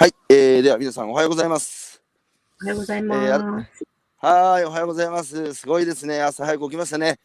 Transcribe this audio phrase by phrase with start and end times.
[0.00, 2.02] はい、えー、では皆さんおはようございます。
[2.62, 3.20] おはようございます。
[3.22, 5.52] えーはーい、おはようございます。
[5.52, 6.22] すごいですね。
[6.22, 7.18] 朝早く起きましたね。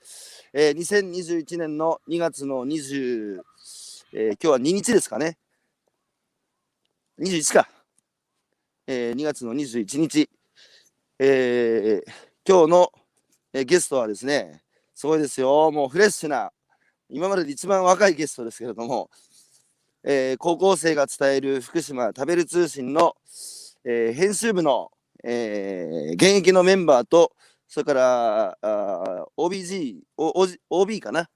[0.52, 3.40] えー、2021年の2月の20、
[4.12, 5.38] えー、今日は2日ですかね。
[7.18, 7.70] 21か。
[8.88, 10.30] えー、2月の21日。
[11.18, 12.12] えー、
[12.46, 12.92] 今日の、
[13.54, 14.64] えーゲストはですね、
[14.94, 15.72] すごいですよ。
[15.72, 16.52] もうフレッシュな、
[17.10, 19.10] 今までで一番若いゲストですけれども、
[20.08, 23.16] えー高校生が伝える福島食べる通信の、
[23.84, 24.92] えー編集部の、
[25.24, 27.32] えー現役のメンバーと、
[27.68, 31.28] それからあー OBG、o OB かな、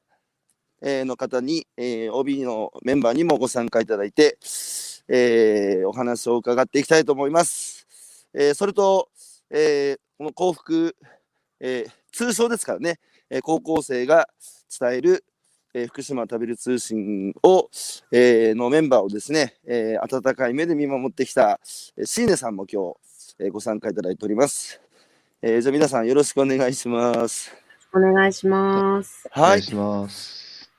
[0.83, 4.37] えーの方に、えー OB のメンバーにもご参加いただいて、
[5.07, 7.87] えーお話を伺っていきたいと思います。
[8.35, 9.09] えーそれと、
[9.49, 10.95] えーこの幸福、
[11.59, 12.99] えー通称ですからね、
[13.31, 14.29] えー高校生が
[14.79, 15.25] 伝える、
[15.73, 17.69] えー福島食べる通信を、
[18.11, 21.59] えーのメンバーをですね、えー温かい目で見守ってきた、
[21.97, 22.97] えーシーネさんも今日、
[23.39, 24.81] えーご参加いただいております。
[25.41, 27.51] えーじゃあ皆さんよろしくお願いします。
[27.93, 29.27] お願いします。
[29.31, 29.61] はいお願い。
[29.61, 30.69] します。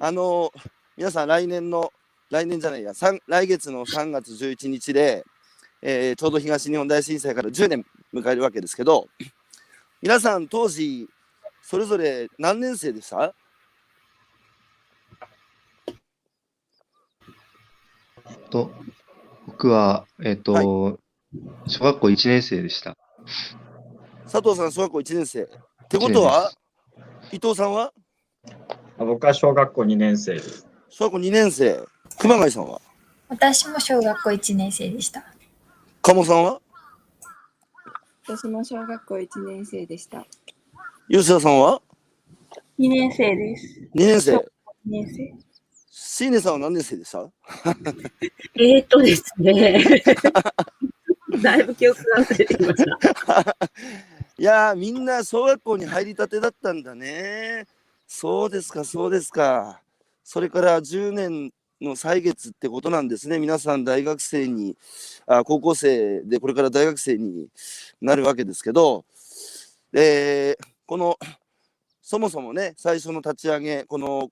[0.00, 0.52] あの
[0.96, 1.92] 皆さん来年の
[2.30, 5.24] 来年じゃないや三来月の3月11日で、
[5.82, 9.08] えーちょうど東日本大震災から10年迎えるわけですけど
[10.00, 11.08] 皆さん当時
[11.62, 13.34] それぞれ何年生でした？
[18.64, 18.70] と
[19.46, 20.98] 僕は、えっ、と、
[21.66, 22.96] 小学校1年生でした。
[24.24, 25.46] 佐藤さん小学校1年生っ
[25.88, 26.52] てことは
[27.32, 27.92] 伊藤さんは？
[28.98, 30.66] あ僕は小学校2年生です。
[30.88, 31.84] 小学校2年生
[32.18, 32.80] 熊谷さんは？
[33.28, 35.24] 私も小学校1年生でした。
[36.02, 36.60] 鴨さんは？
[38.26, 40.26] 私も小学校1年生でした。
[41.08, 41.80] 吉田さんは
[42.78, 43.80] ？2年生です。
[43.94, 44.40] 2年生2
[44.86, 45.45] 年生。
[45.98, 47.20] 椎根さんは何年生でした？
[48.54, 49.82] えーっとですね。
[51.42, 53.56] だいぶ記憶が忘れてきました。
[54.38, 57.66] いやーみんな小学校に入りたてだったんだね。
[58.06, 59.80] そうですかそうですか。
[60.22, 63.38] それから10年の歳月ってことなんですね。
[63.38, 64.76] 皆さん大学生に
[65.26, 67.48] あ高校生でこれから大学生に
[68.02, 69.06] なるわけですけど、
[69.94, 71.18] えーこの
[72.02, 74.30] そもそもね最初の立ち上げこの、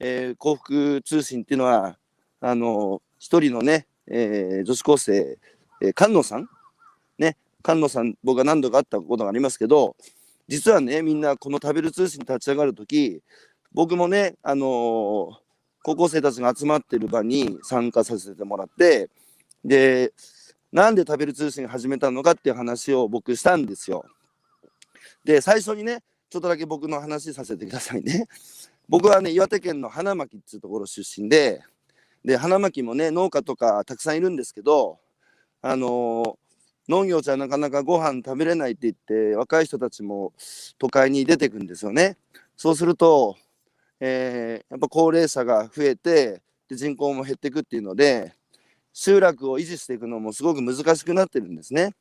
[0.00, 1.98] えー幸福通信っていうのは
[2.40, 5.38] あの一人のね、えー女子高生、
[5.80, 6.48] えー菅野さん？
[7.18, 9.96] ね菅野さん僕は何度か会ったことがありますけど
[10.48, 13.22] 実はねみんなこの食べる通信立ち上がる時
[13.72, 15.30] 僕もねあのー
[15.82, 19.08] 高校生たちが集まってる場に参加させてもらって
[19.64, 20.12] で
[20.72, 24.04] なんで食べる通信始めたのかっていう話を僕したんですよ。
[25.24, 28.26] で最初にねちょっとだけ僕の話させてくださいね。
[28.88, 31.62] 僕はね岩手県の花巻っていうところ出身で
[32.24, 34.98] で花巻もね農家とかたくさんいるんですけど
[35.62, 36.36] あのー
[36.88, 40.32] 農業じゃなかなかご飯食べれないって言って若い人たちも
[40.78, 42.16] 都会に出てくんですよね。
[42.56, 43.36] そうすると、
[43.98, 48.32] えーやっぱ高齢者が増えてで人口も減っていくっていうので
[48.92, 51.92] 集落を維持していくのもすごく難しくなってるんですね。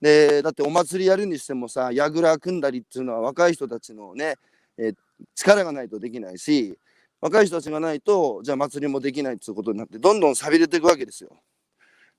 [0.00, 4.36] でだってお祭りやるにしてもさ櫓組んだりっていうのは若い人たちのね、
[4.78, 4.94] えー
[5.34, 6.78] 力がないとできないし
[7.20, 11.30] 若い人たちがないとじゃあ祭りもできないっていうことになってどんどん寂れていくわけですよ。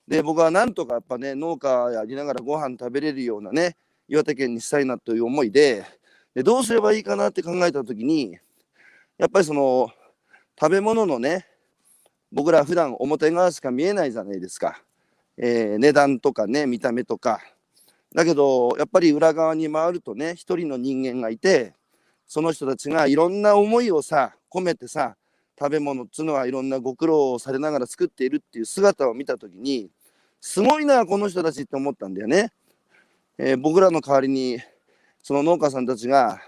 [0.08, 3.76] で僕はなんとかやっぱね農家やりながらご飯食べれるようなね
[4.08, 5.84] 岩手県にしたいなという思いで
[6.34, 8.36] でどうすればいいかなって考えた時に
[9.16, 9.90] やっぱりその
[10.60, 11.46] 食べ物のね
[12.32, 14.82] 僕ら普段表側しか見えないじゃないですか、
[15.36, 17.40] えー値段とかね見た目とか
[18.14, 21.74] だけどやっぱり裏側に回るとね一人の人間がいて
[22.26, 25.16] その人たちがいろんな思いをさ込めてさ
[25.58, 29.88] 食べ物っつうのはいろんなご苦労をされながら作っているっていう姿を見た時に
[30.40, 32.52] すごいなこの人たちって思ったんだよね。
[33.38, 34.58] えー僕らの代わりに
[35.22, 36.40] その農家さんたちが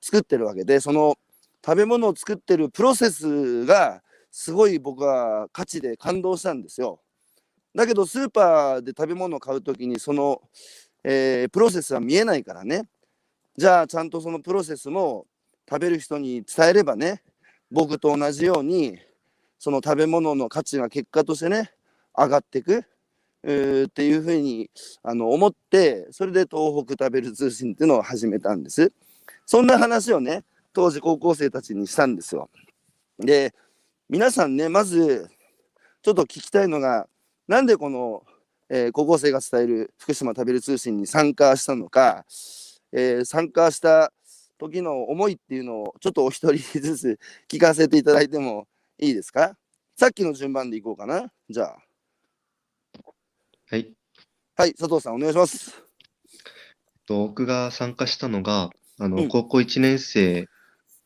[0.00, 1.16] 作ってるわけでその
[1.64, 7.00] 食べ物を作ってるプロセスがすごい僕は価値で感動したんですよ。
[7.74, 10.42] だけどスーパーで食べ物を買う時にその、
[11.04, 12.86] えープロセスは見えないからね
[13.56, 15.26] じゃあちゃんとそのプロセスも
[15.68, 17.22] 食べる人に伝えればね
[17.70, 18.98] 僕と同じように
[19.58, 21.70] その食べ物の価値が結果としてね
[22.16, 22.82] 上がっていくっ
[23.88, 24.70] ていうふうに
[25.02, 28.92] あの思ってそれで東北食べる通信っていうのを始めたんです。
[29.44, 32.48] そんな話をね当時高校生たちにしたんですよ。
[33.18, 33.54] で
[34.08, 35.28] 皆さんねまず
[36.02, 37.06] ちょっと聞きたいのが
[37.46, 38.24] なんでこの、
[38.68, 42.24] えー高校生が伝える福島食べる通信に参加したのか、
[42.92, 44.12] えー参加した
[44.58, 47.18] 時の思いっていうのをちょっとお一人ずつ
[47.48, 48.68] 聞かせていただいても
[48.98, 49.56] いいですか？
[49.96, 51.32] さっきの順番でいこうかな。
[51.50, 51.76] じゃあ。
[53.70, 53.92] はい。
[54.56, 55.82] はい、佐藤さんお願いします。
[57.06, 59.28] と僕が参加したのが、あの、うん。
[59.28, 60.48] 高校1年生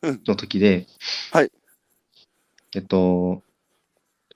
[0.01, 0.85] うんの時で、
[1.31, 1.51] はい。
[2.75, 3.41] えっと、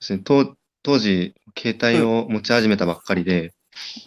[0.00, 3.52] すね、当当時、携帯を持ち始めたばっかりで、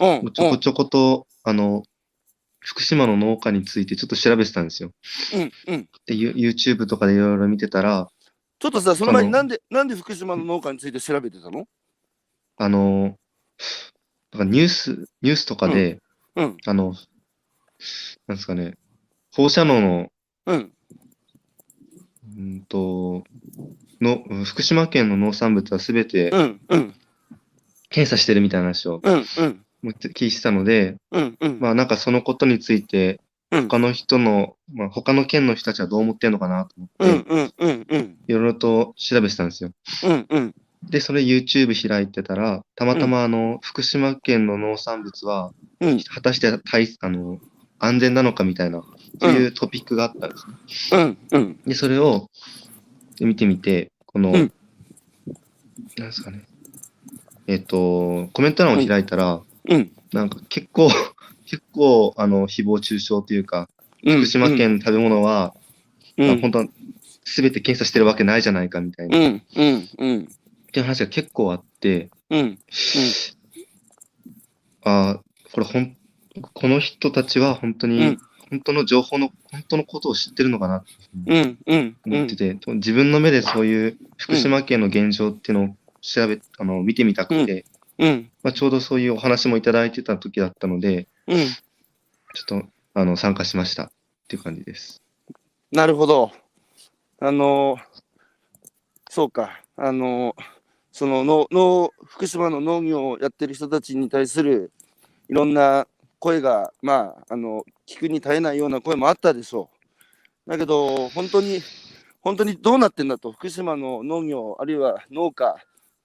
[0.00, 1.84] うん、ちょこちょこと、あの、
[2.66, 4.90] 福島の農家についてちょっと調べてたんですよ。
[5.34, 5.88] うん、うん。
[6.04, 8.08] で、ユ YouTube とかでいろいろ見てたら、
[8.58, 11.66] ちょっとさ、その前になんで、なんで福島の農家について調べてたの？
[12.56, 13.16] あの、
[14.32, 16.00] なんかニュース、ニュースとかで、
[16.34, 16.94] うん、あの、
[18.26, 18.74] なんですかね、
[19.32, 20.08] 放射能の、
[20.46, 20.72] うん、
[22.36, 23.22] うんと、
[24.00, 26.94] の、うん福島県の農産物はすべてうん、うん、
[27.90, 31.60] 検査してるみたいな話をうん、うん、聞いてたので、うん、うん。
[31.60, 39.70] まあなんかそのことについて、うん他の人の、まあ他の県の人たちはどう思ってんのかなと思うん、って、うん、うん、うん、いろいろと調べてたんですよ。
[40.02, 47.38] うん、うん、で、それ YouTube 開いてたら、たまたまあの、福島県の農産物は、うん、果たして対あの
[47.78, 48.82] 安全なのかみたいな、
[49.20, 51.16] そういうトピックがあったんですね。
[51.30, 52.28] うん、うん、で、それを
[53.20, 54.52] 見てみて、この、うん
[55.98, 56.42] なんですかね。
[57.46, 60.88] えっ、と、コメント欄を開いたら、うん、なんか結構、
[61.46, 63.68] 結構、あの、誹謗中傷というか、
[64.04, 64.16] うん。
[64.18, 65.54] 福島県の食べ物は、
[66.16, 66.66] うん、あ本当は
[67.24, 70.26] 全て検査してるわけないじゃないかみたいな、っうん、うん、うん、
[70.72, 72.58] ていう話が結構あって、うん、
[74.84, 75.20] ああ、
[75.52, 75.96] これほん、
[76.40, 78.18] この人たちは本当に、うん。
[78.48, 80.92] 本当の情報の、本当のことを知ってるのかなって
[81.26, 82.14] うん、うん、うん。
[82.14, 87.64] 思って、て、自分の目でそういう福島県の現状っていうのを調べ、あの、見てみたくて、
[87.98, 91.46] うん、まあ、ちょうどそういうお話もいただいてた時だったので、うん。
[92.34, 93.90] ちょっと、あの、参加しましたっ
[94.28, 95.02] ていう感じです。
[95.72, 96.32] なるほど。
[97.20, 97.78] あの、
[99.08, 99.62] そうか。
[99.76, 100.36] あの、
[100.92, 104.72] そののの福島の農業をやってる人たちに対する
[105.28, 105.86] いろんな
[106.18, 109.70] 声が、まあ、あの、聞くに耐えないような声もあったでしょ
[110.46, 110.50] う。
[110.50, 111.60] だけど、本当に、
[112.20, 115.56] 本当にどうなってんだと、福島の農業、あるいは農家、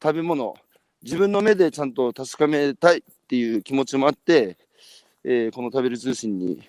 [0.01, 0.55] 食べ物、
[1.03, 4.57] 自分の目でちゃんと確かめたいっていう気持ちもあって、
[5.24, 6.62] えーこの食べる通信に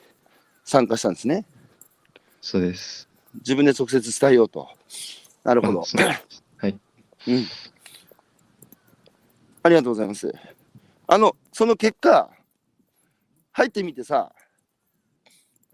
[0.65, 1.45] 参加したんですね。
[2.41, 3.09] そうです。
[3.35, 4.69] 自分で直接伝えようと。
[5.45, 5.81] なるほど
[6.59, 6.79] はい。
[7.29, 7.47] うん。
[9.63, 10.33] ありがとうございます。
[11.07, 12.31] あの、その結果、
[13.53, 14.33] 入ってみてさ、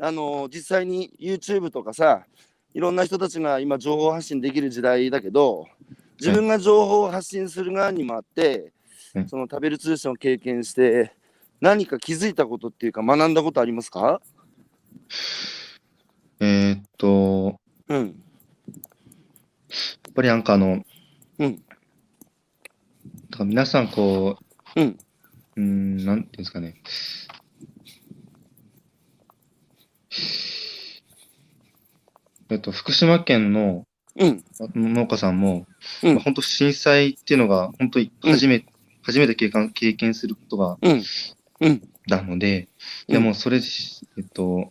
[0.01, 2.27] あの、実際に YouTube とかさ、
[2.75, 5.67] いろんな人たちが今情報発信できる時代だけど、
[6.21, 8.73] 自分が情報を発信する側にもあって、
[9.15, 11.13] はいその食べる通信を経験して、
[11.61, 14.21] 何か気づいたことっていうか学んだことありますか？
[16.41, 17.99] えーっと、うん。
[17.99, 18.13] や
[20.11, 20.85] っぱりなんかあの、
[21.39, 21.57] うん。
[21.57, 21.63] だ
[23.39, 24.39] から皆さんこ
[24.77, 24.99] う、うん。
[25.57, 26.81] うーん、なんていうんですかね。
[32.51, 33.88] えっと、福島県のうん。
[34.75, 35.67] 農家さんも、
[36.03, 36.15] うん。
[36.15, 38.65] まあ本当震災っていうのが、本当に初め、
[39.03, 41.03] 初めて経験経験することが、うん。
[41.61, 41.89] うん。
[42.07, 42.69] なので、
[43.09, 43.15] うん。
[43.15, 44.71] でもそれ、えっと、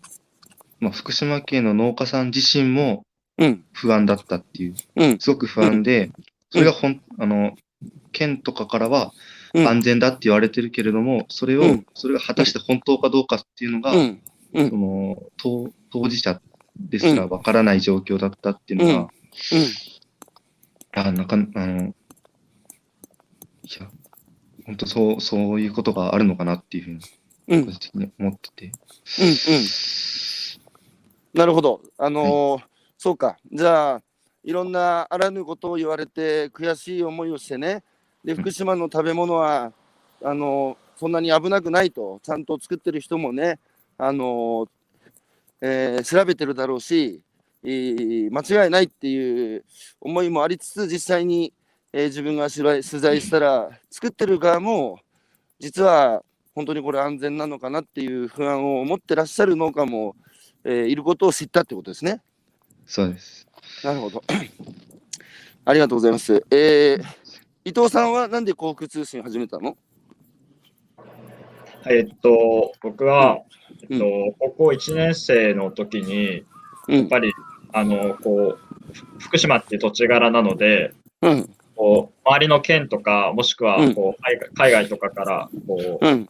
[0.79, 3.03] まあ、福島県の農家さん自身も
[3.38, 3.63] うん。
[3.71, 5.19] 不安だったっていう、うん。
[5.19, 6.11] すごく不安で、
[6.49, 7.55] それがほん、あの、
[8.11, 9.13] 県とかからは
[9.53, 9.67] うん。
[9.67, 11.85] 安全だって言われてるけれども、それを、うん。
[11.94, 14.75] それが果たして本当かどうかっていうのが、そ。
[14.75, 16.42] の当当事者
[16.80, 19.09] ですらわからない状況だったっていうのが、
[19.53, 19.65] うん
[20.94, 21.94] あなんか、あの、い
[23.79, 23.91] や、
[24.65, 26.99] 本当そう、そういうことがあるのかなっていうふうに、
[27.49, 27.65] うん。
[27.65, 28.65] 個人的に思ってて。
[29.19, 29.65] うんうん。
[31.33, 31.81] なるほど。
[31.97, 32.63] あのー
[32.97, 33.37] そうか。
[33.51, 34.03] じゃあ、
[34.44, 37.83] いろんなあらぬことを言われて、悔しい思いをしてね。
[38.25, 39.73] で、福島の食べ物は、
[40.23, 43.59] あのーそんなに危なくないと、ちゃんと作ってる人もね、
[43.99, 44.69] あのー
[45.61, 47.21] えー調べてるだろうし、
[47.69, 49.66] えー間違いないっていう
[50.00, 51.54] 思いもありつつ、実際に、
[51.92, 55.00] えー自分が取材取材したら、作ってる側も、
[55.59, 56.24] 実は
[56.56, 60.16] 本当にこれ安全なのかなっていう不安を持ってらっしゃる農家も、
[60.64, 62.21] えーいることを知ったってことですね。
[62.86, 63.45] そうです。
[63.83, 64.24] なるほど。
[65.66, 66.44] ありがとうございます。
[66.52, 67.04] えー
[67.66, 69.78] 伊藤さんはなんで航空通信始めたの？
[71.90, 73.40] えっと、僕は、
[73.90, 76.44] うんえっと、高校1年生の時に、
[76.88, 76.95] うん。
[77.00, 77.31] やっぱり、
[77.74, 81.50] あの、こう、ふ福島って土地柄なので、うん。
[81.76, 86.30] こう、周りの県とか、もしくはうん、こう、海外海外とかから、こう、うん。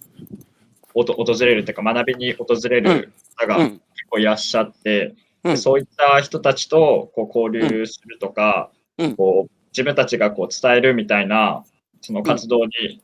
[0.93, 3.81] おと訪れるというか、学びに訪れる方が結うん。
[4.09, 5.15] 構いらっしゃって、
[5.55, 11.63] そういった人たちとこう交流するとか、うんこう自分たちがこう伝えるみたいな
[12.01, 12.99] その活動に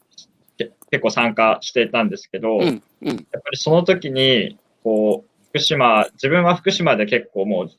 [0.58, 2.84] け結構参加していたんですけど、やっうん。
[3.02, 3.18] うん。
[3.18, 7.70] ぱりその時に、こう、福島、自分は福島で結構もう、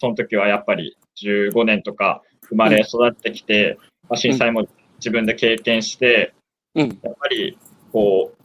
[0.00, 3.78] その時はやっぱり15年とか生まれ育ってきて、
[4.08, 4.66] まあ、震災も
[4.96, 6.34] 自分で経験して、
[6.74, 6.98] うん。
[7.02, 7.58] やっぱり、
[7.92, 8.42] こう、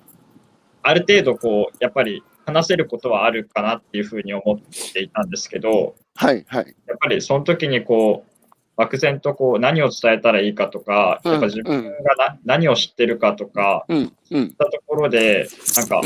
[0.81, 6.45] ある程度、こう、やっぱり話せることはあるかなっていうふうに思っていたんですけど、はい。
[6.47, 6.75] はい。
[6.87, 8.31] やっぱりその時にこう、
[8.77, 14.13] 漠然とこう何を伝えたらいいかとか、うんやっぱ自分がな、何を知ってるかとか、うん。
[14.31, 14.49] うんいっ。
[14.51, 15.47] たところで、
[15.77, 16.01] なんか、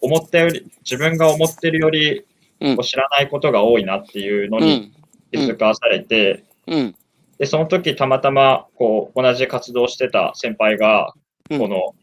[0.00, 2.24] 思ったより、自分が思ってるより、
[2.60, 4.92] うんこう知らないことが多いなっていうのうにん。
[5.32, 6.94] 気づかされて、うん。
[7.38, 11.14] で、その時たまたま、こう、同じ活動してた先輩が、
[11.50, 11.94] うんこの、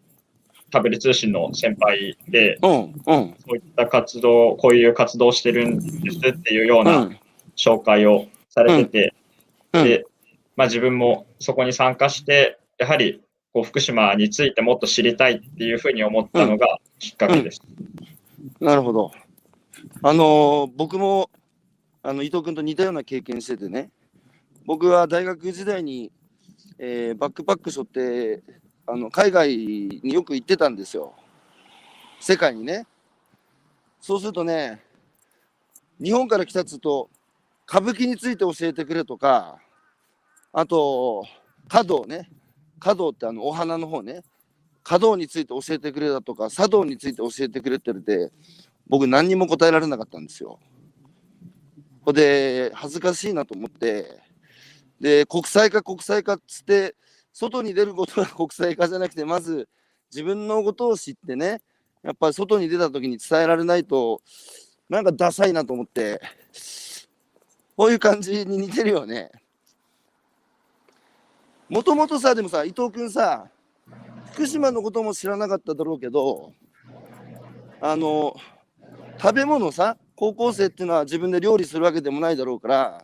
[0.71, 2.57] タブレ通信の先輩で。
[2.61, 2.89] そ
[3.53, 6.83] ういった活動、こういう活動をしてるんですっていうようう。
[6.83, 7.17] なん
[7.55, 9.13] 紹介をされてて、
[9.73, 9.83] うん。
[9.83, 10.05] で、
[10.55, 13.21] まあ自分もそこに参加して、やはり
[13.53, 17.61] こう福島についてもっと知りたいっていうふうに思ったのがきっかけです。
[18.59, 19.11] なるほど。
[20.03, 21.29] あのー僕も
[22.03, 23.89] あの伊藤君と似たような経験しててね、
[24.65, 26.11] 僕は大学時代に、
[26.77, 28.43] えーバックパック背負って
[28.85, 31.15] あの海外によく行ってたんですよ。
[32.19, 32.85] 世界にね。
[33.99, 34.83] そうするとね、
[36.01, 37.09] 日本から来たっつうと、
[37.67, 39.57] 歌舞伎について教えてくれとか、
[40.53, 41.25] あと、
[41.67, 42.29] 華道ね。
[42.79, 44.21] 華道ってあのお花の方ね。
[44.83, 48.31] 華道について教えてくれだとか、茶道について教えてくれって言われて、
[48.89, 50.59] 僕何にも答えられなかったんですよ。
[52.01, 54.21] ほで、恥ずかしいなと思って、
[54.99, 56.95] で、国際化国際化っつって、
[57.33, 59.67] 外に出ることが 国際化じゃなくて、まず
[60.09, 61.61] 自分のことを知ってね、
[62.01, 64.21] やっぱり外に出た時に伝えられないと、
[64.89, 66.21] なんかダサいなと思って、
[67.75, 69.31] こういう感じに似てるよね。
[71.69, 73.51] もともとさ、でもさ、伊藤君さ、
[74.31, 76.53] 福島のことも知らなかっただろうけど、
[77.81, 78.35] あの、
[79.19, 83.03] 食べ物さ、高校生っていうのは自分で料理するわけでもないだろうから、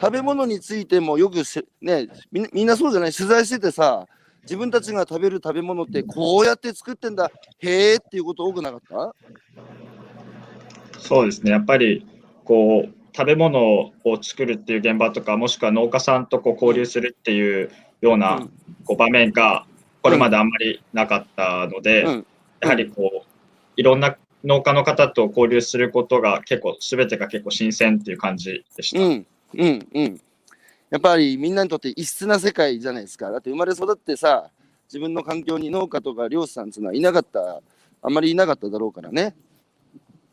[0.00, 3.12] 食べ物についてもよくし、ねみんな、そうじゃない？
[3.12, 4.06] 取材しててさ、
[4.42, 9.14] 自分たちが食べる食べ物ってこうやって作ってんだ、へーっていうこと多くなかった？
[10.98, 11.50] そうですね。
[11.50, 12.06] やっぱり
[12.44, 17.70] こう食べ物を作るっていう現場とか、もしくは農家さんとこう交流するっていう
[18.00, 18.50] ようなうん。
[18.84, 19.64] こう場面が
[20.02, 22.26] これまであんまりなかったので、うん。
[22.60, 23.26] やはりこう
[23.76, 29.02] いろんな農家の方と交流することが結構全てが結構新鮮っていう感じでした。
[29.02, 30.20] うん、うん、うん。
[30.90, 33.30] やっぱりみんなにとって異質な世界じゃないですか。
[33.30, 34.50] だって生まれ育ってさ、
[34.88, 37.62] 自分の環境に農家とか漁師さんっていうのはいなかった、
[38.02, 39.34] あんまりいなかっただろうからね。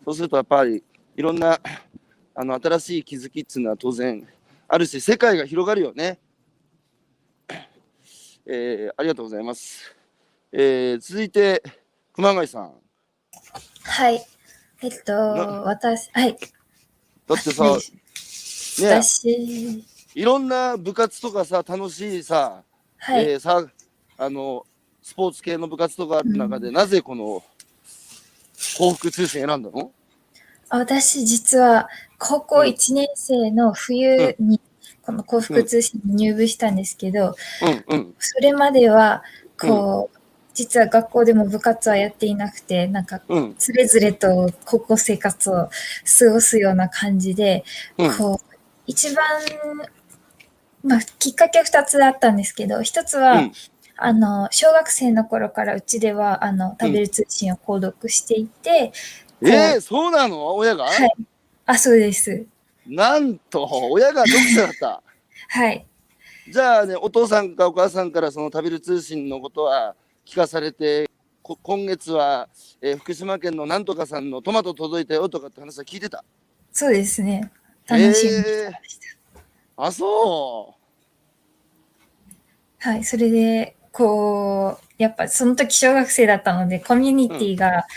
[0.04, 0.84] そうするとやっぱり
[1.16, 1.60] いろんな
[2.36, 4.28] あの新しい気づきっていうのは当然
[4.68, 6.20] あるし、世界が広がるよね。
[8.46, 9.96] えーありがとうございます。
[10.52, 11.64] えー続いて、
[12.14, 12.74] 熊谷さん。
[13.90, 14.24] はい。
[14.82, 16.38] えっと、な私、はい。
[17.28, 17.82] だってさ、はい。
[18.82, 22.64] ね、私、いろんな部活とかさ、楽しいさ、
[22.98, 23.26] はい。
[23.26, 23.66] えーさ
[24.22, 24.66] あの
[25.02, 27.42] スポーツ系の部活とかある中で、なぜこの
[28.78, 29.92] 幸福通信選んだの？
[30.70, 34.60] あ私、実は、高校1年生の冬に、
[35.02, 37.36] この幸福通信に入部したんですけど、
[37.90, 38.16] うんうん。
[38.20, 39.24] それまでは、
[39.60, 40.19] こう、
[40.54, 43.56] 実は学校でも部活はやっていなくて、なんか、うん。
[43.58, 45.70] つれづれと高校生活を
[46.20, 47.64] 過ごすような感じで、
[47.98, 48.18] うん。
[48.18, 48.56] こう、
[48.88, 49.26] 一番、
[50.84, 53.52] まあ、きっかけ2つあったんですけど、一つは、うん。
[53.98, 58.92] あの、小学生の頃からうちでは、あの、食べる通信を購読していて、
[59.42, 60.56] えー、そうなの？
[60.56, 61.14] 親が、はい。
[61.66, 62.46] あ、そうです。
[62.86, 65.04] なんと親が読者だった。
[65.50, 65.86] はい。
[66.52, 69.96] じゃあねお父さんかお母さんからその食べる通信のことは
[70.30, 71.10] 聞かされて
[71.42, 72.48] こ今月は、
[72.84, 76.24] えー福島県のなんとかさんのトマト届いたよとかって話は聞いてた？
[76.72, 77.52] そうですね。
[77.88, 79.00] 楽しみにしてまし
[79.34, 79.42] た。
[79.76, 80.76] あそ
[82.78, 83.04] はい。
[83.04, 87.88] それで、こう、やっぱその時小学生だったので、コミュニティが、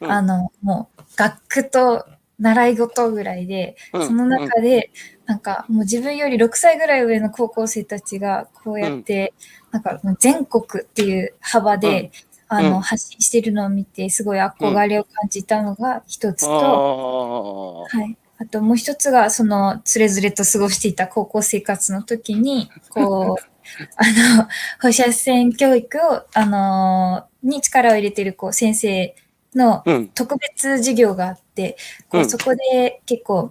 [0.00, 2.06] うんあの、もう、学区と
[2.38, 4.90] 習い事ぐらいで、その中で、
[5.26, 9.32] なんかもう自分より6歳ぐらい上の高校生たちがこうやって、
[9.70, 12.10] なんか全国っていう幅で、
[12.48, 12.80] あの、うん。
[12.82, 17.98] 発信してるのを見て、すごい憧れを感じたのが一つあと、ー。
[17.98, 18.18] はい。
[18.38, 23.44] あともう一つが、その、つれづれと過ごしていた高校生活の時に、こう、
[23.96, 24.48] あの、
[24.82, 29.14] 放射線教育を、あのに力を入れてる、こう、先生
[29.54, 30.08] のうん。
[30.08, 31.76] 特別授業があって、
[32.08, 32.30] こううん。
[32.30, 33.48] そこで結構、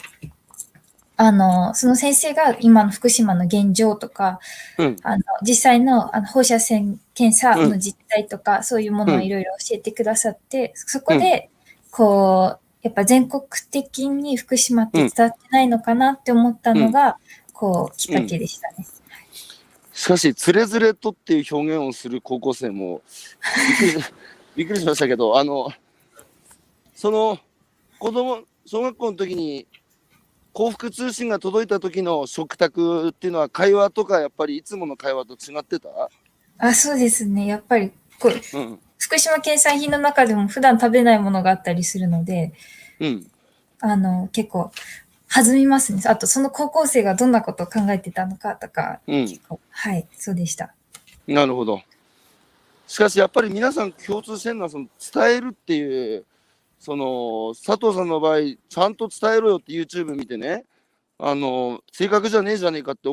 [1.17, 4.39] あの、その先生が今の福島の現状とか、
[4.77, 4.97] うん。
[5.03, 11.49] あの実際のあの放射線検査の実態とか、そういうものをいろいろ教えてくださって、そこで、
[11.91, 17.17] こう、やっぱ全国的に福島って伝わってないのかなって思ったのが、
[17.53, 18.87] こう、きっかけでしたね。
[19.93, 23.01] しかし、つれづれとっていう表現をする高校生も
[24.55, 25.71] びっくりしましたけど、あの、
[27.01, 27.39] その
[27.97, 29.65] 子供、小学校の時に
[30.53, 35.89] 幸福通信が届いた時の食卓っていうのは会話とかやっぱりいつもの会話と違ってた？
[36.59, 37.47] あ、そうですね。
[37.47, 38.79] やっぱり、こう、うん。
[38.99, 42.53] 福島県産品の中でも普段食べないものがあったりするので、
[42.99, 43.27] うん。
[43.79, 44.71] あの、結構、
[45.27, 46.03] 弾みますね。
[46.05, 49.39] あと、その高校生がどんなことを考えてたのかとか、うん。
[49.71, 50.75] はい、そうでした。
[51.25, 51.81] なるほど。
[52.85, 56.25] しかしやっぱり皆さん共通してるのはその伝えるっていう
[56.81, 60.65] その佐藤さんの場合ちゃんと伝えろよって YouTube 見てね。
[61.19, 63.07] あの正確じゃねえじゃねえかって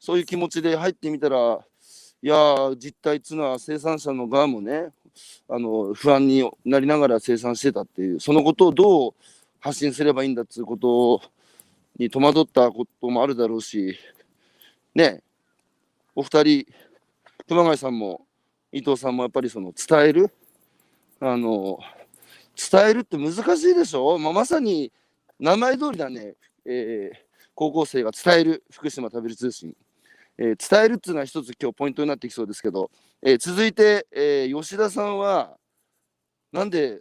[0.00, 1.60] そういう気持ちで入ってみたら
[2.20, 4.88] いや実態っつうのは生産者の側もね
[5.48, 9.12] あの不安になりながら生産してたっていうそのことをどう
[9.60, 11.22] 発信すればいいんだっていうこと
[11.96, 13.96] に戸惑ったこともあるだろうし
[14.92, 15.22] ね。
[16.16, 16.66] お二人
[17.46, 18.26] 熊谷さんも
[18.72, 20.32] 伊藤さんもやっぱりその伝える？
[21.20, 21.78] あの
[22.56, 24.92] 伝えるって難しいでしょ、まあ、まさに
[25.38, 26.34] 名前通りだね、
[26.64, 27.18] えー
[27.56, 29.76] 高校生が伝える福島食べる通信、
[30.38, 32.90] えー伝えるっていうのは一つ今日ポイントになってきそうですけど、
[33.22, 35.56] えー続いて、えー吉田さんは
[36.50, 37.00] なんで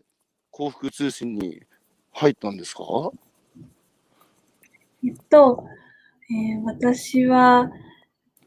[0.52, 1.64] 幸福通信に
[2.12, 2.84] 入ったんですか？
[5.04, 5.66] えっと、
[6.30, 7.72] えー私は、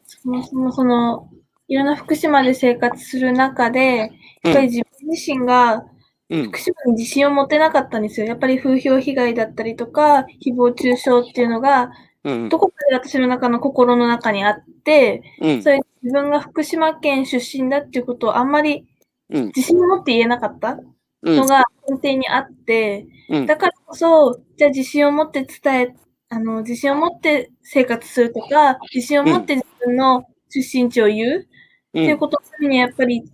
[0.06, 1.28] そもそもその、
[1.66, 4.12] いろんな福島で生活する中で、
[4.44, 5.95] やっぱり自分自身がうん
[6.28, 8.26] 福島に自信を持てなかったんですよ。
[8.26, 11.90] やっぱり風評被害だったりとか、誹謗中傷っていうのが、
[12.24, 12.48] うん。
[12.48, 15.62] どこかで私の中の心の中にあって、うん。
[15.62, 18.86] それ自分が福島県出身だっていうことをあんまり
[19.30, 19.46] うん。
[19.46, 20.78] 自信を持って言えなかった
[21.22, 21.36] うん。
[21.36, 23.46] のが根底にあって、うん。
[23.46, 25.94] だからこそ、じゃあ自信を持って伝え、
[26.28, 31.46] あの、自信を持って生活するとか、自信を持って自分の出身地を言う、っ
[31.92, 33.24] ていうことのためにやっぱり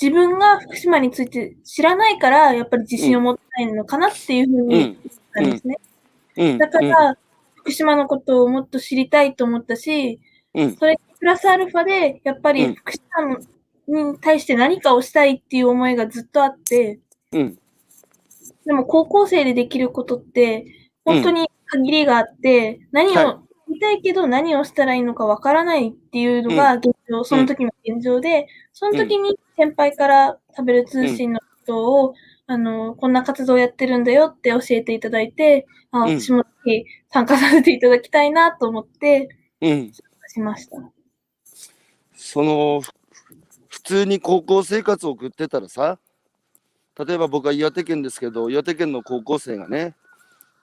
[0.00, 4.96] 自分が福島について知らないから、やっぱり自信を持ってないのかなっていうふうに言っ
[5.34, 5.78] たんですね。
[6.36, 6.58] うん。
[6.58, 7.18] だから、
[7.56, 10.20] 福島のことをもっと知りたいと思ったし、
[10.54, 10.76] うん。
[10.76, 12.56] それにプラスアルファで、やっぱうん。
[12.56, 17.00] り福島に対して何かをしたいっていう思いがずっとあって、
[17.32, 17.58] うん。
[18.66, 20.64] でも高校生でできることって、
[21.04, 23.26] 本当に限りがあって、何はい。
[23.26, 23.47] を
[23.78, 32.14] たいけど何をしたらいいのかわからないっていうのが現状、その時の現状で、その時に先輩から食べる通信のことを、
[32.46, 36.20] あの、こんな活動やってるんだよって教えていただいて、あうん。
[36.20, 39.28] 私もぜひ参加させていただきたいなと思って
[39.60, 39.92] うん。
[40.28, 40.76] しました。
[42.14, 42.92] そのふ
[43.68, 45.98] 普通に高校生活を送ってたらさ
[47.06, 49.94] 例えば僕は岩手県ですけど岩手県の高校生がね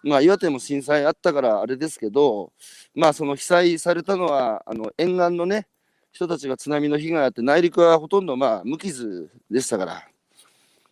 [0.06, 2.54] まあ岩手も震災あったからあれですけど
[2.94, 5.68] まあその被災されたのはあの沿岸のね
[6.12, 10.08] 人たちが津波の被害あって内陸はほとんどまあ無傷でしたから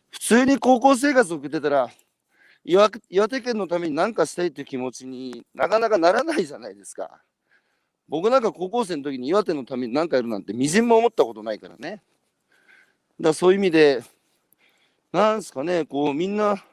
[0.09, 1.89] 普通に高校生活を送ってたら
[2.65, 7.21] 岩岩手県のために何かしたいっていう気持ちになかなかならないじゃないですか。
[8.07, 11.89] 僕なんか高校生の時に岩手のために何かやるなんてみじんも思ったことないからね。
[11.91, 12.03] だか
[13.19, 14.03] らそういう意味で、
[15.11, 16.63] なんですかね、こうみんな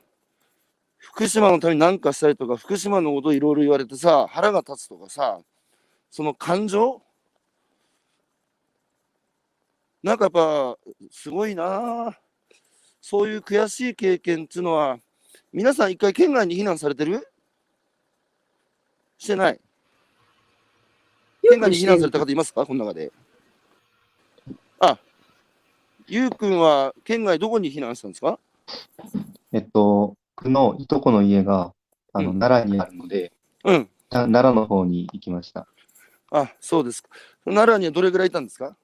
[1.01, 5.41] 福島のために何かしたいとか、福島のことをいろいろ言われてさ、腹が立つとかさ、
[6.11, 7.03] その感情？
[10.03, 10.79] なんかやっぱ
[11.11, 12.09] すごいな。
[12.09, 12.19] あ
[13.01, 14.99] そういう悔しい経験っていうのは、
[15.53, 17.27] 皆さん一回県外に避難されてる？
[19.17, 19.61] してない？
[21.49, 22.67] 県外に避難された方いますか？
[22.67, 23.11] この中で。
[24.81, 24.99] あ、
[26.07, 28.39] ゆうくんは県外どこに避難したんですか？
[29.53, 31.75] えっと、僕のいとこの家が、
[32.15, 33.33] あの、うん奈良にあるので、
[33.65, 33.89] うん。
[34.11, 35.67] な奈良の方に行きました。
[36.31, 37.11] あ、そうですか。
[37.45, 38.75] 奈良にはどれぐらいいたんですか？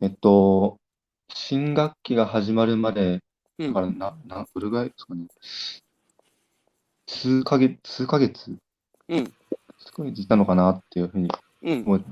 [0.00, 0.78] えっと、
[1.28, 3.20] 新学期が始まるまで、
[3.58, 5.26] うんだからな、な、どれぐらいですかね。
[7.06, 8.56] 数ヶ月、数ヶ月？
[9.08, 9.24] うん。
[9.78, 11.30] 数ヶ月いたのかなっていうふうに
[11.62, 12.04] うん。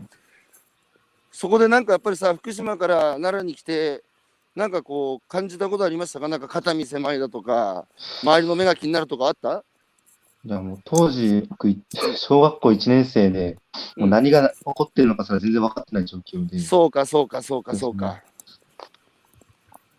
[1.32, 4.02] そこでなんかやっぱりさ、福島から奈良に来て、
[4.58, 6.26] なんかこう感じたことありましたか？
[6.26, 7.86] なんか肩身狭いだとか、
[8.24, 9.62] 周りの目が気になるとかあった？
[10.44, 11.80] いや、もう当時、僕、い
[12.16, 13.56] 小学校1年生で、
[13.96, 18.20] もう何が起こってるのかそれは全然分かってない状況で、そうか、そうか、そうか、そうか。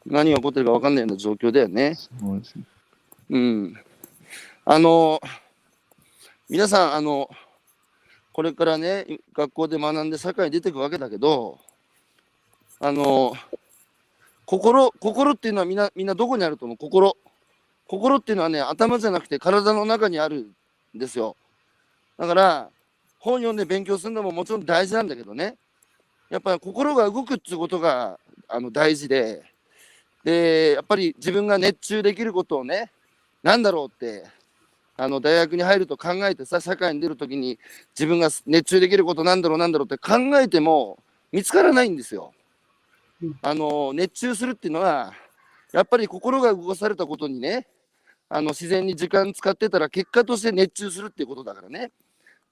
[0.05, 1.95] 何が起こってるか分かんないような状況だよね。
[1.95, 2.63] そうですね
[3.29, 3.73] うん。
[4.65, 5.21] あの、
[6.49, 7.29] 皆さん、あの、
[8.33, 11.59] これからね、学校で学んで社会に出ていくわけだけど、
[12.79, 13.33] あの、
[14.49, 16.77] 心、心っていうのはみんな、みんなどこにあると思う？
[16.77, 17.15] 心。
[17.85, 20.47] 心っていうのはね、頭じゃなくて体の中にある
[20.95, 21.35] んですよ。
[22.17, 22.69] だから、
[23.19, 25.55] 本読んで勉強するのももちろん大事なんだけどね、
[26.31, 29.43] やっぱり心が動くっていうことがあの大事で、
[30.23, 32.91] で、やっぱり自分が熱中できることをね、
[33.43, 34.23] なんだろうって、
[34.97, 37.59] あの大学に入ると考えてさ、社会に出るときに
[37.95, 40.97] 自分が熱中できることなんだろうなんだろうって考えても
[41.31, 42.33] 見つからないんですよ。
[43.41, 45.13] あの熱中するっていうのは、
[45.71, 47.67] やっぱり心が動かされたことにね、
[48.29, 51.91] あの自然に時間使ってたら結果として熱中するっていうことだからね。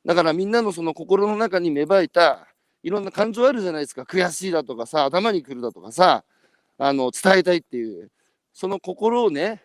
[0.06, 2.48] だからみんなのその心の中に芽生えた
[2.84, 4.04] いろんな感情あるじゃないですか。
[4.04, 6.24] 悔しいだとかさ、頭にくるだとかさ、
[6.78, 8.12] あの伝えたいっていう、
[8.54, 9.62] その心をね、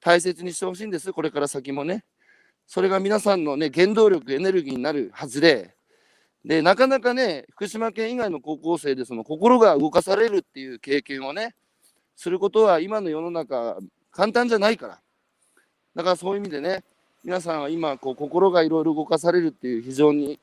[0.00, 1.12] 大切にしてほしいんです。
[1.12, 2.04] これから先もね。
[2.66, 5.74] それが皆さんのね、原動力、エネルギーになるはずで、
[6.44, 11.54] で、なかなかね、福島県以外の高校生でその心が動かされるっていう経験をね、
[12.16, 13.78] することは今の世の中
[14.10, 15.00] 簡単じゃないから。
[15.94, 16.84] だからそういう意味でね、
[17.24, 20.40] 皆さんは今こう心がいろいろ動かされるっていう非常に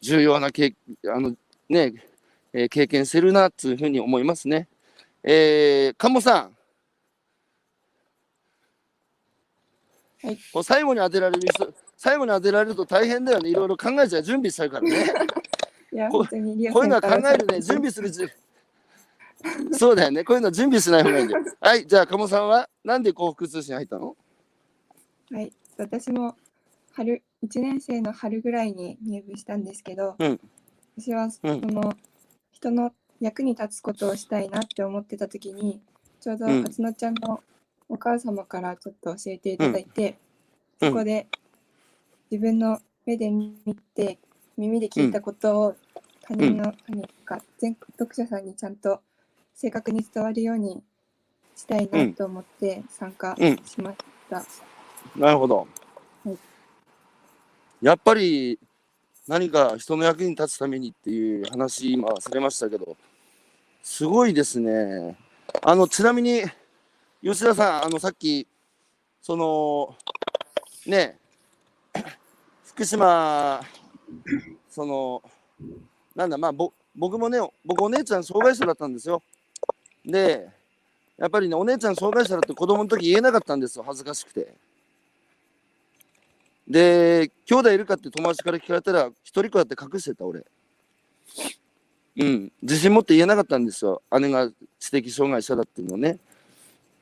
[0.00, 0.74] 重要な経
[1.08, 1.30] あの、
[1.68, 1.94] ね
[2.52, 4.66] えー経験してるなっていうふうに思いますね。
[5.22, 6.56] えー、鴨さん。
[10.26, 11.72] はい最後に当てられる人、
[12.06, 13.50] 最後に当てられると大変だよね。
[13.50, 15.06] いろいろ考えちゃう、準備しちゃうからね。
[15.92, 18.28] いや、こ本当にリオこういうのは考えるね、準備するじ
[19.72, 20.22] そうだよね。
[20.22, 21.44] こういうのは準備しない方がいいんだよ。
[21.58, 24.16] はい、じゃあ、鴨さんはなんで幸福通信入ったの？
[25.32, 26.36] はい、私も
[26.92, 30.40] 春1年生の春ぐらいに入部したんですけど、うん。
[30.96, 31.60] 私はそうん。
[31.60, 31.92] の
[32.52, 35.82] 人の役に立つことをしたいなって思ってた時に
[36.20, 36.62] ちょうどうん。
[36.62, 37.42] 勝乃ちゃんの
[37.88, 40.16] お母様からちょっと教えていただいて、
[40.80, 40.88] うん。
[40.90, 41.26] そこで
[42.30, 43.54] 自分の目で見
[43.94, 44.18] て
[44.56, 45.76] 耳で聞いたことを
[46.22, 49.00] 他人の、他人か全読者さんにちゃんと
[49.54, 50.82] 正確に伝わるように
[51.54, 54.44] したいなと思って参加うんしました。
[55.16, 55.68] なるほど
[56.24, 56.38] はい。
[57.80, 58.58] やっぱり
[59.28, 62.96] 何か人の役に立つためにっていう話、今されましたけど、
[63.82, 65.16] すごいですね。
[65.62, 66.42] あの、ちなみに、
[67.22, 68.46] 吉田さん、あの、さっき、
[69.20, 69.96] その、
[70.86, 71.18] ね、
[72.64, 73.60] 福島、
[74.68, 75.22] その、
[76.14, 79.22] なんだ、まあ、ぼ僕もね、僕お姉ちゃん障害者だったんですよ。
[80.04, 80.48] で、
[81.18, 84.54] やっぱりね、お姉ちゃん障害者だって子供の時言えなかったんですよ、恥ずかしくて。
[86.68, 90.44] で、兄弟いるかって友達から聞かれたら、一人っ子だって隠してた、俺。
[92.18, 96.18] うん、自信持って言えなかったんですよ、姉が知的障害者だっていうのね。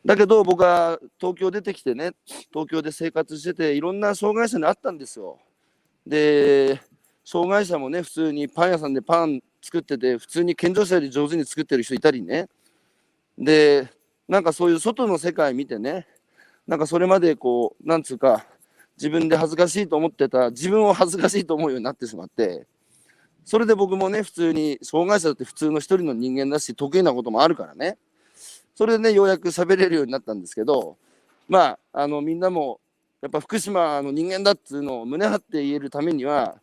[0.04, 2.12] だけど、僕は東京出てきてね、
[2.52, 5.38] 東京で生活してて、いろんな障害者に会ったんですよ。
[6.06, 6.80] で、
[7.24, 12.48] 障害者もね、普通にパン屋さんでパン作ってて、普通に健常者より上手に作ってる人いたりね。
[13.38, 13.88] で、
[14.28, 16.06] なんかそういう外の世界見てね、
[16.66, 18.46] なんかそれまでこう、なんつうか、
[18.96, 22.66] 自分で恥ずかしいと思ってた自分を恥ずかしいと思うようになってしまって
[23.44, 27.98] それで僕もね普通に障害者だって普通の一人の人間だし得意なこともあるからね
[28.74, 30.96] それでねようやく喋れるようになったんですけど
[31.48, 32.80] まああのみんなも
[33.22, 36.56] やっぱ福島の人間だっていうのを胸張って言えるためには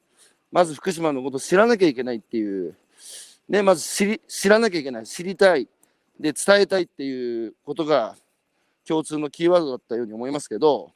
[0.52, 2.76] まず福島のことを知らなきゃいけないっていう
[3.50, 5.68] ねまず知り知らなきゃいけない知りたい
[6.20, 8.16] で伝えたいっていうことが
[8.88, 10.92] 共通のキーワードだったように思いますけど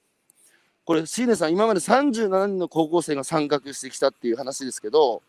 [0.85, 5.23] これ、椎根さん、今まで37人の高校生が参画してきたっていう話ですけど、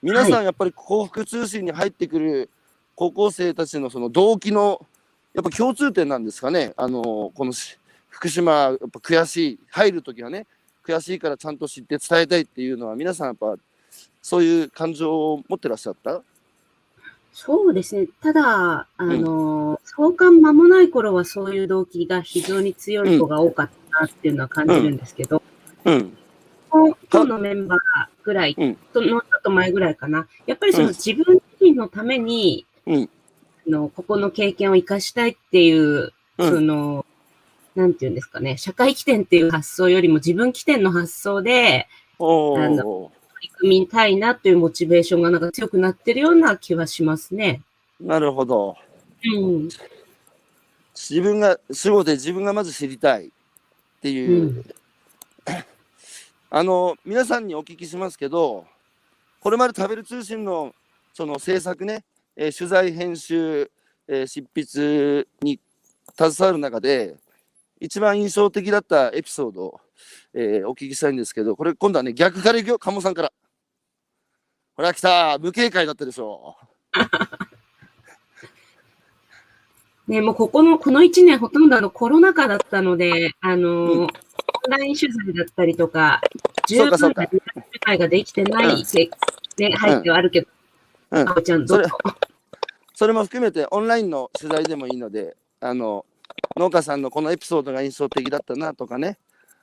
[0.00, 2.50] 皆さん、やっぱり幸福通信に入ってくる
[2.94, 4.86] 高校生たちのその動機の、
[5.34, 7.78] やっぱ共通点なんですかね、あのこのし
[8.10, 10.46] 福島、やっぱ悔しい、入るときはね、
[10.84, 13.56] 悔しいからちゃんと知って伝えたいっていうのは、皆さん、やっぱ
[14.20, 16.22] そういう感情を持ってらっしゃった？
[17.32, 18.06] そうですね。
[18.20, 25.42] ただ、あの、創刊間もない頃はそういう動機が非常に強い子が多かったなっていうのは感じるんですけど、
[25.86, 26.16] うん、
[26.68, 27.78] 今今日のメンバー
[28.22, 28.74] ぐらい、うん。
[28.74, 30.28] ちょっと前ぐらいかな。
[30.46, 30.94] やっぱりそのうん。
[30.94, 33.02] 自分自身のために、うん。
[33.04, 33.08] あ
[33.66, 37.06] のここの経験を生かしたいっていう、うんその、
[37.74, 43.10] なんていうんですかね、社会起点っていう発想よりも自分起点の発想であ取
[43.42, 47.62] り組みたいなというモチベーションがなんか強くなってるような気はしますね。
[48.00, 48.76] なるほど。
[49.24, 49.68] うん。
[50.94, 53.30] 自分が、仕事で自分がまず知りたいっ
[54.02, 54.64] ていう、うん
[56.54, 58.66] あの、皆さんにお聞きしますけど、
[59.40, 60.74] これまで食べる通信の
[61.14, 62.04] その制作ね、
[62.36, 63.70] えー取材、編集、
[64.08, 65.60] えー執筆に
[66.16, 67.16] 携わる中で、
[67.80, 69.80] 一番印象的だったエピソードを、
[70.34, 73.32] えーお聞きしたいんですけど、これ今度はね、逆からいくよ、鴨さんから。
[74.74, 75.38] ほら、来た。
[75.38, 76.56] 無警戒だったでしょ。
[80.08, 84.08] ね、もうここの、この1年ほとんどあのコロナ禍だったので、あの、うん
[84.64, 86.20] オンライン取材だったりとか、
[86.68, 87.14] 十分な取
[87.84, 89.10] 材ができてない、うんせ
[89.58, 90.61] ね、背景はあるけど、うん
[91.12, 91.90] あおちゃんどうぞ。
[92.94, 96.06] それ も含めてオンラインの取材でもいいので、あの、
[96.56, 99.18] 農家さんのこのエピソードが印象的だったなとかね、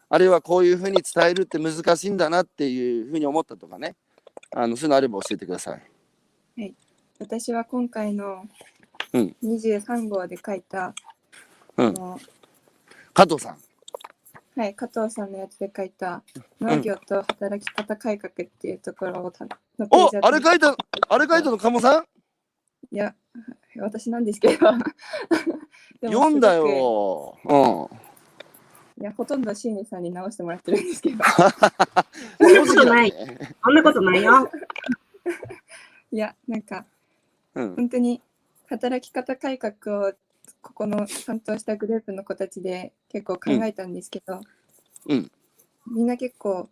[0.10, 3.96] あるいはこういうふうに伝えるって難しいんだなっていうふうに思ったとかね、
[4.56, 5.84] あの、そういうのあれば教えてください。
[7.20, 8.46] 私は今回の
[9.14, 10.94] うん23号で書いた、
[11.78, 12.20] うんあの
[13.14, 13.60] 加藤さん。
[14.60, 16.22] はい、加藤さんのやつで書いた
[16.60, 20.76] 農業と働き方改革っていうところをたのペーおあれ書いた、
[21.08, 22.06] あれ書いたの鴨さん？
[22.94, 23.16] いや、
[23.78, 24.68] 私なんですけど。
[26.04, 27.38] 読んだよ。
[27.46, 27.58] う
[29.00, 29.02] ん。
[29.02, 31.24] いや、ほとんどシーネさんに直してもらってるんですけど。
[31.24, 33.14] そんなことない。
[33.64, 34.52] そんなことないよ。
[36.12, 36.86] いや、なんか、
[37.56, 37.76] うん。
[37.78, 38.22] 本当に
[38.68, 40.14] 働き方改革を
[40.62, 44.42] ここの担当したグループの子たちで結構考えたんですけど、
[45.08, 45.32] うん
[45.92, 46.70] みんな結構、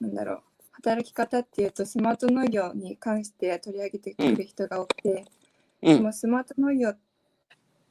[0.00, 0.40] なんだろう、
[0.72, 5.24] 働き方っていうとスマート農業に関して取り上げてくる人が多くて、
[5.82, 5.96] うん。
[5.96, 6.92] でもスマート農業っ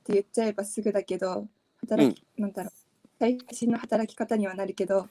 [0.03, 1.47] て言っちゃえばすぐだけど、
[1.79, 2.73] 働き、なんだろう、
[3.19, 5.07] 最新の働き方にはなるけど、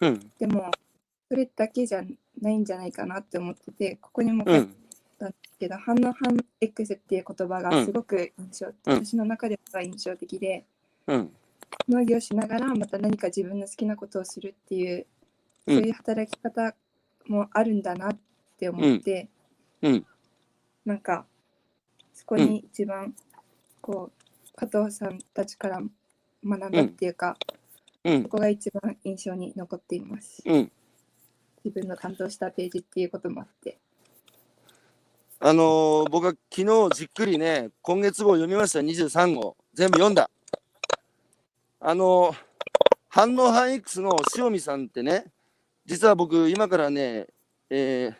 [0.00, 0.30] うん。
[0.38, 0.70] でも、
[1.28, 2.04] それだけじゃ
[2.40, 4.68] ないんじゃないかなって思ってて、ここにも書い
[5.20, 5.26] うん。
[5.26, 8.74] たんですけど、反応反 X っていう言葉がすごく印象、うん
[9.04, 10.64] 私の中では印象的で、
[11.06, 11.30] うん。
[11.88, 15.06] 農業しながらまた何か自分の好きなことをするっていう、うん
[15.68, 16.76] そういう働き方
[17.26, 18.18] もあるんだなっ
[18.56, 19.28] て思って、
[19.82, 20.06] うんうん
[20.86, 21.26] なんか、
[22.14, 23.12] そこに一番、
[23.80, 25.80] こう、加藤さんたちから
[26.44, 27.36] 学んだっていうか、
[28.04, 28.28] うんそ。
[28.28, 30.42] こが一番印象に残っています。
[30.46, 30.72] うん。
[31.64, 33.80] 自分の担当したページっていうこともあって。
[35.38, 39.54] あのー僕は昨日じっくりね、今月号読みました、23号。
[39.74, 40.30] 全部読んだ。
[41.78, 42.36] あのー
[43.10, 45.26] 反応反 X の塩見さんってね、
[45.86, 47.26] 実は僕、今からね、
[47.70, 48.10] え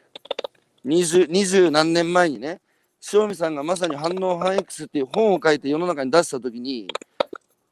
[0.84, 2.60] ー、20, 20何年前にね、
[3.12, 6.86] 塩見さんがまさに反応反 X っていう本を書いて世の中に出したときに、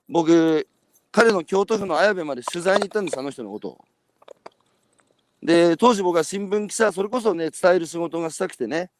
[0.08, 0.66] 僕、
[1.12, 3.84] 彼の京都府の綾部まで取材に行ったんです、あの人のことを。
[5.42, 8.90] で、当時僕は新聞記者、それこそね、伝える仕事がしたくてね、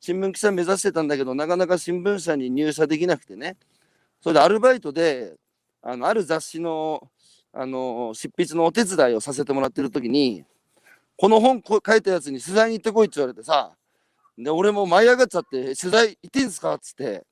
[0.00, 3.56] 新聞記者目指してたんだけど、なかなか新聞社に入社できなくてね、
[4.20, 5.34] それでアルバイトで、
[5.82, 7.08] あのある雑誌の
[7.52, 10.44] あの執筆のお手伝いをさせてもらってる時に、
[11.16, 13.72] この本こ書いたやつに取材に行ってこいって言われてさ、
[14.36, 17.24] で、俺も舞い上がっちゃって、取材行ってんですかっつって、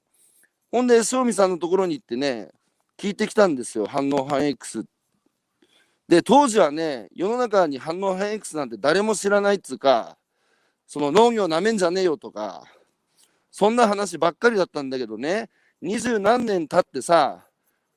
[0.73, 2.51] ほんで、塩見さんのところに行ってね、
[2.99, 4.85] 聞いてきたんですよ、反応反 X。
[6.09, 10.16] で、当時はね、世の中に反応反 X なんて誰も知らないっつうか、
[10.87, 12.65] その農業なめんじゃねえよとか、
[13.51, 15.51] そんな話ばっかりだったんだけどね、
[15.83, 17.47] 二十何年経ってさ、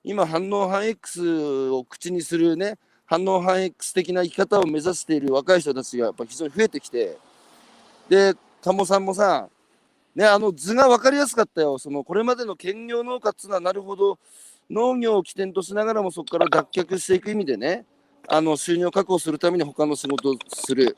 [0.03, 7.17] 今反応反 X を口にするね、反応反 X 的な生き方を目指している若い人たちがやっぱ非常に増えてきて、
[8.07, 9.49] で、鴨さんもさ、
[10.15, 11.77] ね、あの図が分かりやすかったよ。
[11.77, 14.17] そのこれまでの兼業農家っつうのはなるほど
[14.69, 17.85] 農業を起点としながらもそこから脱却していく意味でね、
[18.27, 20.97] あの収入を確保するために他の仕事をする。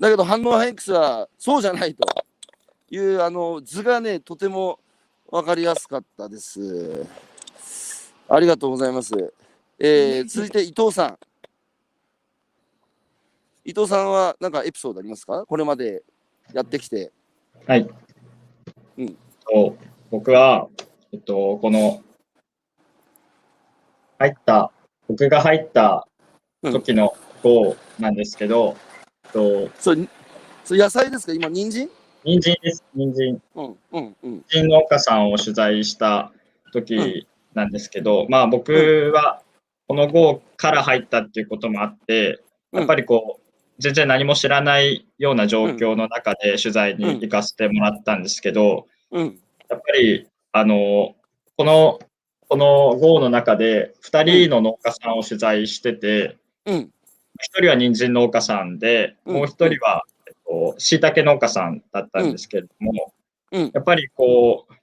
[0.00, 2.02] だけど反応反 X はそうじゃないと
[2.90, 4.80] いうあの図がね、とても
[5.30, 7.06] 分かりやすかったです。
[8.26, 9.34] ありがとうございます。
[9.78, 11.18] えー、続いて伊藤さん。
[13.62, 15.44] 伊藤さんは何かエピソードありますか？
[15.44, 16.02] これまで
[16.54, 17.12] やってきて。
[17.66, 17.88] はい。
[18.98, 19.76] うんと
[20.10, 20.68] 僕は、
[21.12, 22.02] えっと、この、
[24.18, 24.72] 入った、
[25.06, 26.08] 僕が入った
[26.62, 28.76] 時の号なんですけど、
[29.32, 30.08] と、それ、
[30.64, 31.32] それ野菜ですか？
[31.32, 31.88] 今、人参？
[32.24, 32.84] 人参です。
[32.94, 33.42] 人参。
[33.54, 34.44] うん、うん、うん。
[34.48, 36.32] 人参農家さんを取材した
[36.72, 39.42] 時なんですけど、まあ僕は
[39.88, 42.40] この号から入ったっていうこともあって、
[42.72, 43.42] やっぱりこう、
[43.78, 49.38] 全然何も知らないような状況の中で取材に行かせてもらったんですけど、うん、
[49.68, 51.14] やっぱり、あの、
[51.56, 51.98] この、
[52.48, 56.90] この号の中で2人の農家さんを取材してて、うん、
[57.56, 59.34] 1人は人参農家さんで、うん。
[59.36, 63.12] もう1人は、えっと、椎茸農家さんだったんですけれども、
[63.52, 63.70] うん。
[63.74, 64.74] やっぱりこう、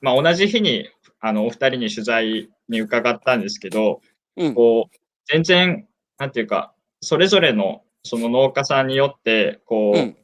[0.00, 0.88] まあ、同じ日に
[1.20, 4.00] あのお二人に取材に伺ったんですけど、
[4.36, 5.86] うん、こう全然、
[6.18, 10.16] なんていうか、それぞれのその農家さんによって、こう、うん。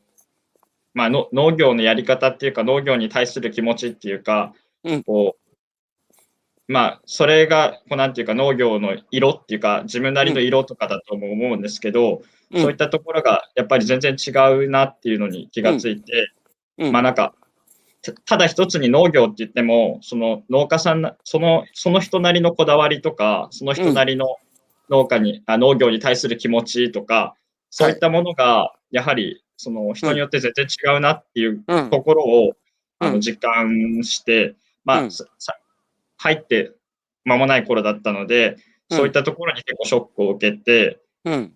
[0.95, 5.03] まあの、農業のやり方っていうか、農業に対する気持ちっていうか、うん。
[5.03, 5.44] こう、
[6.69, 12.23] まあ、それが、こうなんていうか、農業の色っていうか、自分なりの色とかだとも思うんですけど、
[12.53, 12.63] うん。
[12.63, 14.31] そういったところが、やっぱり全然違
[14.65, 16.31] うなっていうのに気がついて、
[16.79, 16.93] うん。
[16.93, 17.35] まあなんか、
[18.03, 24.37] たただ一つに農業って言っても、その農家さんな、その、その人なりのこだわりとか、その人なりの
[24.91, 27.35] 農家に、あ農業に対する気持ちとか、
[27.71, 31.91] そういったものが、やはり、その人によって全然違うなっていううん。
[31.91, 32.53] ところを、
[33.01, 33.13] あうん。
[33.15, 35.09] の実感して、まあ、
[36.25, 36.73] 入って
[37.25, 38.57] 間もない頃だったので、うん
[38.91, 41.55] そういったところに結構ショックを受けて、うん。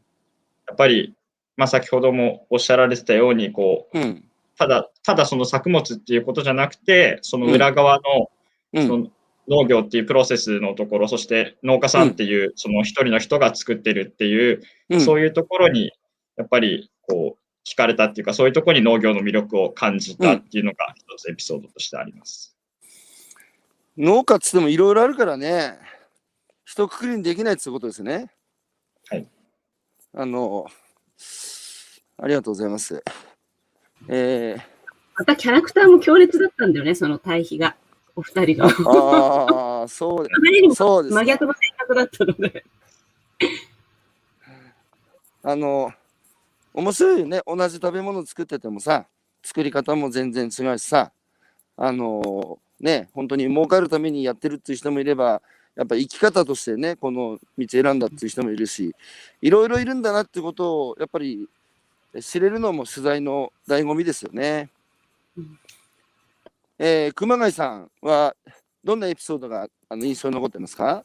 [0.66, 1.14] やっぱり、
[1.58, 4.24] まあ、先ほどもおっしゃられてたように、こう、うん。
[4.56, 8.30] ただ、ただその作物っていうことじゃなくて、その裏側の、
[8.72, 8.86] うん。
[8.88, 9.10] その
[9.46, 15.92] 農業っていうプロセスのところ、そして農家さんっていう、その一人の人が作ってるっていう、うんそういうところに、
[16.38, 22.57] やっぱり、こう、惹かれたっていうか、そういうところに農業の魅力を感じたっていうのが一つエピソードとしてあります。
[23.98, 25.76] 農家っつってもいろいろあるからね、
[26.64, 28.30] 一括りにできないってことですね。
[29.10, 29.26] はい。
[30.14, 30.66] あの、
[32.16, 33.02] ありがとうございます。
[34.06, 34.62] えー、
[35.16, 37.74] またキャラクターも強烈だったんだよね、その対比が。
[38.14, 38.66] お二人の。
[38.68, 41.20] ああ、そうで あまりにもそうですね。
[41.20, 42.64] 真逆の性格だったので。
[45.42, 45.92] あの、
[46.72, 47.42] 面白いよね。
[47.44, 49.08] 同じ食べ物作っててもさ、
[49.42, 51.10] 作り方も全然違うしさ、
[51.76, 55.42] あの、ね、本当に儲かるためにやってるっていう人もいれば、
[55.76, 58.94] やっぱ生き方としてね、この道選んだっていう人もいるし、
[59.40, 61.48] いろいろいるんだなってことを、やっぱり
[62.20, 64.70] 知れるのも取材の醍醐味ですよね。
[65.36, 65.58] うん
[66.80, 68.36] えー熊谷さんは、
[68.84, 71.04] どんなエピソードがあの印象に残ってますか？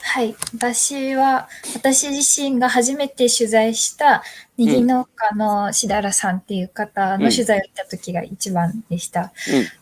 [0.00, 0.36] はい。
[0.54, 4.22] 私は、私自身が初めて取材した、
[4.58, 9.32] ネギ農家のしだらさんっていう方の取材をした時が一番でした。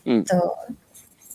[0.05, 0.57] うん、うん、と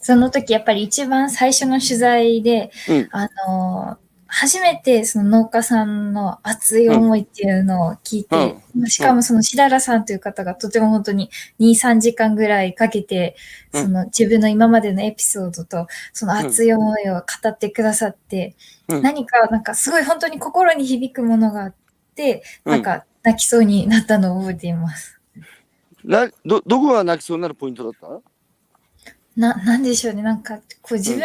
[0.03, 3.09] その時やっぱり一番最初の取材で、うん。
[3.13, 3.97] あの
[4.35, 8.57] 初めてその農家さんの熱い思いっていうのを聞いて、
[8.89, 13.37] しかもそのしだらさんという方がとても本当に2、3時間ぐらいかけて、
[13.75, 13.83] うん。
[13.83, 18.57] その自分の今までのエピソードとその熱い思いを語ってくださって、
[18.89, 19.03] うん。
[19.03, 21.75] 何かなんかすごい本当に心に響くものがあっ
[22.15, 22.73] て、うん。
[22.73, 25.21] なんか泣きそうになったのを覚えています。
[26.05, 28.32] などどこが泣きそうになるポイントだった？
[29.37, 30.23] な、なんでしょうね。
[30.23, 31.23] なんか、こう自分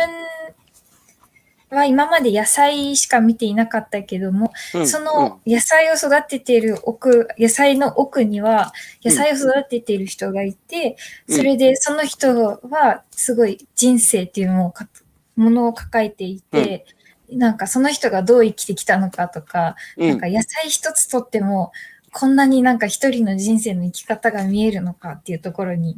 [1.70, 4.88] は今まで野菜しか見ていなかったけども、うん。
[4.88, 11.38] その野菜を育てている奥、野菜の奥には野菜を育てている人がいて、うん。
[11.38, 14.88] それでその人はすごい人生っていうのをか、
[15.36, 16.86] ものを抱えていて、
[17.30, 20.10] なんかその人がどう生きてきたのかとか、うん。
[20.10, 21.74] なんか野菜一つとっても、
[22.14, 25.98] こんなになんか一人の人生の生き方が見えるのかっていうところに、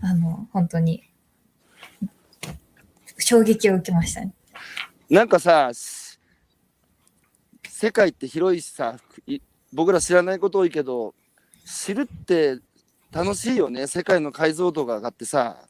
[0.00, 1.04] あの、本当に、
[3.22, 4.32] 衝撃を受けましたね。
[5.08, 6.18] なんかさ、し
[7.68, 9.40] 世界って広いしさ、い
[9.72, 11.14] 僕ら知らないこと多いけど、
[11.64, 12.58] 知るって
[13.10, 13.86] 楽しいよね。
[13.86, 15.66] 世界の解像度が上がってさ。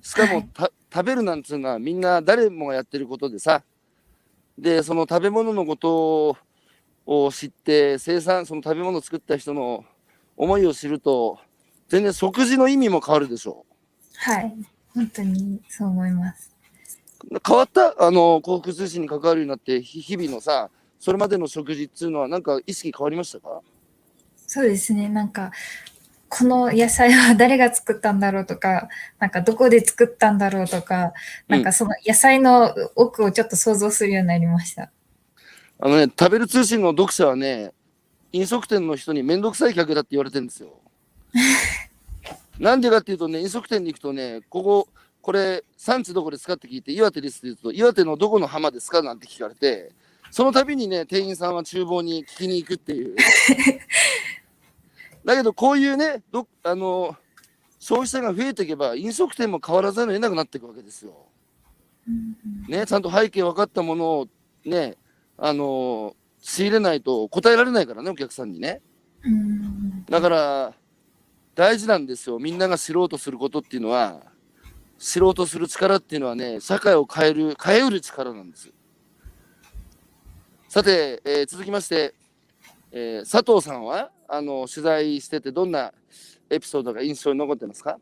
[0.00, 3.62] しかも、はいた食べるなんつうのはみんな誰もがやってることでさ。
[4.58, 6.36] で、その食べ物のこと
[7.06, 9.84] を知って、生産、その食べ物を作った人の
[10.36, 11.38] 思いを知ると、
[11.88, 13.64] 全然食事の意味も変わるでしょ。
[14.16, 14.54] はい。
[14.94, 16.51] 本当にそう思います。
[17.46, 23.60] 変わったあの幸福通信に関わるようになってひ日々のさそれまでの食事っていうのはなんか意識変わりましたか？
[24.46, 25.08] そうですね。
[25.08, 25.50] なんか、
[26.28, 31.12] この野菜は 誰が作ったんだろうとか、なんかどこで作ったんだろうとか、
[31.48, 34.90] なんかその野菜の奥をちょっと想像するようになりました。
[35.84, 37.72] あのね食べる通信の読者はね
[38.30, 40.78] 飲食店の人に面倒くさい客だって言われてるんですよ
[42.60, 44.88] なんでかっていうとね飲食店に行くとねここ
[45.22, 49.92] これ産地どこですかって聞いて岩手ですって言うと岩手のどこの浜ですかなんて聞かれて
[50.30, 53.16] その度にね店員さんは厨房に聞きに行くっていう
[55.24, 57.16] だけどこういうねどあの
[57.78, 61.26] 消費者が増えていけば飲食店も変わらざるを得なくなっていくわけですよ。
[62.68, 64.28] ね、ちゃんと背景分かったものを
[64.64, 64.96] ね、
[65.36, 68.80] あの仕入れないと答えられないからね、お客さんにね。
[69.24, 70.74] うんだから、
[71.54, 72.38] 大事なんですよ。
[72.38, 74.31] みんなが知ろうとすることっていうのは、
[75.04, 78.72] 知ろうとする力っていうのはね、社会を変える、変えうる力なんです。
[80.68, 82.14] さて、えー続きまして、
[82.92, 85.92] えー佐藤さんは、あの、取材しててどんな
[86.48, 87.98] エピソードが印象に残ってますか？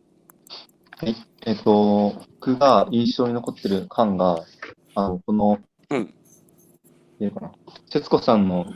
[0.98, 1.16] はい。
[1.46, 4.44] えっ、と、僕が印象に残ってる感が、
[4.94, 6.14] あの、この、うん。
[7.18, 7.52] いるかな？
[7.90, 8.66] 節子さんの、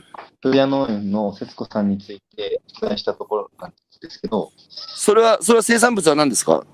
[0.41, 6.65] プレア農園の節子さんについて取材したところなんですけど、それは、それは生産物は何ですか？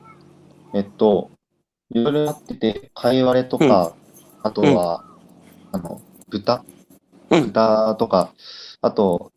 [0.74, 1.30] えっと、
[1.94, 3.94] いろいろやってて、貝割れとか、
[4.44, 5.04] あとは、
[5.72, 6.64] あの、豚？
[7.30, 8.34] うん豚とか、
[8.82, 9.32] あと、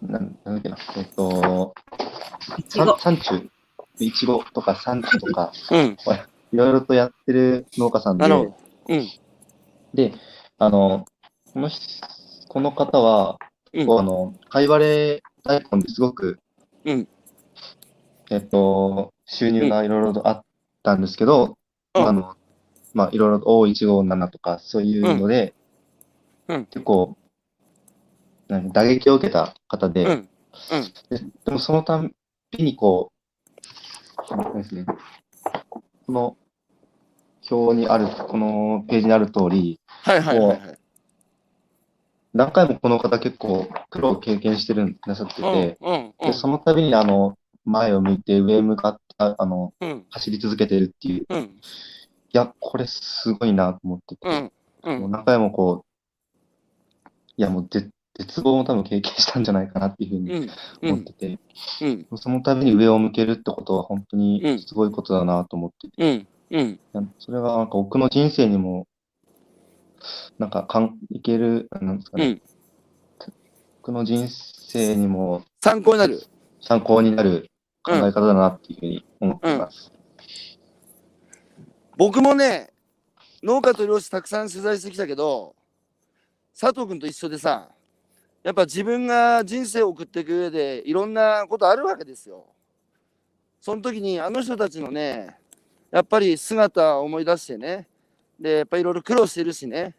[0.00, 1.74] なんなんだっけな、えっと、
[2.38, 2.96] さんいちご。
[2.96, 3.50] 山中、
[3.98, 5.96] いちごとか山中とか、うん。
[6.52, 8.56] いろいろとやってる農家さんでな、るほど。
[8.88, 9.08] うん。
[9.94, 10.14] で、
[10.58, 11.06] あの、
[11.52, 11.82] この人、
[12.48, 13.38] この方は、
[13.72, 16.38] うんこうあの、貝割れ大根ですごく、
[16.84, 17.08] うん
[18.30, 20.42] えっと、収入がいろいろとあっ
[20.88, 21.58] たんですけど、
[21.94, 22.08] うん。
[22.08, 22.36] あの、
[22.94, 25.54] まあ、いろいろと O157 とか、そういうので、
[26.48, 26.66] うん。
[26.66, 27.16] 結構、
[28.48, 30.28] 打撃を受けた方で、うん。
[31.10, 32.12] ででもそのたん
[32.50, 33.12] びにこ
[34.54, 34.86] う、ですね、
[35.68, 35.82] こ
[36.12, 36.36] の
[37.50, 40.78] 表にある、このページにある通り、はいはいはいはい。
[42.32, 50.06] 何回もこの方結構苦労を経験してるなさってて、うんうんでその度にあの前を向いて上向かってああのうん。
[50.10, 51.60] 走り続けてるっていう、いうん。
[52.32, 54.28] や、これすごいなと思ってて。
[54.28, 54.50] も
[54.84, 55.10] うん。
[55.10, 60.50] 何回もこう、いやもう絶絶望も多分経験したんじゃないかなっていうふうに
[60.82, 61.38] 思ってて、
[61.82, 62.06] うん。
[62.16, 64.22] その度に上を向けるってことは本当うん。
[64.22, 66.26] にすごいことだなと思ってて、
[67.18, 68.86] それがなんか僕の人生にも、
[70.38, 72.42] なんかかんいける、なんですかね、うん。
[73.82, 76.20] 僕の人生にも参考になる。
[76.60, 77.50] 参考になる
[77.82, 79.92] 考え方だなっていうふうに思っています。
[81.96, 82.72] 僕もね、
[83.42, 85.54] 農家と漁師たくさん取材してきたけど、
[86.58, 87.70] 佐藤君と一緒でさ、
[88.42, 92.46] やっぱ自分が人生を送っていく上でいろんなことあるわけですよ。
[93.60, 95.36] その時にあの人たちのね、
[95.90, 97.88] やっぱり姿を思い出してね、
[98.38, 99.94] で、やっぱりいろいろ苦労してるしね、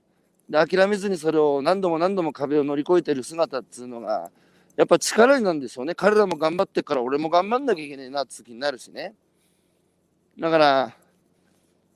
[0.50, 4.32] で、諦めずにそれを何度も何度も壁を乗り越えてる姿っていうのが、
[4.80, 5.94] やっぱ力になるんでしょうね。
[5.94, 9.14] 彼らも頑張ってっから俺も頑張んなきゃいけないなって気になるしね。
[10.40, 10.96] だから、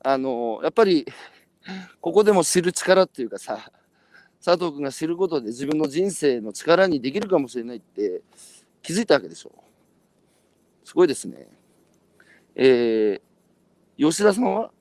[0.04, 1.08] あのやっぱり
[2.02, 3.72] ここでも知る力っていうかさ
[4.44, 8.22] 佐藤君が知ることで自分の人生の力にできるかもしれないって
[8.82, 9.54] 気づいたわけでしょ
[10.84, 11.48] すごいですね
[12.56, 14.72] えー、吉田さんは？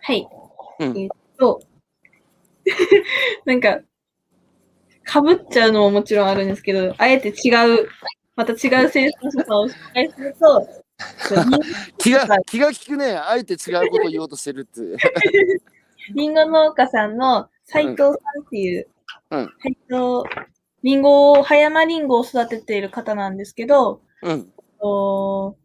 [0.00, 0.28] はい。
[0.78, 1.60] うんえっと、
[3.44, 3.80] なんか、
[5.04, 7.50] かぶっちゃうのももちろんあるんですけど、あえて違
[7.82, 7.88] う、
[8.34, 10.68] また違う生産者さんを紹介すると、
[11.98, 13.16] 気が気が利くね。
[13.16, 14.98] あえて違うことを言おうとしてるっていう。
[16.14, 18.88] りんご農家さんの斉藤さんっていう、
[19.30, 19.52] うん。
[19.62, 19.98] 斉藤、
[20.82, 24.52] りんごを、葉山りんごを育てている方なんですけど、うん。
[24.80, 25.56] と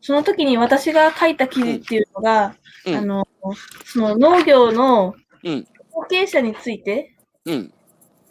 [0.00, 2.54] その時に私が書いた記事っていうのが、
[2.86, 2.94] うん。
[2.94, 3.28] あの、
[3.84, 5.14] その農業の
[5.44, 5.66] うん。
[5.92, 7.14] 後継者について、
[7.44, 7.72] うん。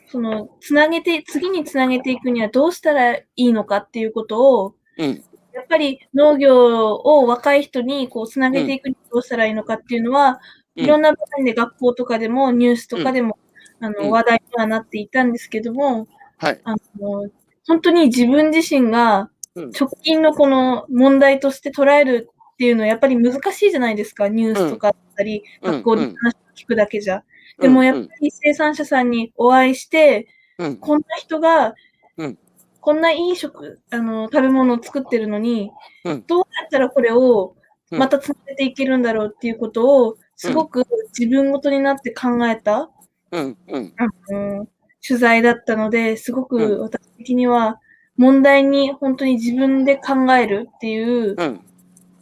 [0.07, 5.23] その、つなげて、次につなげていくにはどうしたらいいのかっていうことを、うん。
[5.53, 10.39] やっぱり農業を若い人にこうつなげていくにはどうしたらいいのかっていうのは、
[10.75, 10.83] うん。
[10.83, 13.37] いろんな場面で学校とかでもニュースとかでも、
[13.79, 13.93] あうん。
[13.93, 16.61] の話題にはなっていたんですけども、はい。
[16.63, 17.29] あの
[17.67, 19.71] 本当に自分自身がうん。
[19.71, 25.71] 直近のこの問題として捉えるっていうのはやっぱり難しいじゃないですか、ニュースとかだったり、うん。
[25.71, 26.13] 学校で話を
[26.55, 27.23] 聞くだけじゃ。
[27.59, 30.27] でもやっぱり生産者さんにお会いして、
[30.57, 30.77] うん。
[30.77, 31.75] こんな人が、
[32.17, 32.37] うん。
[32.81, 35.71] こんないい食、あの、食べ物を作ってるのに、
[36.05, 36.23] うん。
[36.27, 37.55] どうやったらこれを
[37.91, 37.99] うん。
[37.99, 40.85] また続けていけるんだろうっていうことを、すごく
[41.17, 42.89] 自分ごとになって考えた、
[43.31, 43.57] うん。
[43.67, 43.93] うん。
[43.97, 44.67] あの
[45.07, 47.79] 取材だったので、すごうく私的には
[48.17, 51.61] 問題に本当に自分で考えるっていううん。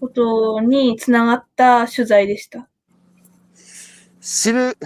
[0.01, 2.67] ことにつながった取材でした。
[4.23, 4.77] 知る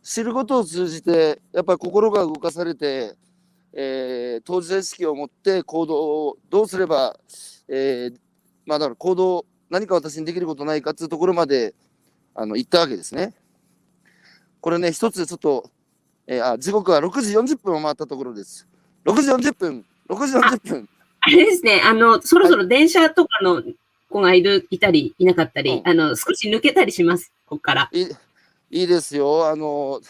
[0.00, 3.16] 知ることを通じてやっぱり心が動かされて、
[3.72, 7.18] えー当事者意識を持って行動をどうすれば、
[7.68, 8.16] えー
[8.64, 11.74] まあだから行動何か私にできることないかっていうところまで
[12.36, 13.34] あの行ったわけですね。
[14.60, 15.68] これね一つちょっと、
[16.28, 18.68] えーあ時刻は6時40分を回ったところです。
[19.04, 20.88] 6時40分6時40分
[21.22, 23.60] あれですね、あの、そろそろ電車とかの
[24.08, 27.90] 子がいる、いたり、いなかったり、うんあの、少し抜けたりします、ここから。
[28.70, 29.48] いいですよ。
[29.48, 30.00] あの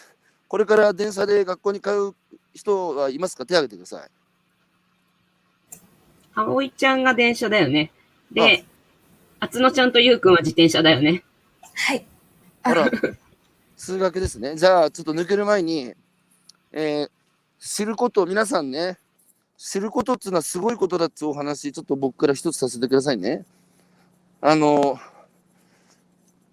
[0.47, 2.15] これから電車で学校に通う
[2.53, 3.45] 人はいますか？
[3.45, 4.09] 手挙げてください。
[6.33, 7.91] 葵ちゃんが電車だよね。
[8.31, 8.63] で、
[9.39, 11.23] あつのちゃんとゆうくんは自転車だよね。
[11.73, 12.05] はい。
[12.63, 12.89] あら、
[13.75, 14.55] 数学ですね。
[14.55, 15.93] じゃあ、ちょっと抜ける前に、
[16.71, 17.09] えー
[17.59, 18.99] 知ること、皆さんね、
[19.57, 23.45] 知ることっていうのはすごいことだっていうお話、ちょっと僕から一つさせてくださいね。
[24.41, 24.99] あの、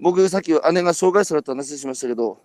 [0.00, 2.40] 僕、さっき姉が障害者だって話しましたけど、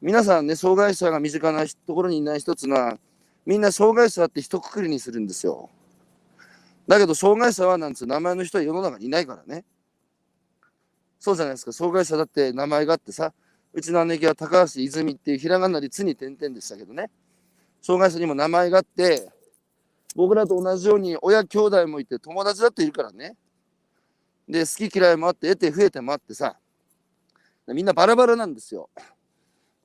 [0.00, 2.98] 皆さんね、障害者が身近なところにいない一つのは、
[3.46, 5.70] みんな障害者って一括りにするんですよ。
[6.88, 9.64] だけど、障害者はなんつう名前の人は世の中にいないからね。
[11.20, 11.72] そうじゃないですか。
[11.72, 13.32] 障害者だって名前があってさ、
[13.72, 17.10] うちの姉貴は高橋泉っていうひらがなでつに点々でしたけどね。
[17.80, 19.30] 障害者にも名前があって、
[20.16, 23.36] 僕らと同じように親兄弟もいて友達だっているからね。
[24.48, 26.56] で、好き嫌いもあって、得て増えてもあってさ、
[27.68, 28.90] みんなバラバラなんですよ。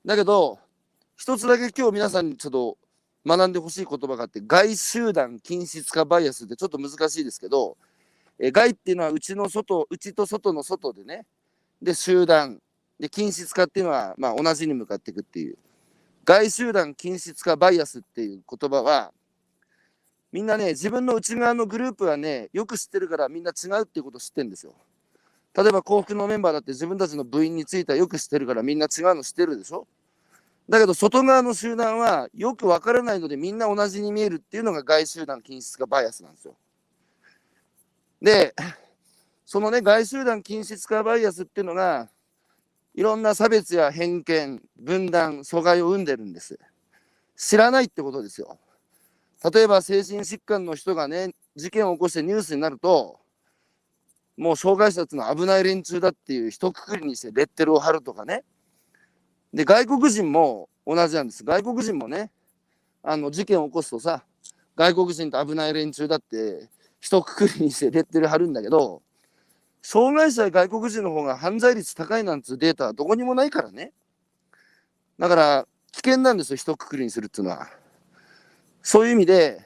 [0.06, 0.60] だけど、
[1.16, 2.78] 一つだけ今日皆さんにちょっと
[3.26, 7.78] 学んでほしい言葉があって、外集団均質化バイアスってちょっと難しいですけど、
[8.40, 11.26] え外っていうのは内の外、内と外の外でね、
[11.82, 12.62] で、集団、
[13.00, 15.58] で、均質化っていうのは、まあ、同じに向かっていくっていう。
[16.26, 19.14] 外集団均質化バイアスっていう言葉は、
[20.32, 24.74] みんなね、自分の内側のグループはね、よく知ってるからみんな違うっていうことを知ってるんですよ。
[25.58, 29.88] 例えば幸福のメンバーだって自分たちの部員についてはよく知ってるからみんな違うの知ってるでしょ？
[30.70, 36.56] だけど外側の集団はよくわからないのでみんな同じに見えるっていうのが外集団均質化バイアスなんですよ。
[38.22, 38.54] で、
[39.46, 42.10] そのね、外集団均質化バイアスっていうのが、
[42.94, 46.60] いろんな差別や偏見、分断、阻害を生んでるんです。
[47.38, 48.58] 知らないってことですよ。
[49.54, 53.20] 例えば精神疾患の人がね、事件を起こしてニュースになると、
[54.38, 58.44] もう障害者っての危ない連中だっていう一括りにしてレッテルを貼るとかね。
[59.54, 61.44] で、外国人も同じなんです。
[61.44, 62.32] 外国人もね、
[63.02, 64.24] あの事件を起こすとさ、
[64.76, 66.70] 外国人と危ない連中だって
[67.00, 69.02] 一括りにしてレッテル貼るんだけど、
[69.82, 73.92] 障害者や外国人の方が犯罪率高いなんていうデータはどこにもないからね。
[75.18, 77.70] だから危険なんですよ、一括りにするっていうのは。
[78.84, 79.66] そういう意味で、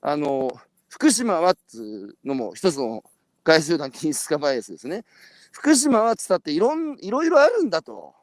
[0.00, 0.50] あの、
[0.88, 3.04] 福島はっつうのも一つの
[3.44, 5.04] 外集団均質化バイアスですね。
[5.50, 8.14] 福島はっつったっていろんいろいろあるんだと。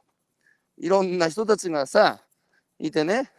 [0.78, 2.22] いろんな人たちがさ、
[2.80, 3.32] いてね。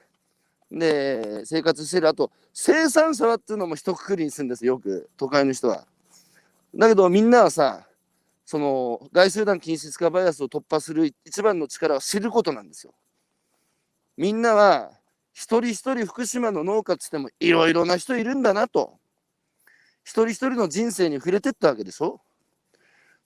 [0.71, 2.09] で、生活してる。
[2.09, 5.87] あと、生産者はっていうのも一括りにするんですよ、よく、都会の人は。
[6.75, 7.87] だけどみんなはさ、
[8.45, 12.95] その外集団均質化バイアスを突破する一番の力は知ることなんですよ。
[14.17, 14.91] みんなは
[15.33, 19.00] 一人一人福島の農家っつってもいろいろな人いるんだなと。
[20.11, 22.21] 一人一人の人生に触れてったわけでしょ？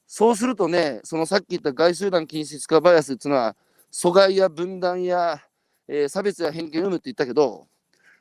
[0.06, 3.56] そうするとね、そのさっき言った外集団均質化バイアスっていうのは、
[3.90, 5.40] 阻害や分断や、
[5.88, 7.68] えー差別や偏見を生むって言ったけど、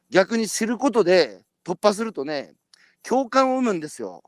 [0.10, 2.54] 逆に知ることで突破するとね、
[3.02, 4.24] 共感を生むんですよ。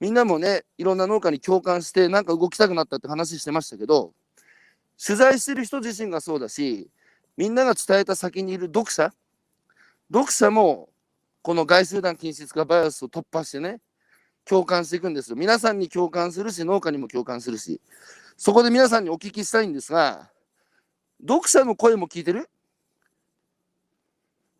[0.00, 4.14] みんなもね、いろんな農家に共感して、なんか動きたくなったって話してましたけど、
[5.00, 6.90] 取材してる人自身がそうだし、
[7.36, 9.14] みんなが伝えた先にいる読者、
[10.12, 10.88] 読者も
[11.42, 13.80] この外集団均質化バイアスを突破してね、
[14.44, 15.36] 共感していくんですよ。
[15.36, 17.80] 皆さんに共感するし、農家にも共感するし、
[18.36, 20.30] そこで皆さんにお聞きしたいんですが、
[21.20, 22.48] 読者の声も聞いてる？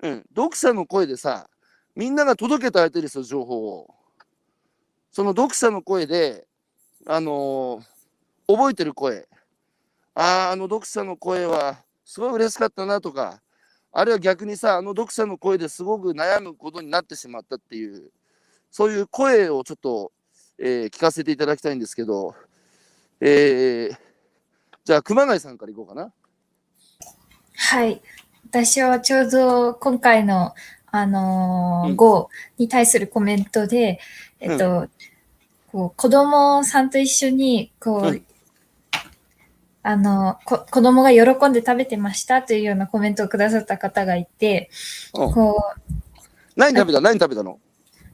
[0.03, 1.49] うん、読者の声でさ、
[1.95, 3.95] みんなが届けてあげてるんですよ、情報を。
[5.11, 6.47] その読者の声で、
[7.07, 7.93] あのー
[8.49, 9.28] 覚えてる声。
[10.14, 13.41] ああ、あの読者の声はすごい嬉しかったなとか、
[13.93, 18.11] あるいは逆にさ、あの読者の声ですごく悩むことになってしまったっていう、
[18.70, 20.12] そういう声をちょっと、
[20.59, 22.34] えー聞かせていただきたいんですけど、
[23.20, 23.97] えー
[24.84, 26.12] じゃあ熊谷さんからいこうかな。
[27.55, 28.01] はい。
[28.49, 30.55] 私はちょうど今回の、
[30.90, 32.26] あのーうん
[32.59, 34.01] に対するコメントで、
[34.40, 34.88] えっと、
[35.70, 38.24] こう子供さんと一緒に、こう、うん
[39.83, 44.70] あの、こ子供が喜んで食べてましたというようなコメントをくださった方がいて、
[45.14, 45.33] うん。
[45.33, 45.93] こう、
[46.57, 47.01] 何食べた？
[47.01, 47.59] 何食べたの？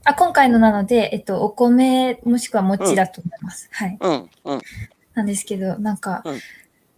[0.04, 3.68] あ、今回のなので、えっと、お米もしくは餅だと思います。
[3.72, 3.98] はい。
[4.00, 4.60] うん、うん、
[5.14, 6.40] なんですけど、なんか、うん。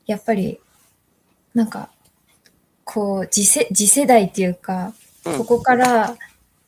[0.07, 0.61] やっぱり、
[1.55, 1.91] なんか、
[2.85, 4.93] こう、次世次世代っていうか、
[5.25, 5.39] うん。
[5.39, 6.17] ここから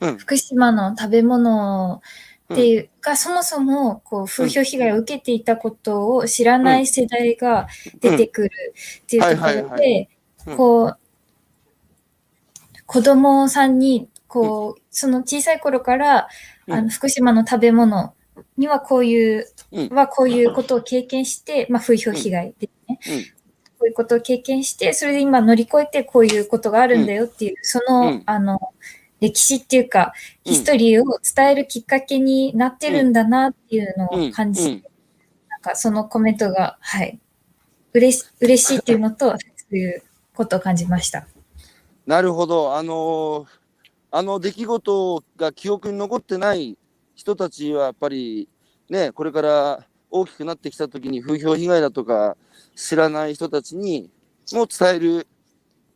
[0.00, 0.16] うん。
[0.18, 2.02] 福島の食べ物
[2.52, 7.68] っていうか、そもそもこう風評被害を受けていたことを知らない世代が
[8.00, 8.50] 出てくる
[9.02, 10.08] っていうところで
[10.46, 10.98] うん、こう、
[12.86, 16.28] 子供さんに、こう、その小さい頃から、
[16.66, 16.74] うん。
[16.74, 18.14] あの福島の食べ物
[18.56, 19.88] にはこういう、うん。
[19.88, 22.98] はこういうことを経験して、まあ風評被害ですね。
[23.16, 23.24] うん。
[23.24, 23.28] こ
[23.82, 28.22] ういうことを経験して、それで今乗り越えてこういうことがあるんだよっていう、その、うん。
[28.26, 28.58] あの、
[29.22, 30.12] 歴史っていうか、
[30.44, 34.82] うんヒストリーを伝えるきっかけになってるんだなっていうのうんを感じて、うん
[35.48, 37.20] なんかそのコメントが、はい、
[37.92, 39.36] 嬉し嬉しいっていうのと、そ
[39.70, 40.02] ういう
[40.34, 41.28] ことを感じました。
[42.04, 42.74] なるほど。
[42.74, 43.46] あのー
[44.14, 46.76] あの出来事が記憶に残ってない
[47.14, 48.46] 人たちはやっぱり
[48.90, 52.36] ね、これから大きくなってきた時に風評被害だとか
[52.76, 54.10] 知らない人たちに
[54.52, 55.26] も伝える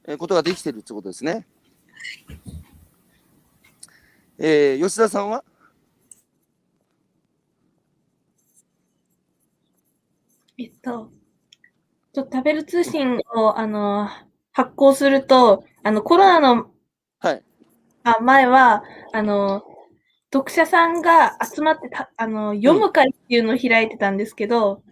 [0.07, 1.47] えーことができてるってことですね。
[4.39, 5.45] えー、吉田さんは？
[10.59, 11.11] えっと、
[12.14, 14.09] ちょ食べる通信をあの
[14.53, 16.70] 発行すると、あのコロナの、
[17.18, 17.43] はい、
[18.05, 18.82] あ前は
[19.12, 19.62] あの
[20.32, 24.82] 読者さんが集まってたあの読む会っていうのを開いてたんですけど、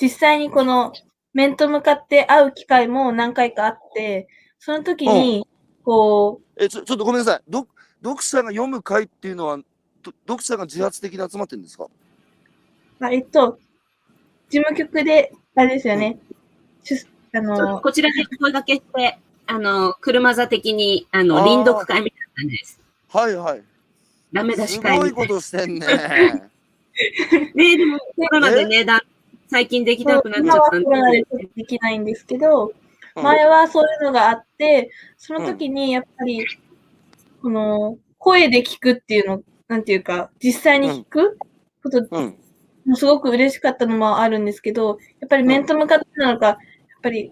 [0.00, 0.92] 実際にこの
[1.32, 4.26] 面と向かって会う機会も何回かあって、
[4.58, 5.46] その時に、
[5.84, 6.64] こう。
[6.64, 7.40] え、ちょ、ちょっとごめんなさい。
[7.48, 7.68] ど、
[8.02, 9.58] 読者が読む会っていうのは、
[10.02, 11.86] ど読者が自発的に集まってるんですか？
[13.00, 13.58] あえっと、
[14.50, 16.18] 事務局で、あれですよね、
[16.82, 16.96] しゅ
[17.32, 22.80] あの、こちらで声掛けして、あの、車座的に、あの、あー臨読会みたいな感じです。
[23.08, 23.62] はいはい。
[24.32, 25.12] ダメ出すし会ごい。
[25.12, 25.86] ことしてんね。
[27.54, 29.02] ねでもコロナでね、だ
[29.48, 31.24] 最近できなくなっち今ゃったんはコロナで
[31.56, 31.64] で。
[31.64, 32.72] きないんですけど、うん
[33.22, 36.46] 前はそういうのがあって、その時にやっぱり、
[37.42, 41.38] この、声で聞くっていうの、なんていうか、実際に聞く
[41.82, 42.36] ことうん。
[42.84, 46.56] もすごく嬉しかったのもあるんですけど、やっぱり面と向かってなのか、やっ
[47.02, 47.30] ぱり、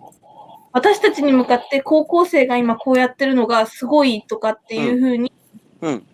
[0.73, 5.33] 私たちに向かって高校生が今こうやってるのがすごいとかっていうふうに
[5.81, 6.07] うん。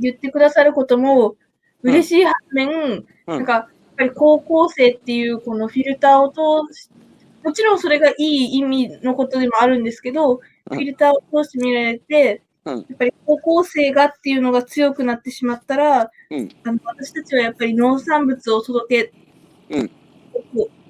[0.00, 1.36] 言ってくださることも
[1.82, 3.06] 嬉しい反面、うん。
[3.26, 6.88] なんか、やっぱり高校生っていうこのフィルターを通し、
[7.44, 10.40] もちろんそれがいい意味のことでもあるんですけど、
[10.70, 10.76] うん。
[10.76, 12.42] フィルターを通して見られて、
[12.72, 19.12] うんやっぱり高校生がっていうのが強くなってしまったら、うんあの私たちはやっぱり農産物を届け、
[19.70, 19.90] うん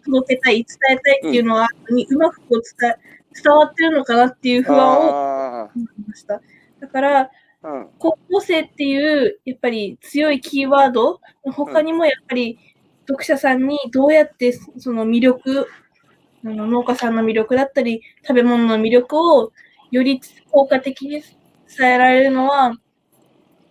[0.04, 2.96] 届けたい、伝えたいっていうのは、にうまくこう伝え
[3.42, 6.40] 伝わってるのかなっていう不安をあ思いました。
[6.80, 7.30] だから、あ。
[7.62, 7.88] うん。
[7.98, 12.58] 高校生っていう、やっぱり強いキーワードの他にもやっぱり
[13.06, 15.68] 読者さんにどうやってその魅力、
[16.44, 19.52] あの農家さんの魅力だったり、食べ物の魅力を
[19.90, 20.20] より
[20.50, 21.22] 効果的に
[21.76, 22.72] 伝えられるのは、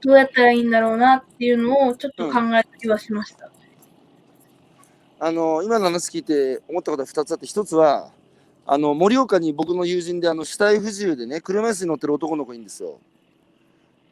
[0.02, 3.50] どうやったらいいんだろうなっていうのをちょっと考えたりはしました。
[5.20, 8.12] あの、今の話聞いて思ったことが2つあって、1つは、
[8.68, 13.00] あの、盛岡に僕の友人で、あの、死体不自由でね、車椅子に乗ってる男の子いるんですよ。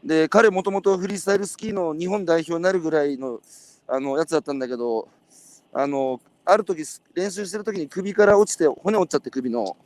[0.03, 3.39] で、彼もともとフリースタイルスキーの日本代表になるぐらいの、
[3.87, 5.07] あの、やつだったんだけど、
[5.73, 6.83] あの、ある時、
[7.13, 9.77] 練習してる時に首から落ちて、骨折っちゃって首の。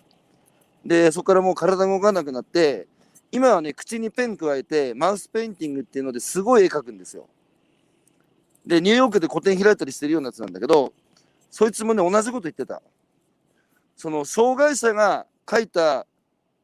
[0.86, 2.88] で、そこからもう体動かなくなって、
[3.32, 7.28] 今はね、口にペン加えて、マウスペインティングっていうのですごい絵描くんですよ。
[8.66, 10.94] で、ニューヨークで個展開いたりしてるようなやつなんだけど、
[11.52, 12.82] そいつもね、同じこと言ってた。
[13.96, 16.06] その、障害者が描いた、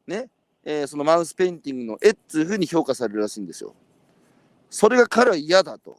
[0.06, 0.28] ね、
[0.64, 3.74] えーそのマウスペインティングの絵っていう風に評価されるらしいんですよ。
[4.68, 5.96] それが彼は嫌だと。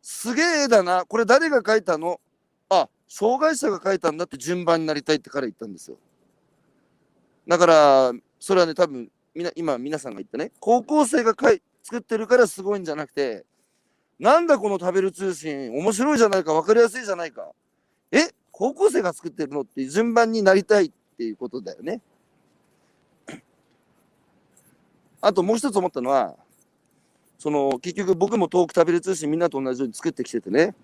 [0.00, 1.04] すげえ絵だな。
[1.06, 2.20] これ誰が描いたの？
[2.68, 5.96] あ、障害者が描いたんだって順番になりたいって彼は言ったんですよ。
[7.46, 13.44] だから、それはね、多分、みな今皆さんが言ったね、高校生が描い作ってるからすごいんじゃなくて、
[14.18, 17.50] なんだこの食べる通信、面白いじゃないか、分かりやすいじゃないか。
[18.10, 22.00] え高校生が作ってるのって順番になりたいっていうことだよね。
[25.20, 26.36] あともう一つ思ったのは、
[27.38, 30.74] その結局僕もトーク食べる通信みんなと同じように作ってきててね、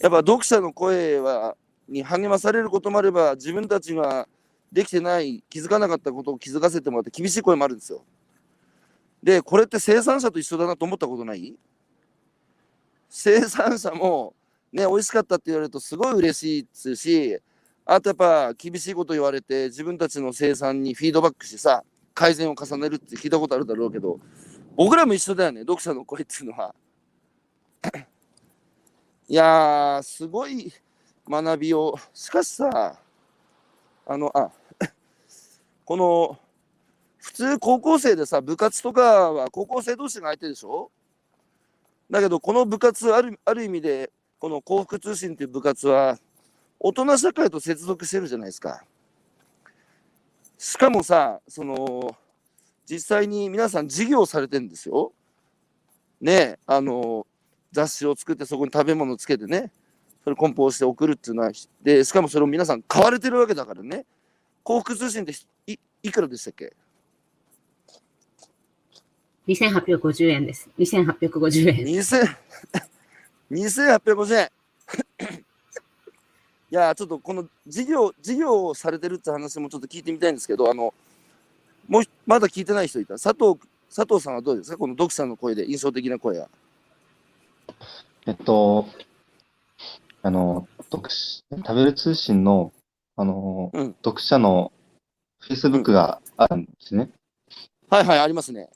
[0.00, 1.56] やっぱ読者の声は
[1.88, 4.28] に励まされることもあれば、自分たちが
[4.72, 8.02] できてない、気づかなかったことを気づかせてもらって厳しい声もあるんですよ。
[9.22, 11.54] で、これって生産者と一緒だなと思ったことない？
[13.08, 14.34] 生産者も
[14.72, 17.38] ね、美味しかったって言われるとすごい嬉しいですし、
[17.84, 24.18] あとやっぱ厳しいこと言われて自分たちの生産にフィードバックしてさ、改善を重ねるって聞いたことあるだろうけど、
[24.74, 26.74] 僕らも一緒だよね、読者の声っていうのは。
[29.28, 30.72] いやー、すごい
[31.28, 32.98] 学びを、しかしさ、
[34.06, 34.50] あの、あ、
[35.84, 36.38] この、
[37.18, 40.90] 普通高校生でさ、部活とかは高校生同士が相手でしょ？
[42.10, 46.18] だけど、この部活ある、ある意味で、この幸福通信っていう部活は、
[46.80, 48.84] 大人社会と接続してるじゃないですか。
[50.58, 52.16] しかもさ、その、
[52.86, 55.12] 実際に皆さん事業されてるんですよ。
[56.20, 57.26] ね、あの、
[57.70, 59.70] 雑誌を作ってそこに食べ物つけてね、
[60.24, 61.52] それ梱包して送るっていうのは、
[61.82, 64.04] で、しかもそれを皆さん買われてるわけだからね。
[64.64, 65.32] 幸福通信って
[65.66, 66.72] いいくらでしたっけ
[69.48, 70.70] ？2850円です。
[70.78, 71.76] 2850円。
[71.84, 72.36] 2000
[73.50, 74.50] 2850円。
[76.70, 80.94] いやーちょっとこの事業、事業をされてるって話もちょっと聞いてみたいんですけど、あの、
[81.88, 83.14] もう、まだ聞いてない人いた？
[83.14, 83.60] 佐藤、
[83.94, 84.78] 佐藤さんはどうですか？
[84.78, 86.48] この読者の声で印象的な声は。
[88.26, 88.86] えっと、
[90.22, 92.72] あの、食べる通信の、
[93.16, 93.96] あの、うん。
[94.04, 94.72] 読者の
[95.48, 97.10] Facebook があるんですね。
[97.90, 98.68] はいはい、ありますね。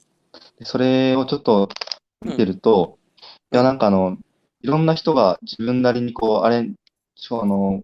[0.58, 1.68] でそれをちょっと
[2.24, 2.98] 見てると、
[3.52, 4.18] いや、なんかあの、
[4.62, 7.82] いろんな人が自分なりにこう、あれ、あの、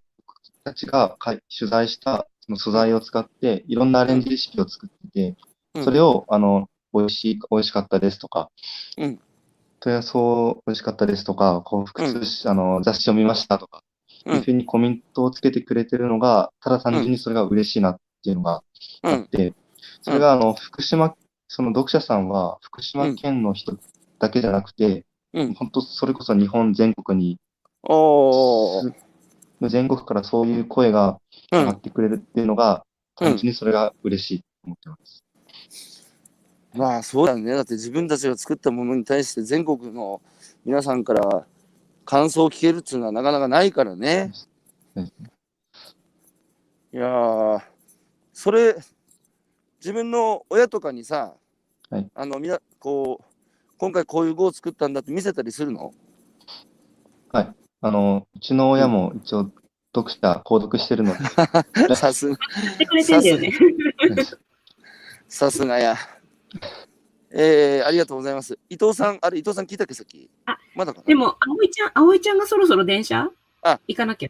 [0.65, 1.17] たちが
[1.59, 5.37] 取材したその素材を使って、いろんなアレンジレシピを作ってて、
[5.83, 8.51] それを、あの、美味しい、美味しかったですとか、
[8.99, 9.21] うん。
[9.81, 13.83] 問い合わせそう美味しかったですとか、こう複数し、あの、雑誌を見ましたとか、
[14.27, 18.63] うんいうふうにコメントをつけてくれてるのが、ただ単純にそれが嬉しいなっていうのが
[19.03, 19.13] うん。
[19.13, 19.55] あって、
[20.03, 21.15] それが、あの、福島、
[21.49, 23.77] その読者さんは、福島県の人
[24.19, 25.55] だけじゃなくて、うん。
[25.55, 27.39] 本当、それこそ日本全国に。
[29.69, 31.19] 全国からそういう声が
[31.51, 31.61] うん。
[31.61, 32.83] 上がってくれるっていうのが、うん
[33.15, 35.23] 単純にそれが嬉しいと思ってます。
[36.75, 37.55] まあそうだね。
[37.55, 40.23] だって自分たちが作ったものに対して全国の
[40.65, 41.47] 皆さんから
[42.05, 44.33] 感想を聞けるっていうのはなかなかないからね。
[44.95, 45.05] うん。
[45.05, 45.11] い
[46.93, 47.63] やー、
[48.33, 48.77] それ、
[49.79, 51.35] 自分の親とかにさ、
[51.91, 52.09] はい。
[52.15, 53.25] あの、みな、こう、
[53.79, 55.93] 今回こういう語を作ったんだって見せたりするの？
[57.85, 59.51] あの、うちの親も一応、
[59.95, 61.19] 読者、購読してるので、
[61.97, 62.37] さすが。
[65.29, 65.97] さすがや。
[67.35, 68.59] えー、ありがとうございます。
[68.69, 70.29] 伊藤さん、あれ、伊藤さん聞いたっけ、さっき？
[70.47, 71.05] あまだかな？
[71.07, 73.31] でも、葵ちゃん、葵ちゃんがそろそろ電車？
[73.63, 74.29] あ行かなきゃ。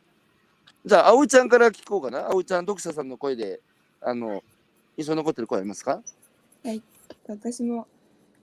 [0.84, 2.28] じゃあ、葵ちゃんから聞こうかな。
[2.28, 3.60] 葵ちゃん、読者さんの声で、
[4.00, 4.42] あの、
[4.96, 6.00] 印象に残ってる声ありますか？
[7.26, 7.88] 私も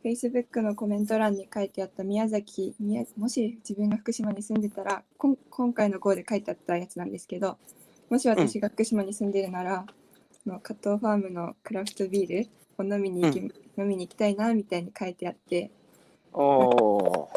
[0.04, 7.58] Facebook のコメント欄に書いてあった宮崎宮もし自分が福島に住んでたらこん今回の号で書いてあったやつなんですけど
[8.10, 9.86] もし私が福島に住んでるなら、
[10.44, 15.72] その加藤ファームのクラフトビールを飲みに行き、飲みに行きたいなみたいに書いてあって。
[16.32, 17.30] そ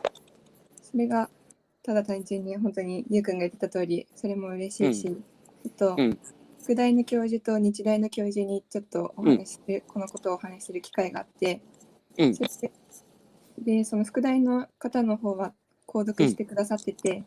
[0.95, 1.31] れが
[1.83, 5.17] ただ単純に本当にゆうくんが言ってた通りそれも嬉しいし、
[5.67, 6.19] あと、うん。
[6.63, 11.61] 副大の教授と日大の教授にちょっとお話しする、このことをお話しする機会があって、
[12.19, 12.35] うん。
[12.35, 12.71] そして
[13.59, 15.55] でその副大の方の方は
[15.89, 17.25] 購読してくださってて、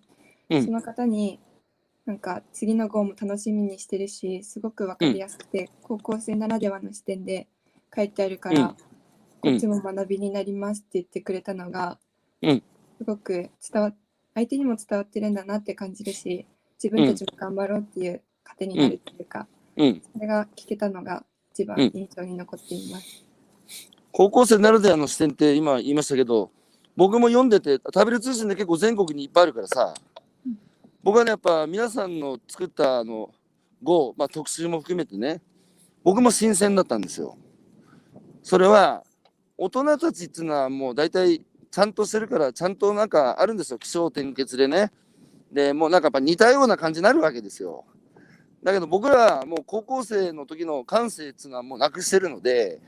[0.49, 0.65] うん。
[0.65, 1.39] その方に
[2.05, 7.47] なんか次の号も楽しみにしてるしすごく分かりやすくて、高校生ならではの視点で
[7.93, 8.94] 書いてあるから、うん
[9.45, 11.99] こっちも学びになりますって言ってくれたのが、
[12.41, 12.63] うん
[12.97, 13.91] すごく伝わ
[14.33, 16.45] 相手にも伝わってるんだなって感じるし
[16.81, 20.01] 自分たちも頑張ろうっていう糧になるっていうか、うん。
[20.13, 23.25] それが聞けたのが一番うん印象に残っています。
[24.11, 26.49] 高校生ならではの視点って今言いましたけど、
[26.95, 29.93] 僕も読んでて、食べる通信で結構全国にいっぱいあるからさ、
[31.03, 33.29] 僕はね、やっぱ皆さんの作ったあの
[33.83, 35.41] 語、まあ、特集も含めてね、
[36.03, 37.37] 僕も新鮮だったんですよ。
[38.41, 39.03] それは、
[39.57, 44.91] 大人たちっていうのはもう大体ちゃんとしてるから、ちゃんとなんかあるんですよ、気象転結でね。
[45.51, 47.85] で、もうなんかやっぱ似たような感じになるわけですよ。
[48.63, 52.81] だけど僕らはもう高校生の時の感性っていうのはもうなくしてるので、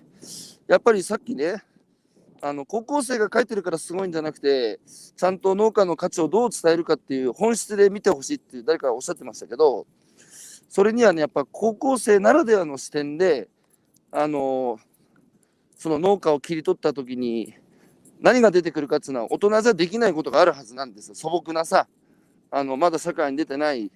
[0.67, 1.63] やっぱりさっきね、
[2.41, 9.85] あの高校生が書いてるからすごいんじゃなくて、ちゃんと農家の価値をどう伝えるかっていう本質で見てほしいって誰かおっしゃってましたけど、
[10.69, 13.47] それにはね、やっぱ高校生ならではの視点で、
[14.11, 14.79] あの
[15.77, 17.53] その農家を切り取った時に
[18.19, 21.13] 何が出てくるかっていうのは大人じゃできないことがあるはずなんです。
[21.13, 21.87] 素朴なさ、
[22.49, 23.91] あのまだ社会に出てない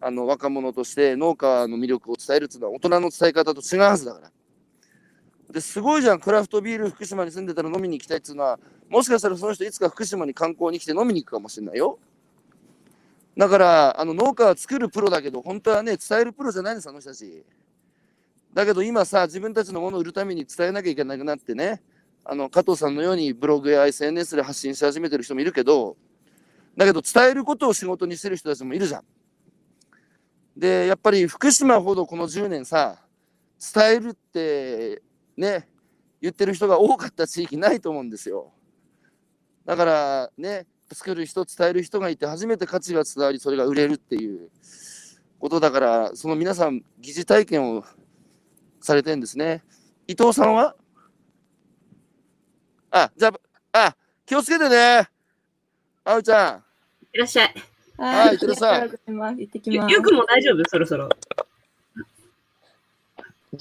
[0.00, 4.30] あの若者として農家の魅力を伝えるっていうのは大人の伝え方と違うはずだから。
[5.52, 8.58] ですごいじゃん、クラフトビール福島に住んでたら飲みに行きたいっていうのは、
[8.88, 11.98] もしかしたらその人いつか福島に観光に来て飲みに行くかもしれないよ。
[13.36, 17.44] だから、あの農家は作るプロだけど、本当はね、伝えるプロじゃないんです、あの人たち。
[18.56, 21.82] だけど今さ、自分たちのものを売るために伝えなきゃいけなくなってね、
[22.24, 25.98] あの加藤さんのようにブログや SNS で発信し始めてる人もいるけど、
[26.74, 29.04] だけど伝えることを仕事にしてる人たちもいるじゃん。
[30.56, 32.96] で、やっぱり福島ほどこの10年さ、
[33.74, 35.02] 伝えるって
[35.36, 35.68] ね、
[36.22, 38.54] 言ってる人が多かった地域ないと思うんですよ。
[39.66, 44.48] だからね、作る人、伝える人がいて初めて価値が伝わり、それが売れるっていう
[45.38, 47.84] ことだから、その皆さん、疑似体験を
[48.80, 49.62] されてるんですね。
[50.06, 50.74] 伊藤さんは？
[52.90, 53.32] あ、じゃ
[53.72, 55.08] あ、あ、気をつけてね。
[56.04, 56.64] あうちゃん。
[57.12, 57.54] いらっしゃい。
[57.98, 59.40] はいいってらっしゃいありがとうございます。
[59.40, 59.90] 行ってきます。
[59.90, 60.62] ゆゆうくんも大丈夫？
[60.68, 61.08] そろそろ。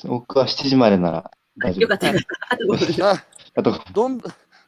[0.04, 1.82] 僕は7時までなら大丈夫。
[1.82, 2.10] よかった。
[2.10, 2.12] あ
[2.58, 3.06] と5分。
[3.06, 4.22] あ、あと、どん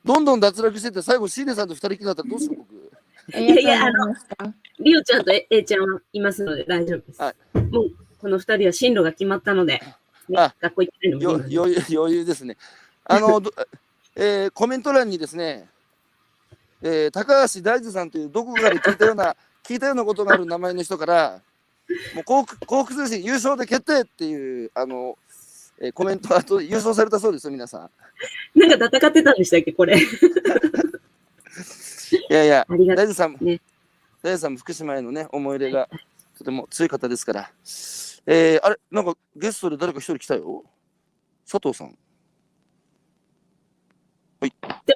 [0.06, 3.38] どんどん脱落してって、最後、シーネさんと二人きりだったらどうしよう、僕。
[3.38, 4.54] いいやいやました。
[4.80, 7.22] リオちゃんとええちゃんはいますので大丈夫です。
[7.22, 9.82] はもうこの二人は進路が決まったので、
[10.30, 11.32] ねあ学校行ってないの？
[11.34, 12.58] 余裕余裕ですね。
[13.06, 13.52] あの、 ど
[14.16, 15.68] えーコメント欄にですね、
[16.82, 21.42] えー高橋大二さんというどこかで聞いたような、 聞いたようなことがある名前の人から、
[22.16, 25.18] もう幸福幸福通信優勝で決定っていう、あの、
[25.80, 27.90] えーコメントあと優勝されたそうですよ、皆さ
[28.56, 28.60] ん。
[28.60, 29.98] なんか戦ってたんでしたっけ、これ。
[32.30, 33.60] いやいや、大二さんも、ね
[34.24, 35.88] 大二さんも福島へのね、思い入れが
[36.38, 37.52] とても強い方ですから。
[38.28, 40.66] えー、あれ、なんかゲストで誰か一人来たよ。
[41.50, 41.98] 佐藤さん。
[44.42, 44.52] で、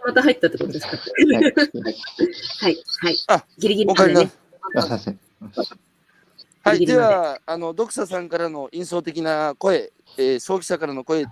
[0.06, 0.98] また入ったってことですか？
[0.98, 1.44] はい。
[1.44, 3.16] はい、はい。
[3.28, 4.30] あギリギリまでね。
[6.64, 11.26] はい、ででは、あの、読者さんからの印象的な声、えー、消費者からの声、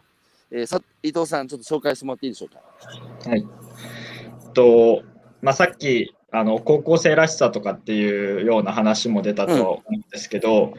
[0.51, 2.61] えー、さ伊藤さん、ちょっと紹介してもらっていいでしょうか？
[3.29, 3.45] はい。
[4.53, 5.03] と、
[5.41, 10.73] まあ、さっき、あの、高校生らしさとかっていうような話も出たと思うんですけど、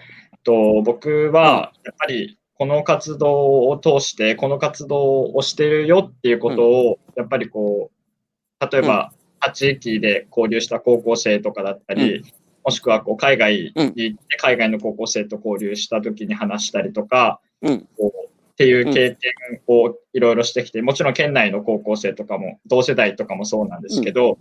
[0.45, 12.23] と僕は、やっぱり、この活動を通して、この活動をしてるよっていうことを、やっぱりこう、例えば、他地域で交流した高校生とかだったり、
[12.65, 17.89] もしくはこう海外に行って、海外の高校生と交流した時に話したりとか、うん。
[17.97, 19.33] こうっていう経験
[19.69, 24.39] をいろいろしてきて、もちろん県内の高校生とかも、同世代とかもそうなんですけど、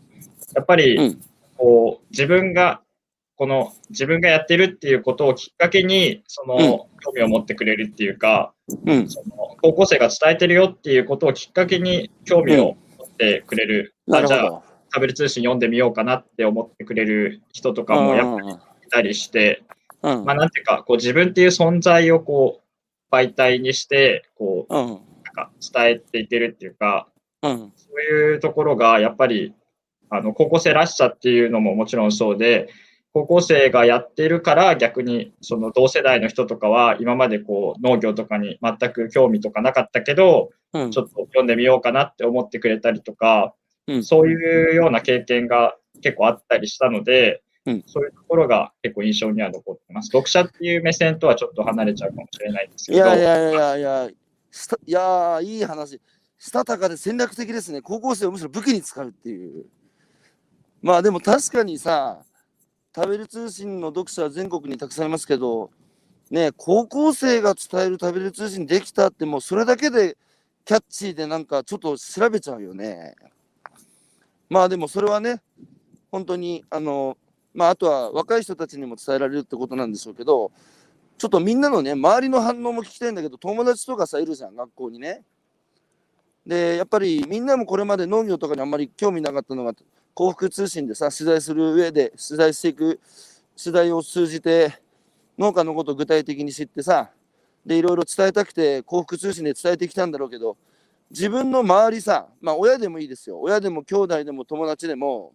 [0.56, 1.22] やっぱりうん。
[1.56, 2.82] こう自分が、
[3.40, 6.58] この自分がやってるっていうことをきっかけに、その
[7.00, 8.54] 興味を持ってくれるっていうか、
[8.86, 9.10] うん。
[9.10, 14.62] その高校生が伝えてるよっていうことをきっかけに興味を持ってくれる、あじゃあ。
[14.92, 18.56] タブレ通信読んでみようかなって思ってくれる人とかもやっぱりい
[18.90, 19.64] たりして、
[20.02, 20.26] うん。
[20.26, 24.86] まあ、なんていうか、こう自分っていう存在をこう媒体にして、こう、うん。
[24.86, 25.00] なん
[25.34, 27.08] か伝えていけるっていうか、
[27.42, 27.72] うん。
[27.78, 29.54] そういうところがやっぱり、
[30.10, 32.68] あの、高校生らしさっていうのももちろんそうで、
[33.14, 40.91] 高校生がやってるから逆にその同世代の人とかは今までこう農業とかに全く興味とかなかったけど、うん。
[40.91, 43.53] ちょっと読んでみようかなって思ってくれたりとか、
[43.88, 50.10] うんそういうような経験が結構あったりしたので、うんそういうところが結構印象には残ってます。
[50.10, 54.10] 読者っていう目線とはちょっと離れちゃうかもしれないですいけど、やいやいやいや、
[54.51, 55.99] したいやーいい話。
[56.38, 57.82] したたかで戦略的ですね。
[57.82, 59.66] 高校生をむしろ武器に使うっていう。
[60.82, 62.24] まあでも確かにさ、
[62.96, 65.70] 食べる通信の読者は全国にたくさんいますけど、
[66.32, 70.18] ね、高校生が伝える食べる通信できたってもうそれだけで
[70.66, 73.16] キャッチーでなんかちょっと調べちゃうよね。
[74.50, 75.42] まあでもそれはね、
[76.12, 77.18] 本当にあの、
[77.54, 80.52] まああとは若い人たちにも伝えられるってことなんでしょうけど、
[81.18, 85.24] ちょっとみんなのね、周りの反応も聞きたいんだけど、友達とかさ、いるじゃん、学校にね。
[86.46, 89.74] で、やっぱりみんなもこれまで農業とかにあんまり興味なかったのが、
[90.20, 92.99] 幸福通信でさ、取材する上で、取材していく、
[93.55, 94.74] 取材を通じて、
[95.38, 97.09] 農家のことを具体的に知ってさ、
[97.65, 100.57] で、いろいろ伝えたくて、幸福通信で伝えてきたんだろうけど、
[101.09, 103.39] 自分の周りさ、まあ親でもいいですよ。
[103.39, 105.32] 親でも兄弟でも友達でも、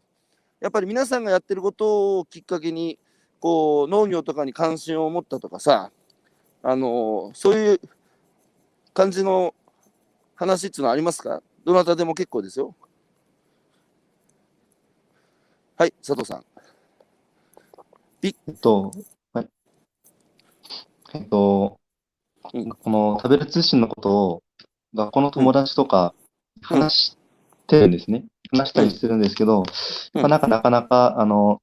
[0.61, 2.99] やっぱり皆さんがやってることをきっかけに、
[3.41, 5.93] こう農業とかに関心を持ったとかさ、
[6.63, 7.81] あのそういう
[8.93, 9.55] 感じの
[10.35, 11.43] 話っていうのはありますか？
[11.65, 12.75] どなたでも結構ですよ。
[15.77, 16.45] はい、佐藤さん。
[18.23, 18.93] えっと、
[19.33, 19.49] はい。
[21.15, 21.81] えっと、
[22.53, 24.43] うんこの食べる通信のことを
[24.95, 26.15] 学校の友達とか
[26.63, 27.17] 話し
[27.67, 28.25] てるんですね。
[28.53, 29.65] 話したりするんですけど、
[30.15, 31.61] うんまあなんかなかなか、あの、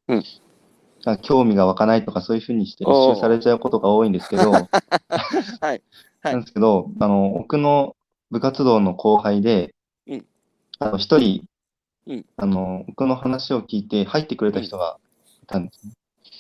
[1.22, 4.68] 興味が湧かないとかそういうふうにして一周されちゃうことが多いんですけど、 はい。
[5.62, 5.82] はい
[6.24, 7.96] なんですけど、あの、僕の
[8.30, 9.74] 部活動の後輩で
[10.06, 10.26] うん、
[10.80, 11.46] あの、一人
[12.08, 14.98] うん、あの、僕の話を聞いて入ってくれた人が
[15.44, 15.94] いたんですね。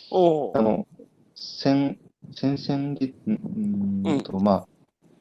[0.09, 0.57] おー。
[0.57, 0.87] あの、
[1.35, 1.99] 先、
[2.35, 4.67] 先々月、んうーんと、まあ、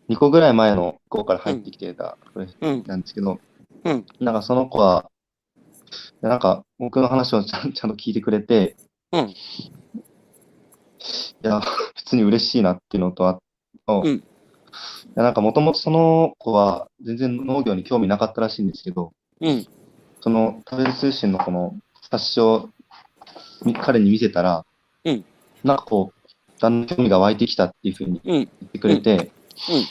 [0.09, 2.85] 2個ぐらい前の子から入ってきてた子うん。
[2.87, 3.39] なんですけど、
[3.85, 4.07] うん。
[4.21, 5.11] なんかその子は、
[6.21, 8.77] なんか僕の話をちゃんちゃんと聞いてくれて、
[9.13, 9.29] うん。
[9.29, 9.35] い
[11.43, 13.39] や、普通に嬉しいなっていうのと、あ
[13.87, 14.23] と、うん。
[15.11, 19.67] いやなんかもともとその子は全然農業に興味なかったらしいんですけど、うん。
[20.21, 21.77] その食べる通信のこの
[22.11, 22.71] 冊子を
[23.65, 24.65] み彼に見せたら、
[25.05, 25.25] うん
[25.63, 28.33] なんかこう、だんだん興味が湧いてきたっていうふうにうん。
[28.33, 29.31] 言ってくれて、
[29.69, 29.89] うんい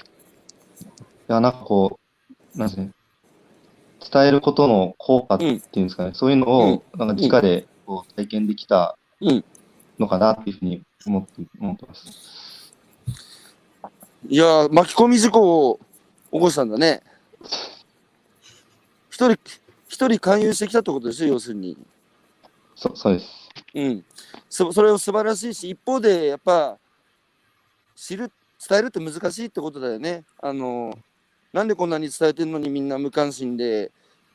[1.27, 1.99] や、なんかこ
[2.55, 2.91] う、なんですね、
[4.11, 9.45] 伝えることの効果っていうんですかね、そういうのを、なんか直でこう体験できたうん
[9.99, 12.73] のかなっていうふうに思って思ってます。
[14.27, 15.79] いやー、巻き込み事故を
[16.31, 17.03] 起こしたんだね。
[19.09, 19.39] 一人、
[19.89, 21.75] 一人勧誘してきたってことですよ、要するに。
[22.75, 23.49] そそうです。
[23.73, 24.05] うん。
[24.47, 26.77] そそれを素晴らしいし、一方で、やっぱ、
[27.95, 28.31] 知る、
[28.69, 30.25] 伝えるって難しいってことだよね。
[30.41, 30.93] あの、
[31.51, 33.91] なんでこんなに伝えてるのにみんな無関心で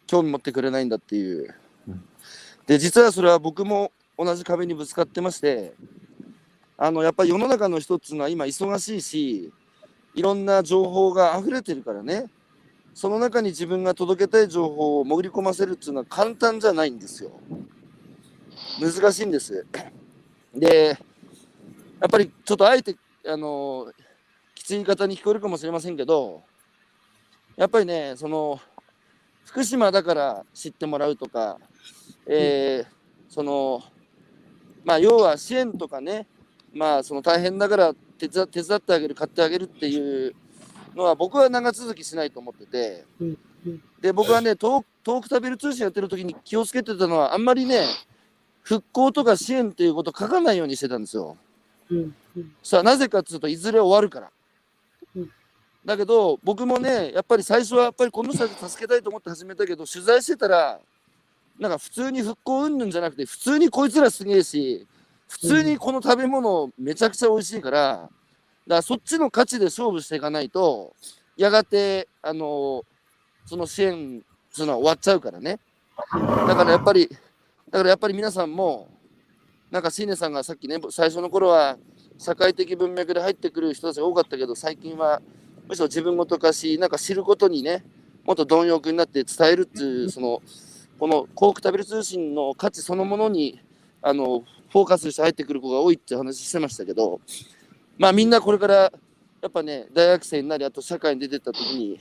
[0.08, 1.54] 興味持ってくれないんだっていう
[1.86, 2.04] うん。
[2.66, 5.74] で、実はそれは僕も同じ壁にぶつかってまして、
[6.76, 9.52] あの、やっぱり世の中の人っていうのは今忙しいし、
[10.14, 12.26] いろんな情報が溢れてるからね。
[12.94, 17.32] その中に自分が届けたい情報を潜り込ませるっていうのは簡単じゃないんですよ。
[18.80, 19.66] 難しいんです。
[20.54, 20.86] で、
[22.00, 23.92] やっぱりちょっとあえて、あの
[24.54, 26.42] きつい言い方に聞こえるかもしれませんけど、
[27.56, 28.60] やっぱりね、その、
[29.44, 31.58] 福島だから知ってもらうとか、
[32.26, 32.94] えー
[33.34, 33.82] その、
[34.84, 36.28] まあ、要は支援とかね、
[36.72, 40.36] まあ、その大変だから手伝手伝ってあげる、買ってあげるっていう
[40.94, 43.04] のは、僕は長続きしないと思ってて、
[44.00, 47.86] で、僕はね、遠く遠く食べる通信やってる時に気をつけてたのは、あんまりね、
[48.62, 51.36] 復興とか支援っていうこと書かないようにしてたんですよ。
[52.62, 54.30] さあ、なぜかっていうといずれ終わるから。
[55.84, 60.80] だけど、僕もね、やっぱり最初はやっぱりこの人たち助けたいと思って始めたけど、取材してたら、
[61.58, 64.86] なんか普通に復興云々じゃなくて、普通にこいつらすげえし、
[65.28, 68.08] 普通にこの食べ物めちゃくちゃ美味しいから、
[68.66, 70.94] だからそっちの価値で勝負していかないと、
[71.36, 72.84] やがて、あの
[73.46, 75.58] その支援っていうのは終わっちゃうからね。
[76.12, 77.08] だからやっぱり、
[77.70, 78.88] だからやっぱり皆さんも、
[79.70, 81.76] なんか椎根さんがさっきね、最初の頃は
[82.18, 85.20] 社会的文脈で入ってくる人たちが多かったけど、最近は
[85.68, 87.84] むしろ自分ごと化し、なんか知ることにね、
[88.24, 90.40] もっと貪欲になって伝えるっていう、その、
[90.98, 93.60] この幸福食べる通信の価値そのものに、
[94.00, 97.20] あの、フォーカスして入ってくる子が多いって話してましたけど、
[97.98, 102.00] まあみんなこれから、やっぱね、大学生になり、あと社会に出てった時に、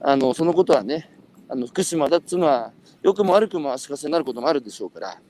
[0.00, 1.10] あの、そのことはね、
[1.48, 2.72] あの、福島だっつうのは、
[3.02, 5.20] 良くも悪くも足かせになることもあるでしょうから、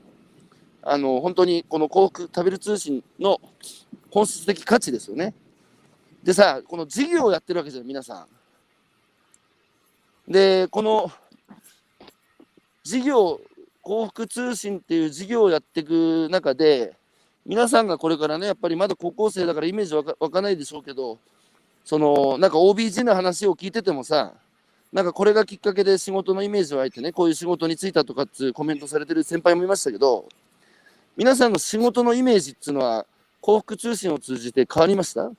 [0.81, 3.39] あの、本当にこの幸福食べる通信の
[4.11, 5.33] 本質的価値ですよね。
[6.23, 8.27] でさ、この事業をやってるわけじゃん、皆さ
[10.27, 10.31] ん。
[10.31, 11.11] で、この
[12.83, 13.39] 事業、
[13.81, 16.95] 幸福通信っていう事業をやっていく中で、
[17.45, 21.19] 皆さんがこれからね、やっぱりまだ高校生だからイメージわかかないでしょうけど、
[21.83, 24.33] その、なんか OBG の話を聞いててもさ、
[24.93, 30.29] なんかこれがきっかけで仕事のイメージ湧いてね、こういう仕事に就いたとかっていうコメントされてる先輩もいましたけど、
[31.17, 33.05] 皆さんの仕事のイメージっていうのは、
[33.41, 35.29] 幸福通信を通じて変わりました？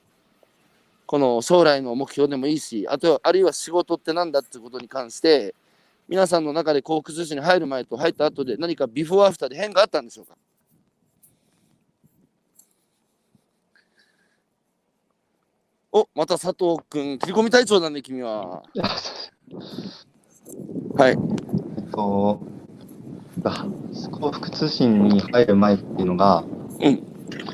[1.07, 5.55] この将来の目標でもいいし、あとはあるいは仕事ってなんだっていうことに関して、
[6.09, 10.35] 皆さんの中で幸福通信に入る前と入った後で何かビフォーアフターで変化あったんでしょうか？
[15.97, 18.65] お、また佐藤君、切り込み隊長だね、君は。
[20.99, 21.13] はい。
[21.13, 21.15] え
[21.83, 22.41] っと、
[23.39, 23.65] だ
[24.11, 26.43] 幸福通信に入る前っていうのが、
[26.81, 27.01] うん。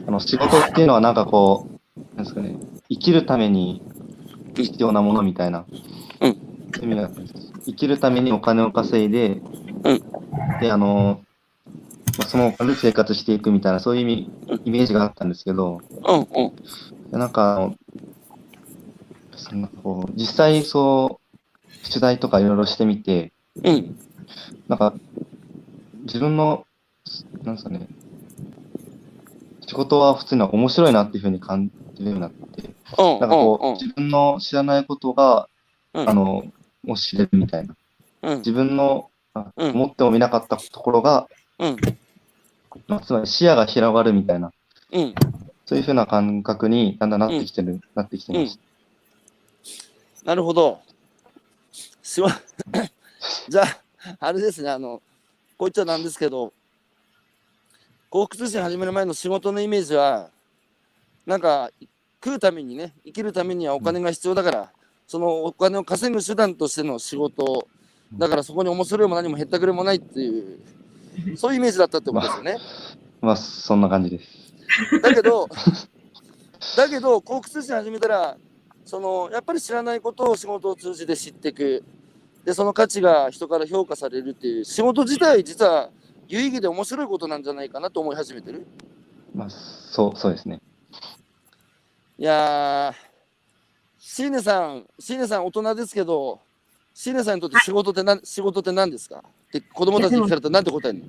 [0.08, 1.66] あの仕事っていうのはなんかこ
[1.98, 2.56] う、なんですかね、
[2.88, 3.82] 生きるために
[4.54, 5.66] 必要なものみたいな、
[6.22, 6.30] うん。
[6.82, 7.52] 意味があったんです。
[7.66, 9.42] 生きるためにお金を稼いで、
[9.84, 10.02] うん。
[10.62, 11.20] で、あの、
[12.16, 14.30] まあそのお金で生活していくみたいな、そういう意味
[14.64, 17.10] イメージがあったんですけど、うんうん。
[17.10, 17.74] でなんか
[19.40, 21.20] あの、そんなこう実際そ
[21.84, 23.32] う、取材とかいろいろしてみて、
[23.62, 23.96] うん。
[24.68, 24.94] なんか、
[26.02, 26.66] 自分の、
[27.42, 27.88] なんですかね、
[29.66, 32.62] 仕事は普通に面白いなっていうふうに感じるようになって、
[32.98, 35.48] うんなんかこう、うん自分の知らないことが、
[35.94, 36.08] うん。
[36.08, 36.44] あの、
[36.84, 37.76] もう知れるみたいな。
[38.22, 38.38] うん。
[38.38, 39.70] 自分の、あうん。
[39.70, 41.28] 思ってもみなかったところが、
[41.58, 41.76] うん。
[42.86, 44.52] まあ、つまり視野が広がるみたいな、
[44.92, 45.14] うん。
[45.66, 48.58] そういうふうな感覚にだんだんなってきてる、なってきてます。
[50.24, 50.80] なるほど。
[52.02, 52.30] しわ
[53.48, 53.82] じゃあ、
[54.18, 55.02] あれですね、あの、
[55.56, 56.52] こう言っちゃなんですけど、
[58.08, 60.30] 幸福通信始める前の仕事のイメージは、
[61.26, 61.70] なんか、
[62.22, 64.72] 食うためにね、生きるためにはお金が必要だから、
[65.06, 67.66] そのお金を稼ぐ手段としての仕事、
[68.14, 70.58] だからそこに面白いも何もへったくれもないっていう、
[71.36, 72.58] そういうイメージだったってことですよね。
[73.20, 75.00] まあ、そんな感じです。
[75.02, 75.48] だけど、
[76.76, 78.36] だけど、幸福通信始めたら、
[78.84, 81.84] そのやっぱり知らないことを仕事を通じて知っていく。
[82.44, 85.90] で、その価値が人から評価されるっていう、仕事自体、実は
[86.26, 88.66] 有意義で面白いことなんじゃないかなと思い始めてる。
[89.34, 90.60] まあ、そう、そうですね。
[92.18, 92.94] いやー、
[93.98, 96.40] シーネさん、シーネさん大人ですけど、
[96.94, 99.22] シーネさんにとって仕事って何、仕事って何ですか？
[99.48, 101.04] って子供たちに聞かれたら何て答えるの？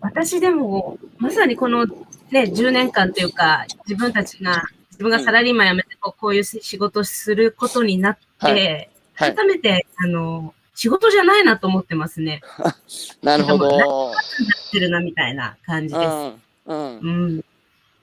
[0.00, 1.94] 私でも、まさにこのね、
[2.32, 4.62] 10年間というか、自分たちが、
[4.92, 12.40] 自分がサラリーマン辞めてこうこういう仕事をすることになって、はいはい改めて、あの、仕事じゃないなと思ってますね。
[13.22, 14.12] なるほど。
[14.14, 16.06] してるなみたいな感じです。
[16.06, 16.40] うん。
[16.66, 16.98] うん。
[16.98, 17.44] うん。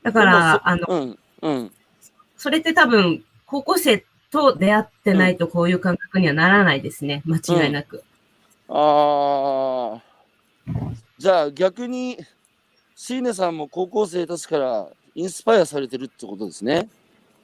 [0.04, 1.20] だから、あの、うん。
[1.42, 1.72] うん。
[2.38, 7.24] それって多分、高校生と出会ってないとこういう感覚にはならないですね。
[7.26, 8.04] 間違いなく。
[8.70, 10.02] ああ。
[11.18, 12.18] じゃあ逆に、
[12.96, 16.89] シーネさんも高校生たちからインスパイアされてるってことですね。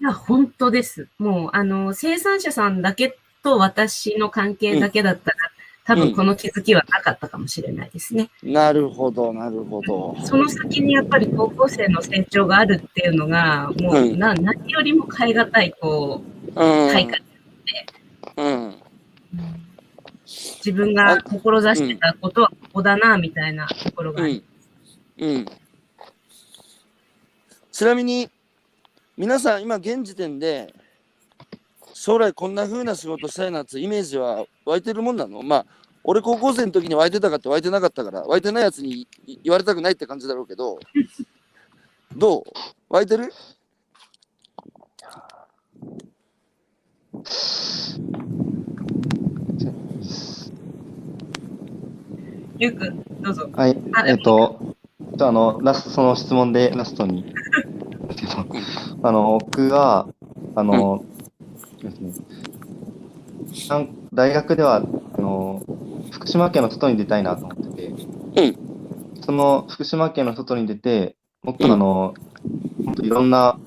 [0.01, 1.07] いや、本当です。
[1.17, 5.37] もう、あの、生産者さんだけと私の関係だけだったら、
[5.85, 8.29] 多分この気づきはなかったかもしれないですね。
[8.41, 10.15] なるほど、なるほど。
[10.23, 16.53] その先にやっぱり高校生の成長があるっていうのが、もう、うんな何よりも変え難い、こう、うん。
[16.91, 17.17] 対価
[18.37, 18.75] うん。
[20.25, 24.43] 自分が志してたことはここだな、みたいなところがあり
[25.19, 25.29] うん。
[25.29, 25.45] うん。
[27.75, 28.29] ちなみに、
[29.17, 30.73] 皆さん、今、現時点で、
[31.93, 35.41] 将来こんな風な仕事したいなってイメージは湧いてるもんなの？
[35.43, 35.65] まあ、
[36.05, 40.79] 俺高校生の時に湧いてたかって湧いてなかったから、湧いてないやつにい言われたくないって感じだろうけど、
[42.15, 42.43] どう？
[42.87, 43.33] 湧いてる？
[52.57, 53.49] ゆうくん、どうぞ。
[53.51, 54.77] はいあ、えっと、
[55.17, 57.25] とあの、ラスト、その質問でラストに。
[59.03, 60.07] あの、僕は、
[60.55, 61.03] あの、
[61.81, 62.13] ですね、
[63.69, 64.83] なん大学では、
[65.17, 65.61] あの、
[66.11, 67.93] 福島県の外に出たいなと思ってて、
[69.21, 72.13] その福島県の外に出て、もっとあの、
[72.83, 73.57] もっといろんな、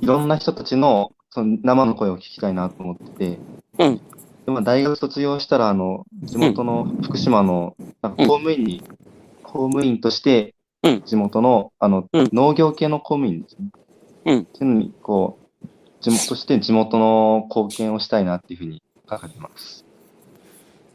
[0.00, 3.38] いろんな人たちのその生の声を聞きたいなと思ってて、
[3.78, 3.96] うん。
[3.96, 4.02] で
[4.46, 8.82] まあ大学卒業したら、あの、地元の福島の、なんか公務員に、
[9.52, 13.68] 公務員としてうん、地元の、あのうん、農業系の公務員ですね。
[14.26, 14.38] うん。
[14.42, 15.66] っていうのに、こう、
[16.00, 19.84] 地元として地元の貢献をしたいなっていうふうに考えてます。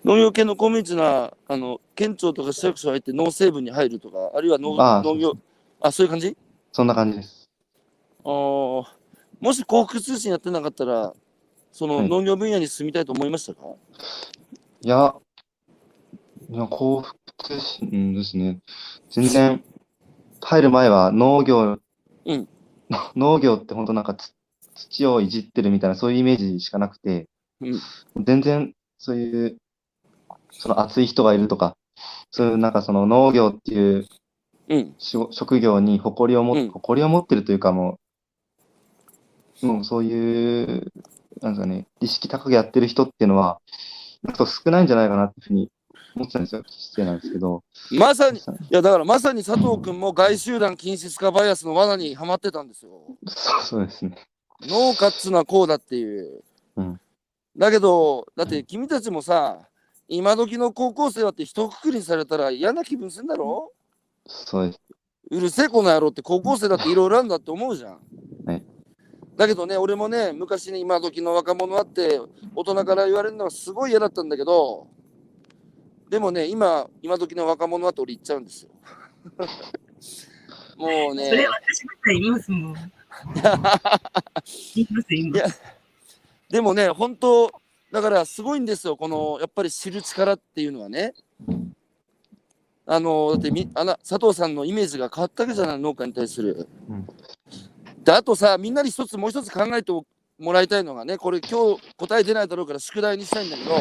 [0.05, 5.33] 農業系の公務員っていうのは、あの、県庁とか市役所入って農政部に入るとか、あるいは農ああ農業、
[5.81, 6.37] あ、そういう感じ？
[6.71, 7.49] そんな感じです。
[8.23, 8.85] あー
[9.41, 11.13] もし幸福通信やってなかったら、
[11.73, 12.07] そのはい。
[12.07, 13.67] 農業分野に進みたいと思いましたか、
[14.81, 15.13] いや、
[16.49, 17.17] いや、幸福
[17.59, 18.59] 心ですね。
[19.09, 19.63] 全然、
[20.41, 21.79] 入る前は農業、
[22.25, 22.47] うん
[23.15, 24.33] 農業って本当なんかつ
[24.75, 27.27] 土をいじってるみたいな、そういうイメージしかなくて、
[27.61, 29.57] うん全然そういう、
[30.51, 31.75] その熱い人がいるとか、
[32.31, 34.07] そういうなんかその農業っていう
[34.69, 34.95] うん。
[34.97, 37.99] 職業に誇りを持っ、うん誇りを持ってるというかも
[39.61, 40.91] う、もうそういう、
[41.41, 43.59] なんですかね、意識高くやってる人っていうのは、
[44.35, 45.69] 少ないんじゃないかなっていうふうに
[46.15, 46.63] 思ってたんですよ。
[46.67, 47.63] 失礼なんですけど。
[47.91, 53.03] まさに、いやだからまさに佐藤君も外集団禁止化バイアスの罠にはまってたんですよ。
[53.27, 54.17] そうそうですね。
[54.61, 56.43] 農家っつうのはこうだっていう。
[56.77, 56.99] うん
[57.55, 59.67] だけど、だって君たちもさ、
[60.07, 63.71] 今時の高校生はって一括りにされたら嫌な気分するんだろ？
[64.25, 64.79] そうです。
[65.29, 67.99] うるせえこの野郎って高校生だっていろいろあるんだって思うじゃん。
[68.45, 68.63] はい
[69.37, 72.19] だけどね、俺もね、昔ね、今時の若者はって
[72.55, 74.87] 大人から言われるのはすごい嫌だったんだけど、
[76.13, 78.69] でもね、今、今時の若者はって俺言っちゃうんですよ。
[80.77, 81.27] もうね。
[81.27, 82.73] それ私言いますもん。
[84.75, 85.39] 言います、今い。
[85.39, 85.47] や
[86.49, 87.51] でもね、本当、
[87.91, 91.15] だからすごいんですよ、このやっぱり知る力っていうのはね。
[92.85, 96.67] あのだってみあな佐藤さんのイメージが変わったわけじゃない、農家に対する。
[96.89, 97.07] うん
[98.03, 99.91] で、あとさ、みんなに一つ、もう一つ考えて
[100.37, 103.71] もらいたいのがね、これ、今日答え出ないだろうから、宿題にしたいんだけど、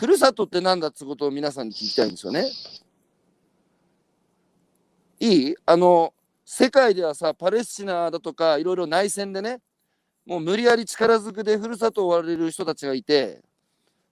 [0.00, 2.50] ふるさとってなんだってことを皆さんに聞きたいんですよね。
[5.18, 5.54] いい？
[5.66, 9.60] あの、世界ではさ、パレスチナだとか、いろいろ内戦でね、
[10.24, 13.42] もう無理やり力ずくでふるさとを追われる人たちがいて、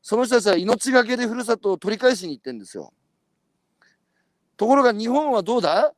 [0.03, 2.93] その人たちは命がけでふるさとを取り返しに行ってんですよ。
[4.59, 5.95] ところが日本はどうだ？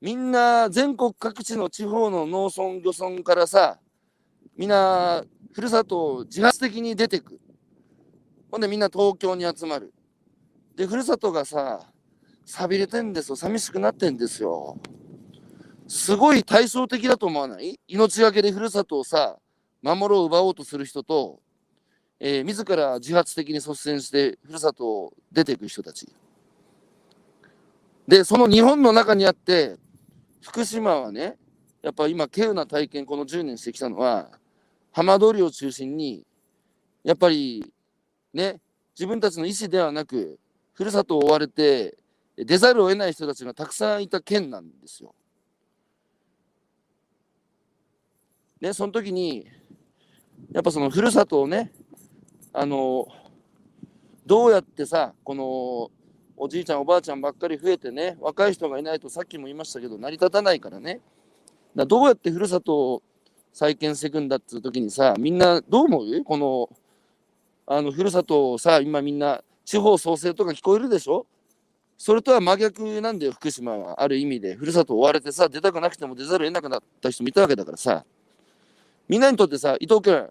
[0.00, 3.78] みんな全国各地の地方の農村漁村からさ、
[4.56, 5.22] みんな
[5.52, 7.38] ふるさとを自発的に出てく。
[8.50, 9.92] ほんでみんな東京に集まる。
[10.76, 11.92] で、ふるさとがさ、
[12.44, 13.36] 寂れてんですよ。
[13.36, 14.78] 寂しくなってんですよ。
[15.86, 17.78] すごい対照的だと思わない？
[17.86, 19.38] 命がけでふるさとをさ、
[19.82, 21.40] 守ろう奪おうとする人と、
[22.18, 26.08] えー自ら自発的に率先してふるさとを出ていく人たち。
[28.06, 29.76] で、その日本の中にあって、
[30.40, 31.36] 福島はね、
[31.82, 34.30] やっぱ今、稀有な体験、この10年してきたのは、
[34.92, 36.26] 浜通りを中心に、
[37.04, 37.72] やっぱり、
[38.32, 38.60] ね、
[38.94, 40.38] 自分たちの意思ではなく、
[40.72, 41.96] ふるさとを追われて、
[42.36, 45.14] 出ざるを得ない人たちがたくさんいた県なんですよ。
[48.60, 49.46] ね、その時に、
[50.52, 51.72] やっぱそのふるさとをね、
[52.52, 53.06] あの、
[54.26, 55.90] どうやってさ、この、
[56.42, 61.00] おじいちゃんおばあちゃんばっかり増えてね、若い人がいないとさっきも言いましたけど、成り立たないからね。
[61.76, 63.02] だどうやってふるさとを
[63.52, 66.24] 再建していくんだっていう時にさ、みんなどう思う？
[66.24, 66.70] この、
[67.72, 71.24] あの、ふるさとをさ、今みんな地方創生とか聞こえるでしょ？
[71.96, 74.02] それとは真逆なんだよ、福島は。
[74.02, 74.56] ある意味で。
[74.56, 78.04] ふるさとを追われてさ、出たくなくても出ざるを得なくなった人もいたわけだからさ。
[79.08, 80.28] みんなにとってさ、伊藤君、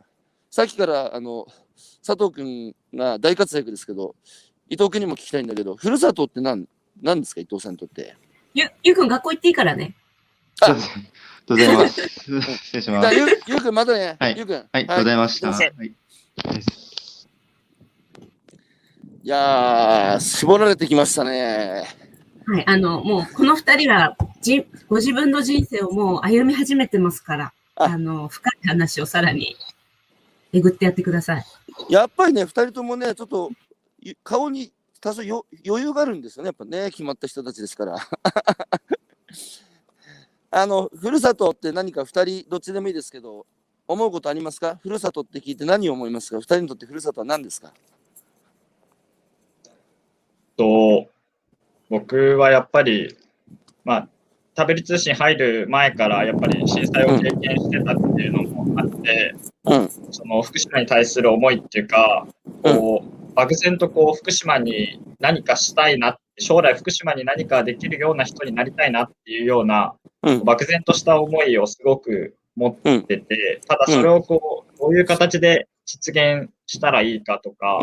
[0.51, 1.47] さっきからあの
[2.05, 4.15] 佐藤君が大活躍ですけど、
[4.67, 6.67] 伊藤君にも聞きたいんだけど、ふるさとって何
[7.01, 8.17] 何ですか、伊藤さんにとって？
[8.53, 9.95] ゆ、ゆうくん学校行っていいからね。
[10.61, 10.81] あありが
[11.45, 12.09] とうございます。
[12.09, 12.31] 失
[12.73, 13.15] 礼します。
[13.15, 14.17] ゆゆうくん、またね。
[14.19, 14.55] はいゆうくん。
[14.55, 15.51] はい、ありがとうございました。
[15.51, 15.95] はい
[19.29, 21.83] いやー、絞られてきましたね。
[22.47, 29.55] はい、あの、もう、この二人は、じ、ご自分の人生をもう歩み始めてますから、ああの、深い話をさらに、
[30.51, 31.45] えぐってやってください。
[31.91, 33.51] やっぱりね、二人ともね、ちょっと
[34.01, 37.97] ゆ顔に多少よ余裕があるんですよね、やっぱね、決まった人たちですから。
[40.49, 43.45] あの、ふるさとって何か二人、どっちでもいいですけど、
[43.87, 44.79] 思うことありますか？
[44.81, 46.37] ふるさとって聞いて何を思いますか？
[46.37, 47.71] 二人にとってふるさとは何ですか？
[50.59, 51.07] と、
[51.89, 53.15] 僕はやっぱり、
[53.85, 54.07] まあ、
[54.55, 59.89] タベリ通信入る前からやっぱり震災を経験してたっていうのもあって、うん。
[60.11, 62.27] その福島に対する思いっていうか、
[62.61, 70.43] こう、漠然とこう福島に何かしたいな将来福島に何かできるような人になりたいなっていうような、うん。
[70.43, 77.79] 漠然とした思いをすごく持ってて、ただそれをこう、どういう形で実現したらいいかとか。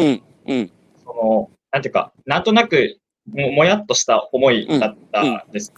[1.02, 5.42] その、なんていうか、なんとなくももやっとした思いだったん。
[5.50, 5.72] です。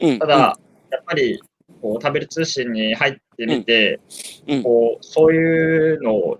[0.00, 0.18] うん。
[0.18, 0.58] ただ、
[0.90, 1.40] やっぱり、
[1.80, 4.00] こう、食べる通信に入ってみて、
[4.46, 6.38] うん、こう、そういうのを、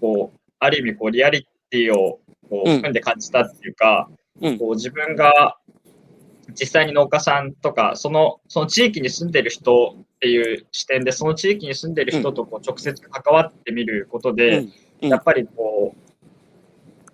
[0.00, 2.76] こう、ある意味、こう、リアリティを、こう、うん。
[2.76, 4.08] 含んで感じたっていうか、
[4.40, 4.58] うん。
[4.58, 5.58] こう、自分が、
[6.58, 14.64] 実際に農家さんとか、その、その地域に住んでる人っていう視点で、その地域に住んでる人とこう直接関わってみることで、
[15.00, 16.07] やっぱりこう、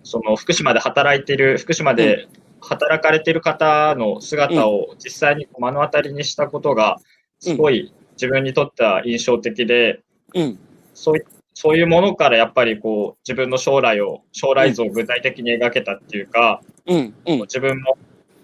[0.05, 2.29] その福島で働いてる、福島で
[2.61, 6.99] 働かれてる方の姿を実際に目の当たりにしたことが、
[7.41, 10.03] すごい自分にとっては印象的で、
[10.35, 10.59] うん。
[10.93, 11.23] そうい
[11.55, 17.15] そういうものからやっぱりこう自分の将来を、将来像を具体的に描けたっていうか、うん。
[17.27, 17.41] うん。
[17.41, 17.97] 自分も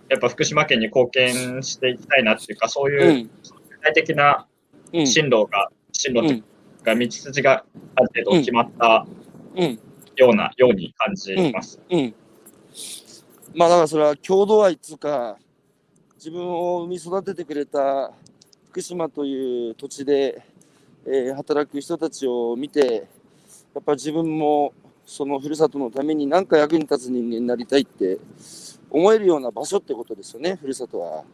[0.09, 2.95] やっぱ福島県に貢献していきたいなっていうか、そうう。
[2.95, 3.31] いうん
[3.71, 4.47] 具体的な
[4.93, 5.07] うん。
[5.07, 7.65] 進路が、進路というか道筋が
[7.95, 9.07] ある程度決まった
[9.57, 9.79] うん。
[10.21, 11.81] ような、ように感じます。
[11.91, 12.15] うん。
[13.55, 15.39] まあだからそれは郷土愛っつうか、
[16.17, 18.13] 自分を産み育ててくれた
[18.69, 20.45] 福島という土地で、
[21.07, 23.09] えー働く人たちを見て、
[23.75, 24.75] やっぱ自分も
[25.07, 28.19] そのふるさとのために何か役に立つ人間になりたいって
[28.91, 31.25] 思えるような場所ってことですよね、ふるさとは。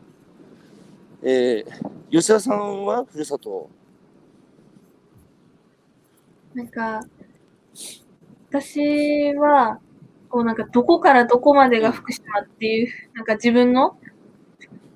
[1.23, 3.69] えー吉田さんはふるさと。
[6.55, 7.05] なんか、
[8.61, 9.81] 私は、
[10.29, 13.99] こうなんかどこからどこまでが福島っていう、なんか自分の、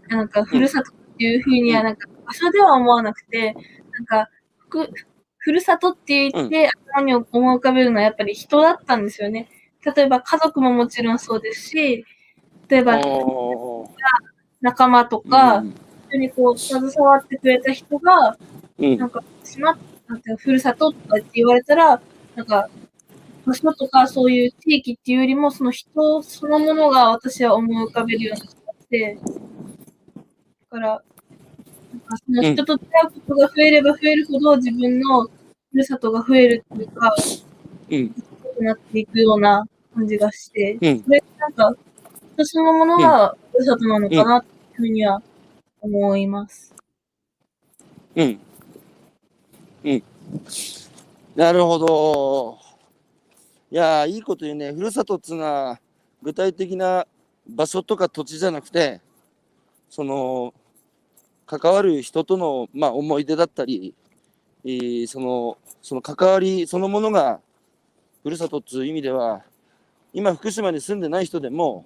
[0.08, 3.54] なんかふるさとっていうふうにはなんか場所では思わなくて、
[3.92, 4.28] なんか
[4.68, 4.68] ふ
[5.38, 9.48] ふるさとって言って頭に思い浮かべるのはやっぱり人だったんですよね。
[9.84, 12.04] 例えば家族ももちろんそうですし、
[12.68, 12.98] 例えば
[14.60, 15.74] 仲間とか、うん。
[16.10, 18.36] 一緒にこう携わってくれた人が、
[18.78, 18.98] うん。
[18.98, 19.78] なんか、島、
[20.08, 22.00] なんてふるさととかって言われたら、
[22.34, 22.68] なんか、
[23.46, 29.18] 場所とかそういう地域っていうよりも、その人そのものが私は思い浮かべるようになって、
[30.70, 35.30] だから、なんかその人と出会うことが増えれば増えるほど自分のふ
[35.74, 37.14] るさとが増えるっていうか、
[37.90, 38.14] うん。
[38.60, 41.02] なっていくような感じがして、うん。
[41.02, 41.74] それなんか、
[42.34, 45.22] 人そのものがふるさとなのかなっていうふうには
[45.80, 46.74] 思います。
[48.16, 48.40] うん。
[49.84, 50.02] うん。
[51.36, 52.69] なるほど。
[53.72, 54.72] いやー、いいこと言うね。
[54.72, 55.80] ふるさとっつうのは、
[56.22, 57.06] 具体的な
[57.48, 59.00] 場所とか土地じゃなくて、
[59.88, 60.52] その、
[61.46, 63.94] 関わる人との、まあ、思い出だったり、
[64.64, 67.40] えーその、その関わりそのものが、
[68.24, 69.42] ふるさとっつう意味では、
[70.12, 71.84] 今、福島に住んでない人でも、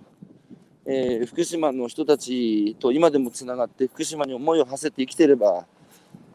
[0.87, 5.65] えー福島の人たちと今でもつながって福島に思いを馳せて生きてれば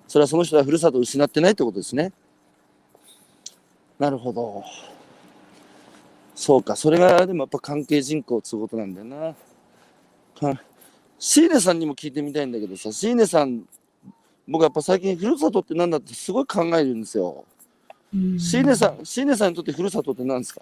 [0.07, 2.11] それはその人はふるさとを失ってないってことですね。
[3.99, 4.63] なるほど。
[6.39, 9.35] そうか、それがでもやっぱ関係人口っていうことなんだよな。
[10.53, 10.61] か
[11.19, 13.67] シーネさんにも聞いてみたいんだけどさ、シーネさん、
[14.47, 17.43] 僕やっぱ最近ふるさとって何だってすごい考えるんですよ。
[18.37, 20.61] シーネさん、シーネさんにとってふるさとって何ですか？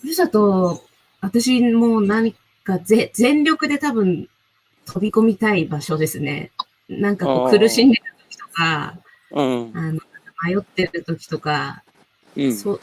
[0.00, 0.82] ふるさと、
[1.20, 2.34] 私も何
[2.64, 4.28] かぜ全力で多分
[4.84, 6.50] 飛び込みたい場所ですね。
[6.88, 8.98] なんかこう苦しんでる時とか、
[9.30, 9.70] うん。
[9.74, 10.00] あの
[10.44, 11.84] 迷ってる時とか、
[12.36, 12.52] うん。
[12.52, 12.80] そう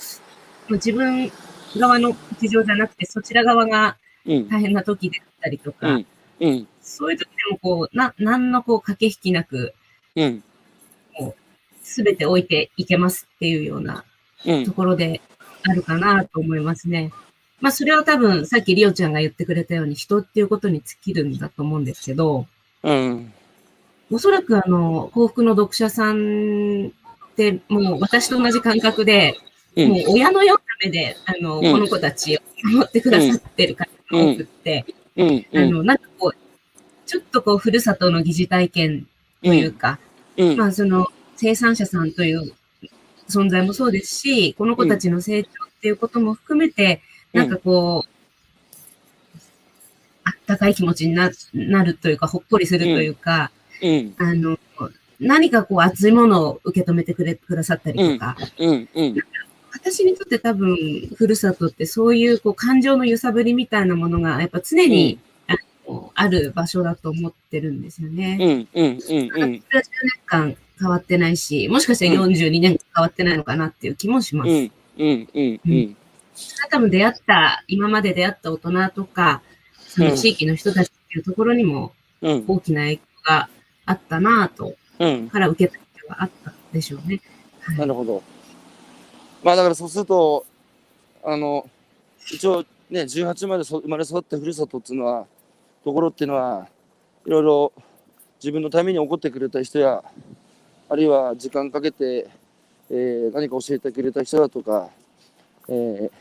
[0.69, 1.31] 自分
[1.77, 4.49] 側の事情じゃなくて、そちら側がうん。
[4.49, 6.05] 大変な時であったりとか、うん。
[6.39, 6.67] うん。
[6.81, 9.73] そういう時でもこう、な、何のこう駆け引きなく、
[10.15, 10.43] うん。
[11.83, 14.05] すべて置いていけますっていうような
[14.45, 14.73] うんと。
[14.73, 15.21] ころで
[15.63, 17.11] あるかなと思いますね。
[17.59, 22.47] まあそれは多分さっきリオちゃんが言ってくれたように人っていうことに尽きるんだと思うんですけど、
[22.83, 23.33] うん。
[24.09, 26.91] おそらくあの、幸福の読者さんっ
[27.35, 34.85] てもう私と同じ感覚で、うんもう親のような目で、あの、うんこの子たちを守ってくださってる方が多くって、
[35.15, 35.45] うん。
[35.53, 39.07] あの、なんかこう、ちょっとこう、ふるさとの疑似体験
[39.43, 39.99] というか、
[40.37, 40.57] うん。
[40.57, 42.53] まあその、生産者さんという
[43.29, 47.01] 存在もそうですし、この子たちの成長っていうことも含めて、
[47.33, 49.39] なんかこう、
[50.23, 54.15] あったかい気持ちにななるというか、ほっこりするというか、うん。
[54.17, 54.57] あの、
[55.19, 58.89] 何かこう熱いものを受け止めてくれ、くださったりとか、うん。
[58.93, 59.15] うん。
[59.73, 60.75] 私にとって多分、
[61.15, 65.55] ふるさとってそういうこう感情の揺さぶりみたいなものがやっぱ常に、あ
[65.87, 68.37] のある場所だと思ってるんですよね。
[68.73, 68.81] うん。
[68.81, 68.91] うん。
[68.91, 69.01] うん。
[69.01, 69.61] それは10年
[70.25, 74.49] 間変わってないし、もしかしたら42年間変わってないのかなっていう気もします。
[74.49, 74.71] うん。
[74.97, 75.29] うん。
[75.33, 75.61] うん。
[75.65, 75.97] うん。
[76.69, 79.41] 多分出会った、今まで出会った大人とか、
[79.87, 82.43] その地域の人たちっていうところにもうん。
[82.47, 83.49] 大きな影響が
[83.85, 85.29] あったなぁと、うん。
[85.29, 87.21] から受けた影響があったでしょうね。
[87.61, 88.23] はいなるほど。
[89.43, 90.45] まあだからそうすると、
[91.23, 91.67] あの、
[92.31, 95.25] 一応ね、18までそ生まれ育ったふるさとっていうのは、
[95.83, 96.67] ところっていうのは、
[97.25, 97.73] いろいろ
[98.39, 100.03] 自分のために起こってくれた人や、
[100.89, 102.29] あるいは時間かけて、
[102.89, 104.89] えー何か教えてくれた人だとか、
[105.69, 106.11] えー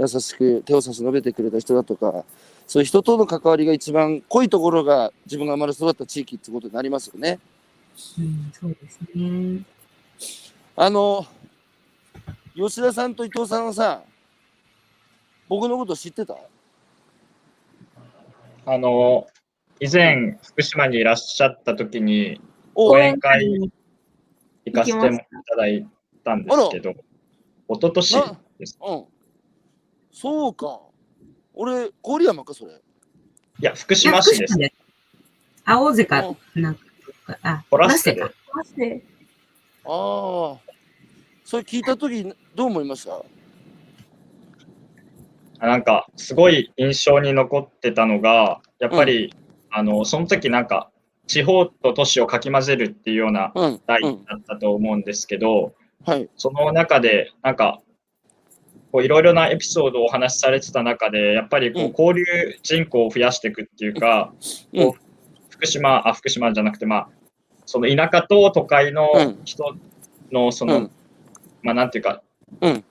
[0.00, 2.24] 優しく手を差し伸べてくれた人だとか、
[2.68, 7.40] そういう人との関わりが一番濃いところが自分が生まれ育った地域ってことになりますよね。
[8.18, 9.62] うん、そうですね。
[10.76, 11.26] あの、
[12.58, 14.02] 吉田さんと伊藤さんはさ、
[15.48, 16.36] 僕のこと知ってた？
[18.66, 19.28] あの、
[19.78, 22.40] 以前、福島にいらっしゃった時に、
[22.74, 23.70] お講演会
[24.64, 25.86] 行かせてもいただい
[26.24, 26.96] たんですけど、一
[27.80, 28.76] 昨年なです。
[28.84, 29.04] うん。
[30.10, 30.80] そうか。
[31.54, 32.72] 俺、郡山か、それ。
[32.72, 32.76] い
[33.60, 34.58] や、福島市です。
[34.58, 34.72] で。
[35.64, 36.80] 青瀬か、なんか、
[37.42, 38.32] あ、ホラッセでか。
[39.84, 40.67] ああ。
[41.48, 42.22] それ聞いたとき、
[42.54, 43.22] どう思いました？
[45.60, 49.34] あなんか、すごい印象に残ってたのが、やっぱり、
[49.70, 50.90] あの、その時なんか、
[51.26, 53.80] 地方と都市をかき混ぜるっていうようなうん。
[53.86, 54.24] 題うん。
[54.26, 55.72] だったと思うんですけど、
[56.04, 56.28] はい。
[56.36, 57.80] その中で、なんか、
[58.92, 64.34] こういろいろなエピソードをお話しされてた中で、やっぱりこうんう交流人口を増やしていくっていうか、
[64.74, 65.00] うんこう
[65.48, 67.08] 福島、あ、福島じゃなくて、まあ、
[67.64, 69.74] その田舎と都会のうん人
[70.30, 70.90] の、その、うん
[71.62, 72.22] まあ、なんていうか、
[72.60, 72.84] うん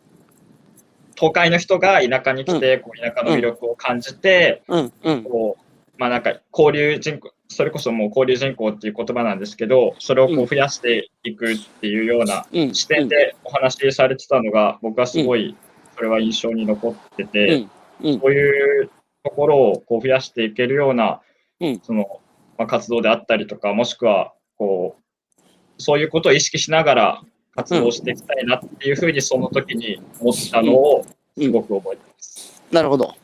[1.19, 4.93] 都会の人が田舎に来て、こう田舎の魅力を感じて、うん。
[5.03, 5.23] うん。
[5.23, 12.75] こう、まあなんか交流人口、それこそもう交流人口っていう言葉なんですけど、それをこう増やしていくっていうようなうん。
[12.75, 15.55] 視点でお話しされてたのが、僕はすごい、
[15.95, 17.69] それは印象に残ってうて、ん。
[18.03, 18.91] ういう
[19.23, 21.21] ところをこう増やしていけるような
[21.59, 22.21] うん、その、
[22.57, 25.41] まあ、活動であったりとか、もしくは、こう、
[25.79, 27.21] そういうことを意識しながら
[27.57, 31.05] 活動していきたいなっていうふうに、その時に思ったのを、
[31.35, 32.63] すごく覚えてます。
[32.71, 33.15] なるほど。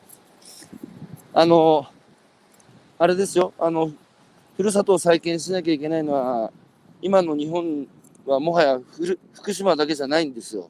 [1.32, 1.86] あの、
[2.98, 3.52] あれですよ。
[3.60, 3.92] あの、
[4.56, 6.52] ふるさとを再建しなきゃいけないのは、
[7.00, 7.86] 今の日本
[8.26, 10.68] はもはやふる福島だけじゃないんですよ。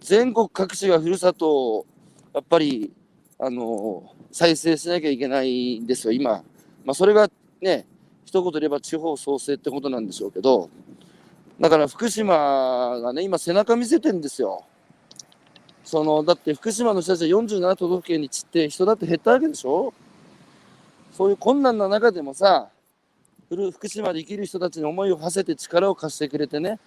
[0.00, 1.86] 全国各地がふるさとを
[2.34, 2.92] やっぱり
[3.38, 6.42] あの再生しなきゃいけないんですよ、今。
[6.84, 7.28] まあ、それが
[7.60, 7.86] ね、
[8.24, 10.70] 一言で言えば地方創生ってことなんでしょうけど、
[11.62, 14.64] だから福島がね、今背中見せてんですよ。
[15.84, 19.94] そのだって福島の人たちは47都道府県に散って人だって減ったわけでしょ？
[21.12, 22.68] そういう困難な中でもさ、
[23.48, 26.80] 福島で生きる人たちに思いを馳せて力を貸してくれてね、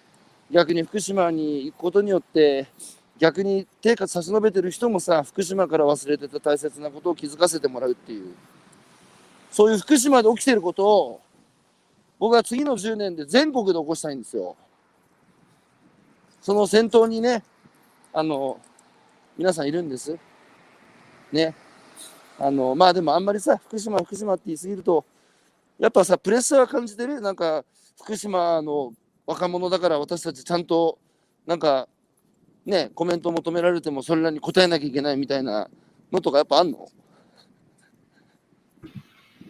[0.50, 2.66] 逆に福島に行くことによって、
[3.18, 8.34] 逆に手が差し伸べてる人もさ、福島から忘れてた大切なことを気づかせてもらうっていう、
[9.50, 11.20] そういう福島で起きてることを、
[12.18, 14.54] 僕は次の10年で全国で起こしたいんですよ。
[16.46, 17.42] その先頭にね、
[18.12, 18.60] あの、
[19.36, 20.16] 皆さんいるんです。
[21.32, 21.56] ね。
[22.38, 25.04] あの、まあでもあんまりさ、福島、福島って言い過ぎると、
[25.76, 27.20] やっぱさ、プレッシャーは感じてる？
[27.20, 27.64] なんか、
[28.00, 28.92] 福島の
[29.26, 31.00] 若者だから私たちちゃんと、
[31.48, 31.88] なんか、
[32.64, 35.68] ね、コメント求められてもそれらに答えなきゃいけないみたいな
[36.12, 36.86] のとかやっぱあんの？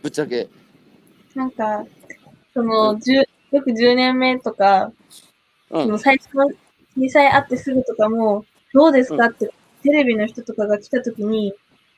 [0.03, 0.49] ぶっちゃけ。
[1.35, 1.85] なんか、
[2.55, 3.13] その、10
[3.53, 4.91] よく10年目とか、
[5.69, 5.83] うん。
[5.83, 6.49] その最初の
[6.97, 9.51] 震災あってすぐとかも、どうですかって、
[9.83, 11.55] テレビの人とかが来たときに、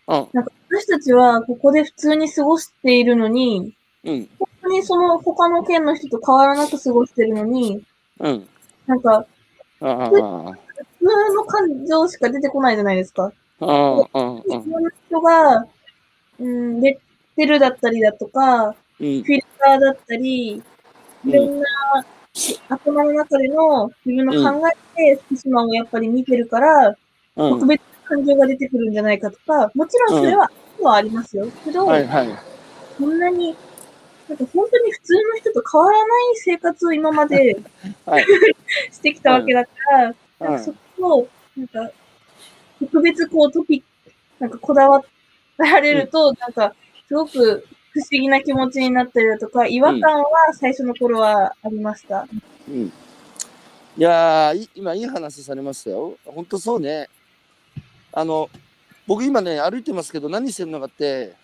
[0.09, 0.29] うん。
[0.33, 4.29] なんか私たちはここで普通に過ごしているのに、うん。
[4.39, 7.83] 本当にその他の県の人と変わらなく過ごしてるのに、
[8.21, 8.49] うん。
[8.87, 9.27] なんか、
[9.79, 13.33] 普通の感情しか出てこないじゃないですか。
[13.61, 15.67] ああ、ああ、普通の人が、
[16.41, 18.75] うん、レッテルだったりだとか、うん。
[18.75, 20.63] フィルターだったり、
[21.25, 21.65] いろんな
[22.69, 24.63] 頭の中での自分の考
[24.97, 26.95] えで福島をやっぱり見てるから、うん
[27.51, 27.67] 特。
[27.67, 30.51] 別な感情が出てくるんじゃないかとか、もちろんそれは、
[30.81, 31.49] はありますよ。
[31.65, 32.29] けど、はいはい。
[32.99, 33.57] こんなに、
[34.29, 37.61] なんか本当に普通の人と変わらない生活を今まで
[38.07, 38.25] はい。
[38.93, 41.91] してきたわけだから、うんかそこを、なんか、
[42.81, 45.03] 特別こうトピック、なんかこだわ
[45.57, 46.75] られると、なんか、
[47.09, 52.27] すごく不思議な気持ちになったりだとか、違和感は最初の頃はありました？
[52.69, 52.87] うん。
[52.87, 52.93] い
[54.01, 56.17] やーい今いい話されましたよ。
[56.25, 57.09] ほんとそうね。
[58.13, 58.49] あの、
[59.07, 61.35] 僕今ね、歩いてますけど、何してるのかって、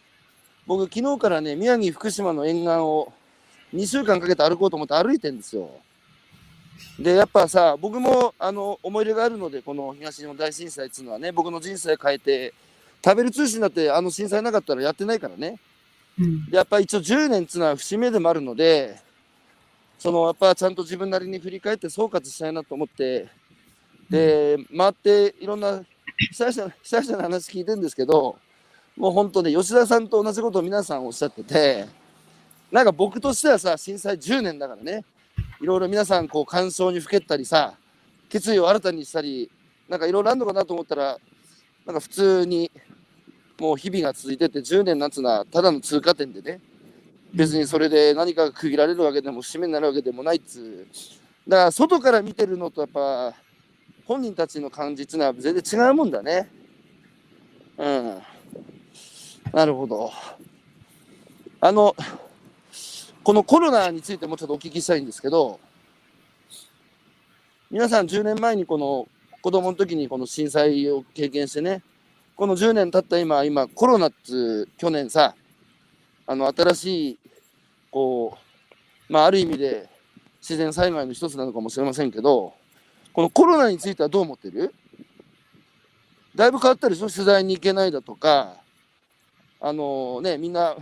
[0.67, 3.13] 僕昨日からね、宮城、福島の沿岸を
[3.75, 5.71] 2週間かけて歩こうと思って歩いてんですよ。
[6.99, 12.55] で、やっぱさ、僕もあの思い入れがあるので、この東日本大震災っていうのはね、僕の人生変えて、
[13.05, 15.59] 食べる通信だってあの震災なかったらやってないからね。
[16.51, 18.97] やっぱ一応10年っつうのは節目でもあるので
[19.99, 23.29] そのやっぱちゃんと自分なりに振り返って総括したいなと思って
[24.09, 25.83] で回っていろんな
[26.31, 28.37] 被災者被災者の話聞いてるんですけど
[28.97, 31.87] もう本当ね吉田さんと同じことを皆さんおっしゃってて
[32.71, 35.05] なんか僕としてはさ震災10年だからね
[35.61, 37.75] いろいろ皆さんこう感傷にふけったりさ
[38.29, 39.51] 決意を新たにしたり
[39.89, 41.19] なんかいろいろあるのかなと思ったら
[41.87, 42.71] なんか普通に
[43.59, 46.61] もう日々が続いてて10年なんつうのはただの通過点でね
[47.33, 51.51] 別にそれで何かが区切られるわけでも節目になるわけでもないっつう。
[51.51, 53.35] だから外から見てるのとやっぱ
[54.07, 56.49] 本人たちの感じっていうのは全然違うもんだね。
[57.77, 58.23] うん。
[59.53, 60.11] なるほど。
[61.61, 61.97] あの
[63.23, 65.59] このコロナについてもちょっとお聞きしたいんですけど
[67.71, 69.09] 皆さん10年前にこの
[69.41, 71.83] 子供の時にこの震災を経験してね
[72.37, 75.37] この10年経った今、今、コロナっつ去年さ、
[76.27, 77.19] あの、新しい、
[77.93, 78.37] こ
[79.09, 79.89] う、まあ、ある意味で
[80.41, 82.53] 自然災害の一つなのかもしれませんけど、
[83.13, 84.75] このコロナについてはどう思ってる？
[86.35, 87.09] だいぶ変わったでしょ？
[87.09, 88.57] 取材に行けないだとか、
[89.61, 90.77] あのね、みんな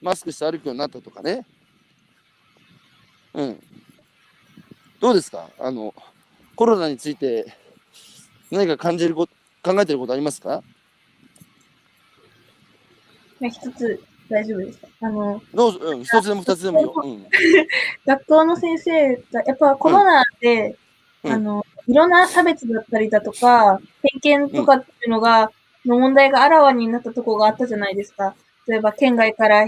[0.00, 1.44] マスクして歩くようになったとかね。
[3.34, 3.62] うん。
[5.00, 5.48] どうですか？
[5.58, 5.92] あの、
[6.54, 7.52] コロナについて
[8.52, 9.32] 何か感じること、
[9.64, 10.62] 考えてることありますか？
[13.48, 14.88] 一つ大丈夫ですか？
[15.00, 16.94] あの、どうぞ、うん、一つでも二つでもいいよ。
[17.04, 17.26] うん。
[18.06, 20.76] 学校の先生が、やっぱコロナで、
[21.24, 21.32] うん。
[21.32, 23.80] あの、いろんな差別だったりだとか、
[24.22, 25.50] 偏見とかっていうのが、
[25.84, 28.34] の問題があらわになったところがあったじゃないですか。
[28.68, 29.66] 例えば、県外から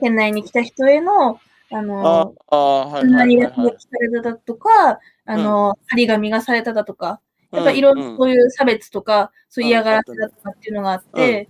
[0.00, 1.40] 県内に来た人への、
[1.70, 7.20] ああの、あ、んなはいはいはいに落書きされただとか、あの、張り紙がされただとか、
[7.50, 11.48] やっぱいろんなそういう差別とか、そういう嫌がらせだとかっていうのがあって、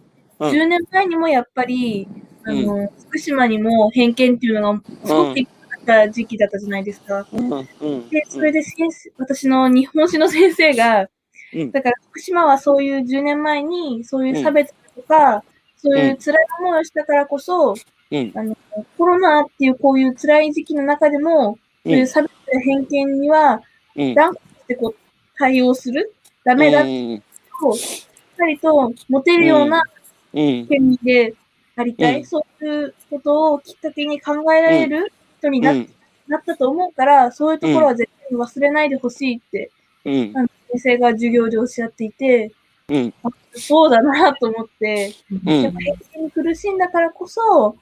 [0.49, 0.57] うん。
[0.57, 2.09] 10年前にもやっぱり、
[2.45, 5.41] あの、福島にも偏見っていうのがすごく
[5.85, 7.27] た時期だったじゃないですか。
[7.33, 11.09] うんうんで、それで先生、私の日本史の先生が、
[11.53, 11.71] うん。
[11.71, 15.45] だから福島はそういう10年前に、そういう差別とか、
[15.77, 17.75] そういう辛い思いをしたからこそ、
[18.11, 18.33] うん。
[18.35, 18.57] あの、
[18.99, 23.63] コロナっていうこういう辛い時期の中でも、そういう差別や偏見には、
[23.95, 24.15] うん。
[24.15, 24.97] 断固してこう
[25.37, 26.15] 対応する、
[26.45, 27.77] ダメだと、うん。
[27.77, 30.04] しっかりと持てるようなうん
[30.35, 31.35] 権利で
[31.77, 32.27] ありたい、うん。
[32.27, 35.89] そういうことをきっかけに考えられる人にな,、うん。
[36.29, 39.71] なったと思うから、そういうところは絶対に忘れないでほしいって、
[40.05, 40.33] うん。
[40.35, 42.53] あの先生が授業でおっしゃっていて、
[42.89, 43.15] うん。
[43.23, 45.13] あそうだなと思って、
[45.47, 45.63] うん。
[45.63, 47.77] やっぱ偏見に苦しんだからこそ、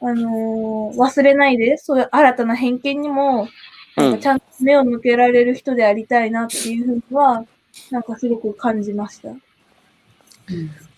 [0.00, 3.48] あのー忘れないで、そういう新たな偏見にも、
[3.96, 7.44] なんかちゃんと目を向けられる人でありたいなっていうふうには、
[7.90, 9.30] なんかすごく感じました。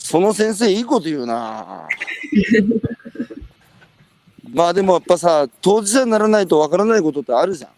[0.04, 1.88] その先生いいこと言うな。
[4.52, 7.70] まあでもやっぱさ当事者にならないとわからないことってあるじゃん。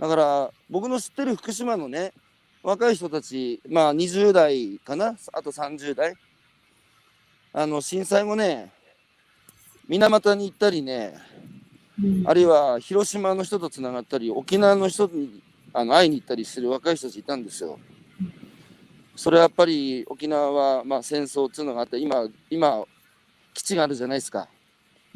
[0.00, 2.12] だから僕の知ってる福島のね
[2.64, 5.16] 若い人たちまあ20代かな？
[5.32, 6.16] あと30代？
[7.52, 8.72] あの震災後ね
[9.86, 11.14] 水俣に行ったりね
[12.02, 12.24] うん。
[12.26, 15.40] あるいは広島の人とつながったり沖縄の人に
[15.72, 17.78] あの会いに行ったりする若い人たちいたんですよ。
[19.14, 22.84] それはやっぱり沖縄は、まあ、戦争っていうのがあって今今
[23.54, 24.48] 基地があるじゃないですか。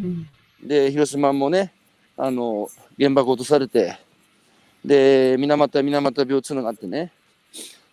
[0.00, 0.28] うん
[0.62, 1.72] で広島もね
[2.16, 2.68] あの
[2.98, 3.98] 原爆落とされて
[4.84, 7.12] で水俣水俣病っていうのがあってね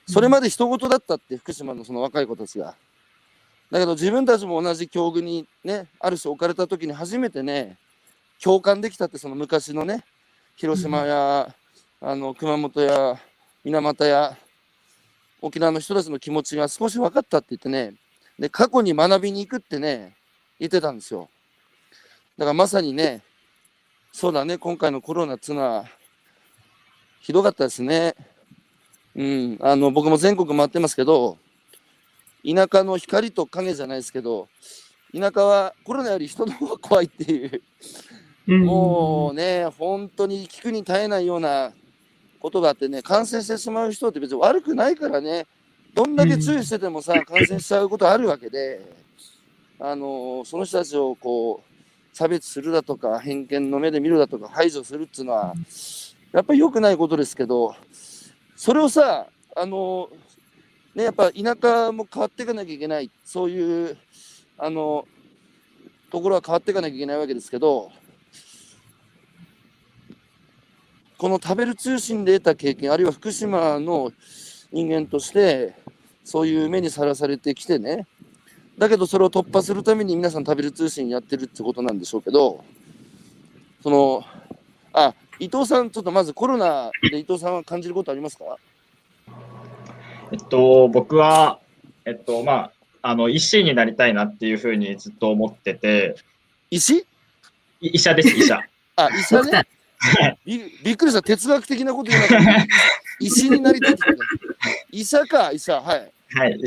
[0.07, 2.75] それまで人事だったって福島のその若い子たちが。
[3.71, 7.77] だけど自分たちも同じ境遇にねある種置かれた時に初めてね
[8.41, 10.03] 共感できたってその昔のね
[10.55, 11.55] 広島や
[11.99, 13.19] あの熊本や
[13.63, 14.37] 水俣や
[15.43, 17.95] 沖縄の人たちの気持ちが少し分かったって言ってね。
[18.39, 20.15] で過去に学びに行くってね
[20.57, 21.29] 言ってたんですよ。
[22.37, 23.21] だからまさにね
[24.13, 25.85] そうだね今回のコロナっていうのは
[27.19, 28.15] ひどかったですね。
[29.15, 31.37] うんあの僕も全国回ってますけど
[32.45, 34.47] 田舎の光と影じゃないですけど
[35.13, 37.61] 田舎はコロナより人の方が怖いっていう。
[38.47, 38.65] うん。
[38.65, 41.73] もうね、本当に聞くに耐えないような
[42.43, 45.47] ことがあってね、感染してしまう人って別に悪くないからね、
[45.93, 48.81] どんだけ注意しててもさ、感染しちゃうことあるわけで、
[49.79, 55.53] あのーその人たちをこう、差別するだとか、偏見の目で見るだとか、排除するっていうのは、
[56.33, 57.75] やっぱり良くないことですけど、
[58.57, 63.97] それをさ、あのーね、やっぱ田舎も変わっていかなきゃいけない、そういう、
[64.57, 65.07] あの
[66.11, 67.89] ところは変わっていかなきゃいけないわけですけど、
[71.23, 74.11] この食べる通信で得た経験、あるいは福島の
[74.73, 75.73] 人間として、
[76.25, 78.05] そういう目にさらされてきてね、
[78.77, 82.65] だけどそれを突破するために皆さん食べる通信やってるってことなんでしょうけど、
[83.81, 84.25] その、
[84.91, 88.57] あ、伊藤さん、ちょっとまずコロナで伊藤さんは感じることありますか？
[90.33, 91.61] えっと、僕は、
[92.03, 92.71] えっと、まあ、
[93.01, 96.17] あの、医師になりたいなっていうふうにずっと思ってて、
[96.69, 96.97] 石
[97.79, 98.59] い医者です、医者。
[98.97, 99.63] あ、医者ね。
[100.45, 102.65] びびっくりした、哲学的なこと言うなかった。
[103.19, 104.23] 石になりたいって言った
[104.91, 106.11] 医者か、医者、はい。
[106.35, 106.59] はい、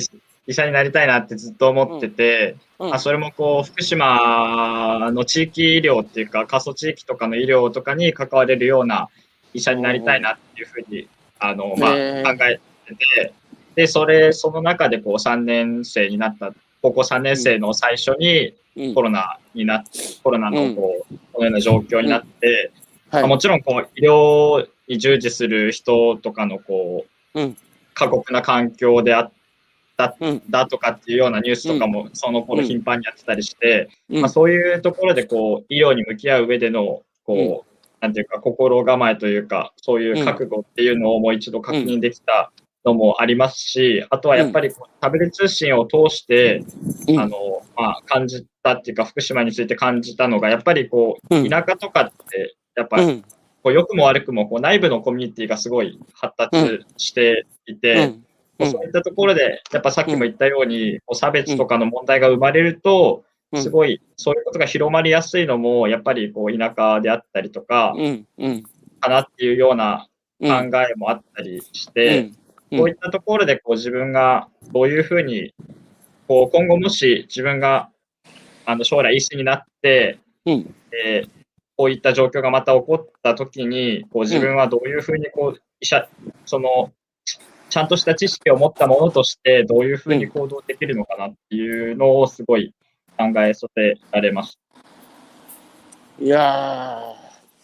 [0.46, 2.94] 医者になりたいなってずっと思ってて、うん。
[2.94, 9.08] あそれもこう福島の地域医療っていうか過疎地域とかの医療とかに関われるような
[9.54, 11.08] 医者になりたいなっていうふうに
[11.40, 11.96] あの、まあ、考
[12.44, 13.32] えてて
[13.74, 16.52] でそれその中でこう3年生になった
[16.82, 22.70] 高校3年生の最初にうんコロナになってコロナのこうこのような状況になって、
[23.16, 23.22] はい。
[23.22, 27.56] まあもちろんこう医療に従事する人とかのこう、うん。
[27.94, 29.32] 過酷な環境であっ
[29.96, 30.42] たうん。
[30.50, 34.20] だとかっていうようなニュースとかもその頃うん頻繁にやってたりして、うん。
[34.20, 42.52] まあ、そういうところでこう医療に向き合う上でのこう、なんていうか心構えというかそういう覚悟っていうのをもう一度確認できた
[42.84, 46.62] のもありますし、あとはやっぱりこうタブレ通信を通して、
[47.08, 47.18] うん。
[47.18, 51.48] あのまあ、感じたっていうか福島について感じたのがやっぱりこううん。
[51.48, 53.24] 田舎とかってやっぱりうん。
[53.66, 58.24] こう良くも悪くもこう内部のコミュニティがすごい発達していて、うん。
[58.60, 58.70] うん。
[58.70, 63.62] そういったところで、やっぱさっきも言ったように、こう差別とかの問題が生まれると、うん。
[63.62, 67.94] すごい、そういうことが広まりやすいのも、やっぱりこう田舎であったりとか、
[69.00, 70.08] かなっていうような
[70.38, 72.30] うん考えもあったりして、
[72.70, 72.78] うん。
[72.78, 75.54] こういったところでこう自分がどういうふうに、
[76.28, 77.90] こう今後もし自分が
[78.64, 80.74] あの将来医師になって、うん。
[81.04, 81.45] えー
[81.76, 86.08] こういった状況がまた起こったときに、こう自分はどういうふうにこう医者、
[86.44, 86.92] その
[87.24, 87.38] ち
[87.68, 92.72] ちゃんとした知識を持ったものとして、どういうふうに行動できるのかなっていうのをすごい
[93.18, 94.58] 考えさせられます。
[96.18, 97.14] いやー、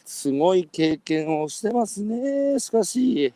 [0.04, 2.58] すごい経験をしてますね。
[2.58, 3.32] しかし、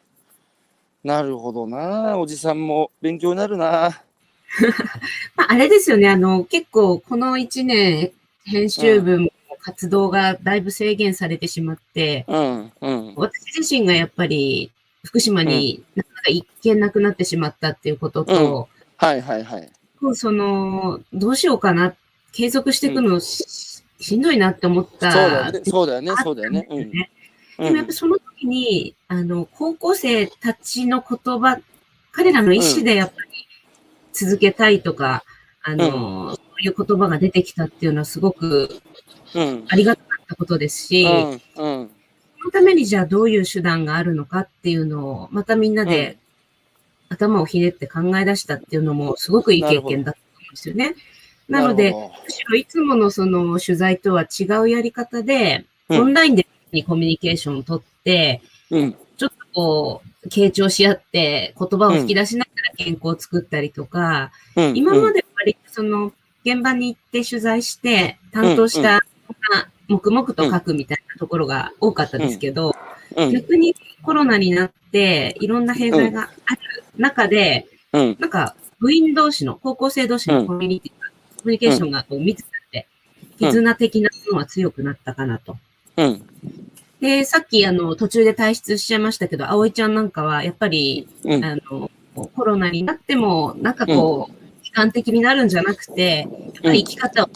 [1.02, 2.18] なるほどな。
[2.18, 4.02] おじさんも勉強になるな。
[5.36, 8.12] まあ、あれですよね、あの、結構この1年、
[8.44, 9.30] 編集部も
[9.66, 13.14] 活動がだいぶ制限されてしまって、うん、うん。
[13.16, 14.70] 私自身がやっぱり
[15.02, 19.68] 福島になかなか行けなくなってしまったっていうことと、はいはいはい。
[20.14, 21.96] その、どうしようかな、
[22.30, 25.10] 継続していくのし,、しんどいなって思っそうた。
[25.10, 26.68] だよね、そうだよね、そうだよね。
[27.58, 31.58] でもやっぱその時に、あの、高校生たちの言葉、
[32.12, 33.28] 彼らの意思でやっぱり
[34.12, 35.24] 続けたいとか、
[35.64, 38.85] あの、そういう言葉が出てきたっていうのはすごくうん。
[39.68, 41.34] ありがたかったことですし、うん、う
[41.84, 41.90] ん。
[42.38, 46.16] そのためにじゃあどういう手段があるのかっていうのを、またみんなで
[47.08, 50.94] 頭をひねって考え出したっていうのもすごくいい経験だったんですよね。
[51.48, 56.00] なので、むしろいつものその取材とは違うやり方で、うん。
[56.00, 56.46] オンラインで
[56.86, 64.76] コミュニケーションを取って、どうん、ちょっとこう、傾聴し合って言葉を吹き出しながら原稿を作ったりとか、うん。
[64.76, 66.12] 今まで割とその
[66.44, 69.04] 現場に行って取材して担当した
[69.88, 72.74] 黙々と書くみたいなところが多かったですけど、
[73.16, 80.96] うん、逆にコロナになっていろんな弊害がある中で、うん、なんか部員同士の、高校生同士のコミュニティ、コ
[81.44, 82.88] ミュニケーションがこう密になって、
[83.38, 85.56] 絆的なものは強くなったかなと。
[85.96, 86.22] うん、
[87.00, 94.45] で、さっきあの途中で退出しちゃいましたけど、葵ちゃんなんかはやっぱり、うん、あの、コロナになっても、なんかこう、悲
[94.76, 97.32] 観的になるんじゃなくて、やっぱり生き方を考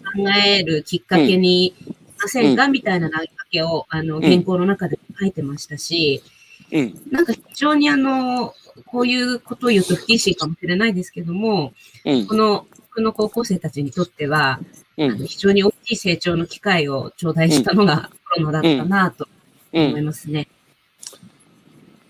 [0.46, 6.22] えるきっかけにしませんか、みたいな投げかけを、あの、原稿の中で書いてましたし、
[6.70, 7.00] うん。
[7.10, 8.52] なんか非常にあの、
[8.84, 11.72] こういうことを言うと不謹慎かもしれないですけども、
[12.04, 12.34] うんこ。
[12.34, 14.60] の、この高校生たちにとっては、
[14.98, 15.10] うん。
[15.12, 19.26] あの非常に大きい成長の機会を頂戴したのがコロナだったなと
[19.72, 20.04] 思いうん。
[20.04, 20.46] ますね。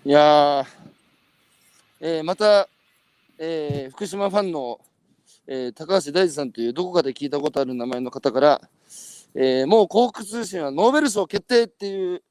[0.03, 0.65] いやー、
[2.01, 2.67] えーまた、
[3.39, 4.79] えー福島ファンの、
[5.53, 8.61] えー高橋大二さんというどこかで聞いたことある名前の方から、
[9.35, 12.23] えーもう幸福通信はノーベル賞決定っていう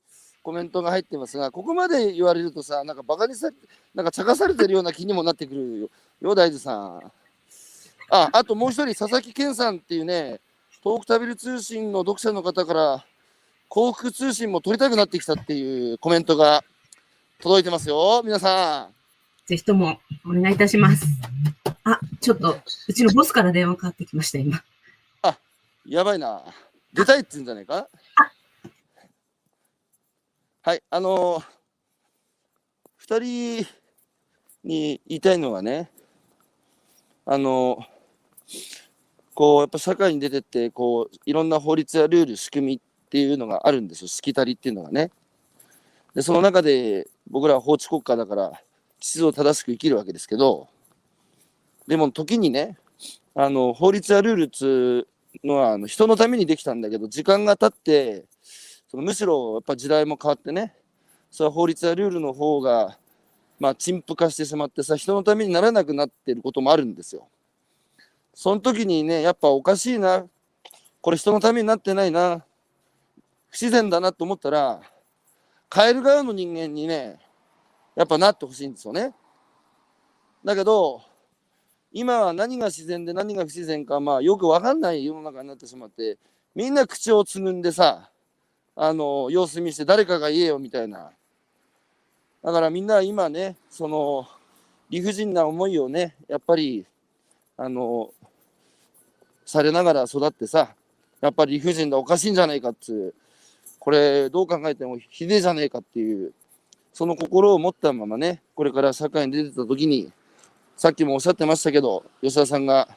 [0.43, 3.57] コメントが入ってますが、ここまで言われるとさ、なんかバカにされ、
[3.95, 5.91] なんか茶化されてるような気にもなってくるよ、
[6.23, 7.13] よ大二さん。
[8.11, 10.41] あ、あともう一人、佐々木健さんっていうね、
[10.83, 13.05] 東北食べる通信の読者の方から、
[13.69, 16.65] 幸福通信も取りたくなってきたっていうコメントが
[17.43, 18.95] 届いてますよ、皆さん。
[19.47, 21.05] ぜひともお願いいたします。
[21.85, 22.59] あ、ちょっと、
[22.89, 24.63] うちのボスから電話かかってきました、今。
[25.87, 26.45] やばいな。
[26.93, 27.89] 出たいって言うんじゃないか？
[30.63, 31.45] はい、あのー、
[32.97, 33.67] 二人
[34.63, 35.91] に言いたいのはね、
[37.25, 37.85] あのー
[39.33, 45.11] こう、やっぱ社会に出てって、こう、いろんな法律やルール、仕組みっていうのがあるんですよ、しきたりっていうのがね。
[46.15, 48.51] で、その中で、僕らは法治国家だから、
[48.99, 50.69] 秩序を正しく生きるわけですけど、
[51.91, 52.79] でも時にね、
[53.35, 55.07] あの、法律やルールっつ
[55.43, 58.27] うのはあの人のためにできたんだけど時間が経って
[58.89, 60.75] そのむしろやっぱ時代も変わってね
[61.31, 62.99] それは法律やルールの方が
[63.59, 67.29] まあ陳腐化してしまってさ人のためにならなくなってることもあるんですよ。
[68.35, 70.25] その時にねやっぱおかしいな
[71.01, 72.45] これ人のためになってないな
[73.51, 74.81] 不自然だなと思ったら
[75.73, 77.19] 変える側の人間にね
[77.97, 79.15] やっぱなってほしいんですよね。
[80.45, 81.03] だけど
[81.93, 86.19] 今は何が自然で何が不自然か、まあ、よくわかんない世の中になってしまって、
[86.55, 88.11] みんな口をつぐんでさ、
[88.77, 91.11] あの、様子見して誰かが言えよみたいな。
[92.43, 94.27] だからみんな今ね、その、
[94.89, 96.87] 理不尽な思いをね、やっぱり、
[97.57, 98.11] あの、
[99.45, 100.75] されながら育ってさ、
[101.21, 103.15] やっぱり理不尽だ、おかしいんじゃないかっつう、
[103.79, 106.33] これどう考えてもひでえじゃねえかっていう、
[106.93, 110.13] その心を持ったままね、これから社会に出てた時に、
[110.81, 112.89] さっきもおっしゃってましたけど、吉田さんが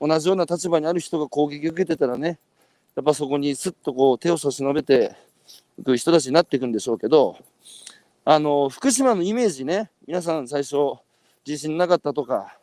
[0.00, 2.40] 同じような立場にある人が攻撃を受けてたらね、
[2.96, 5.14] やっぱそこにすっとこう手を差し伸べて
[5.78, 7.38] いく人たちになっていくんでしょうけど、
[8.24, 10.74] あの、福島のイメージね、皆さん最初、
[11.46, 12.58] 自信なかったとか、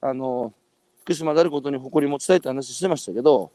[0.00, 0.54] あの、
[1.02, 3.50] 福島であることに誇り持ちたいって話してましたけど、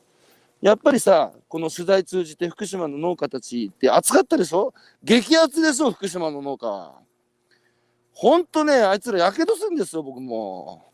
[0.62, 4.76] やっぱりさ、この取材通じて福島の農家たちって熱かったでしょ？
[5.04, 7.07] 激アツでしょ、福島の農家は。
[8.20, 10.92] ほんとね、あいつらやけどするんですよ、僕も。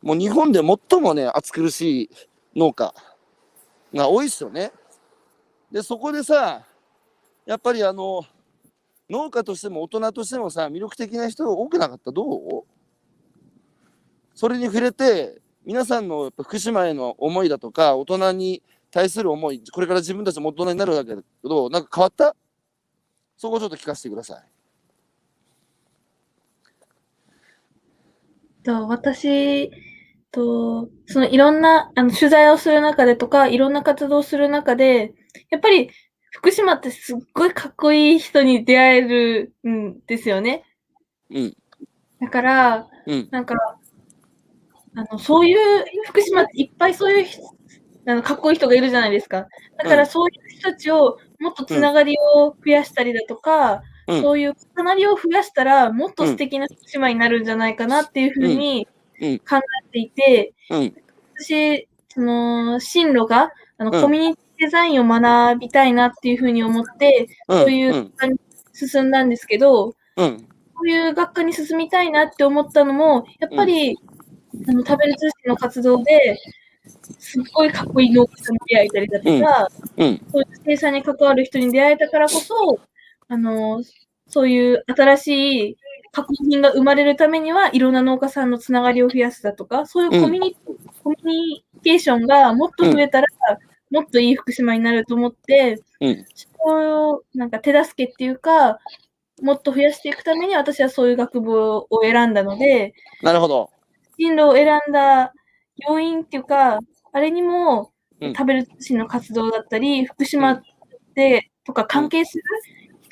[0.00, 2.10] もう日本で最もね、暑苦しい
[2.54, 2.94] 農家
[3.92, 4.70] が多いっすよね。
[5.72, 6.64] で、そこでさ、
[7.44, 8.24] やっぱりあの、
[9.10, 12.12] 農家としても大人としてもさ、魅力的な人が多くなかった？
[12.12, 12.62] どう？
[14.36, 22.36] それに触れて、皆さんのやっぱ福島への思いだとか、大人に対する思い、これから自分たちも大人になるわけだけど、なんか変わった？
[23.36, 24.51] そこをちょっと聞かせてください。
[28.64, 29.70] と私
[30.30, 35.14] と、そのいろんなあの取材をする中でとか、いろんな活動をする中で、
[35.50, 35.90] やっぱり
[36.30, 40.64] 福島ってすっごいかっこいい人に出会えるんですよね。
[41.30, 41.56] うん。
[42.20, 43.28] だから、うん。
[43.30, 43.54] なんか、
[44.94, 47.42] あの、そういう、福島っていっぱいそういう人
[48.06, 49.46] あのかっこいい人がいるじゃないですか。
[49.78, 58.88] だかうんらそういう人たちをもっとつながりを増やしたりだとか、うんそういうつながりを増やしたら、もっと素敵な福島になるんじゃないかなっていうふうに
[59.20, 60.94] うんうん考えていて、うん。
[61.38, 67.60] 私、その、進路が、あの、うんコミュニティデザインを学びたいなっていうふうに思って、うん。
[67.60, 68.40] そういう学科に
[68.72, 70.38] 進んだんですけど、うん。
[70.38, 70.46] そ
[70.84, 73.96] ういう学科に進みたいなって思ったのも、やっぱり、
[74.68, 76.36] あの、食べる通信の活動で、
[77.18, 79.68] すっごいかっこいい農家さんに出会えたりだとか、
[79.98, 80.26] うん。
[80.32, 82.80] そういう生産に関わる人に出会えたからこそ、
[83.32, 83.82] あの、
[84.28, 85.28] そういう新し
[85.70, 85.76] い
[86.12, 90.56] 加工品が生まれるためには、いろんな農家さんのつながりを増やすだとか、そういうコミュニ,、
[91.02, 93.26] コミュニケーションがもっと増えたら、
[93.90, 96.26] もっといい福島になると思って、うん。
[96.34, 98.80] それをなんか手助けっていうか、
[99.40, 102.92] もっと増やしていくために私はそういう学部を選んだので、
[103.22, 103.70] なるほど。
[104.18, 105.32] 進路を選んだ
[105.88, 106.80] 要因っていうか、
[107.12, 110.62] あれにも、うん食べる通信の活動だったり、福島
[111.14, 112.44] でとか関係する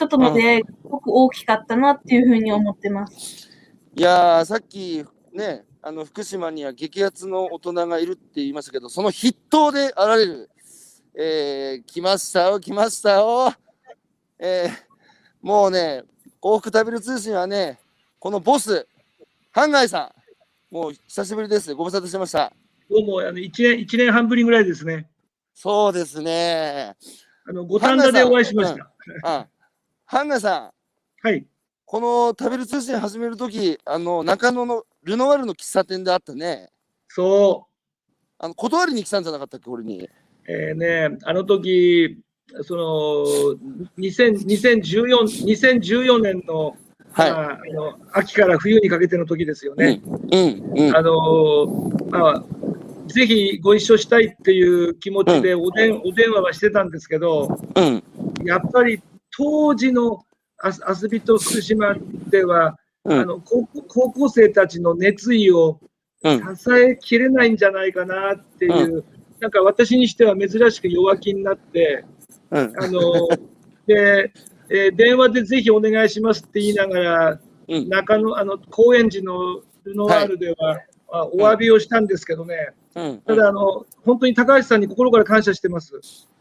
[0.00, 3.50] 人との出会いがすごく大きかったなっていうふうに思ってます。
[3.94, 5.04] いやー、さっき
[5.34, 10.50] ね、あの福島には激アツの大人がいるって言いましたけど、その筆頭であられる、
[11.14, 13.52] えー、来ましたよ、来ましたよ。
[14.38, 14.72] えー、
[15.42, 16.04] もうね、
[16.40, 17.78] 幸福食べる通信はね、
[18.18, 18.86] このボス、
[19.50, 20.14] ハンガイさ
[20.70, 21.74] ん、もう久しぶりです。
[21.74, 22.50] ご無沙汰してました。
[22.88, 25.10] どうも、あの、一年、一年半ぶりぐらいですね。
[25.52, 26.96] そうですね。
[27.44, 28.90] あの、五反田でお会いしました。
[29.24, 29.46] あ
[30.10, 30.72] ハンガイさ
[31.22, 31.46] ん、はい。
[31.84, 36.68] この食べる通信始めるとき、あの、中野のルノワールの喫茶店であったね。
[37.06, 37.68] そ
[38.40, 40.02] あの、断りに来たんじゃなかったっけ、俺に。
[40.02, 40.08] う。
[40.48, 42.18] えーね、あの時、
[42.62, 42.82] その、
[43.98, 46.76] 2000 2014、2014年の、
[47.12, 47.30] はい。
[47.30, 50.02] まあ、あの秋から冬にかけての時ですよね。
[50.32, 50.96] うん、うん。
[50.96, 52.44] あのまあ、
[53.06, 58.02] ぜひご一緒したいっていう気持ちでおでん、お電話はしてたんですけど、うん、
[58.44, 59.00] やっぱり
[59.36, 60.24] 当時の
[60.58, 61.94] あ遊びと福島
[62.28, 63.20] では、うん。
[63.20, 65.80] あの高校高校生たちの熱意を
[66.22, 69.04] うん、支えきれないんじゃないかなっていう、
[69.40, 72.04] なんか私にしては珍しく弱気になって、
[72.50, 73.28] うん、あの
[73.86, 74.32] で、
[74.68, 80.78] えー電話でぜひお願いしますって言いながら、うん、中野、あの高円寺のルノワールでは、
[81.10, 82.54] あお詫びをしたんですけどね、
[82.94, 83.20] うん。
[83.22, 85.98] ただあの、本当に高橋さんに心から感謝してます。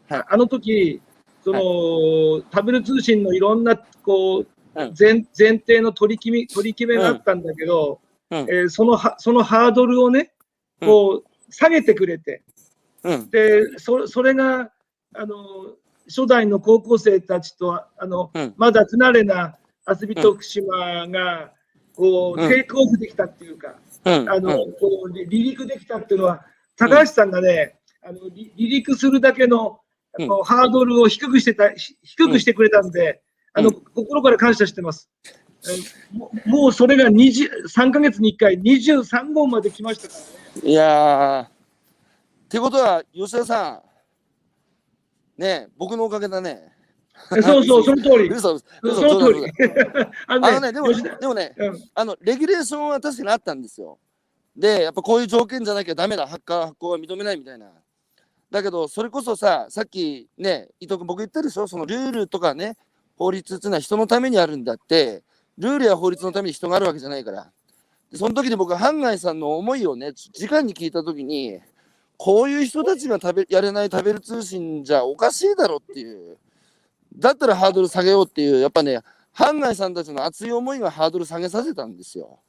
[0.08, 0.24] はい。
[0.28, 1.00] あの時
[1.42, 4.94] その、食べる通信のいろんなこううん。
[4.98, 8.00] 前前提の取り決め取り決めがあったんだけど、
[8.30, 8.38] うん。
[8.38, 10.32] えーそのはそのハードルをね、
[10.80, 12.42] こう下げてくれて、
[13.02, 14.70] うん、でそそれが
[15.14, 15.36] あの
[16.06, 18.54] 初代の高校生たちとあの、うん。
[18.56, 19.56] まだ不慣れな
[19.88, 21.52] 遊びと福島が、
[21.96, 22.48] こううん。
[22.48, 26.44] テイクオフできたっていうか、うん、あの、こう離陸できたっていうのは、
[26.76, 29.80] 高橋さんがね、あの離離陸するだけの
[30.18, 33.22] あの、ハードルを低くしてた、ひ低くしてくれたんで、
[33.52, 35.10] あの、うん心から感謝してます。
[35.68, 40.70] えもうそれが20 3ヶ月に1回、23号まで来ましたからね。
[40.70, 41.44] いやー。
[41.44, 41.48] っ
[42.48, 43.82] てことは、吉田さ
[45.38, 46.72] ん、ねえ、僕のおかげだね。
[47.36, 48.40] えそうそう、 その通り。
[48.40, 49.50] そ嘘、の通り嘘。。
[50.26, 53.98] あのあのね、でも、でもね、うんあの、レギュレーションは確かにあったんですよ。
[54.56, 57.70] で、やっぱこういう条件じゃなきゃダメだ、発火、発行は認めないみたいな。
[58.50, 62.76] だけど、それこそさ、さっきね、伊藤君、僕言ったでしょ、そのルールとかね、
[63.16, 65.22] 法律っていうのは人のためにあるんだって、
[65.58, 67.50] ルールや法律のために人があるわけじゃないから。
[68.10, 71.60] でその時に僕はハンガイさんの思いをね、直に聞いた時に、
[72.16, 76.36] こういう人たちが食べやれない食べる通信じゃおかしいだろっていう。
[77.16, 79.00] だったらハードル下げようっていう、やっぱね、
[79.32, 82.40] ハンガイさんたちの熱い思いがハードル下げさせたんですよ。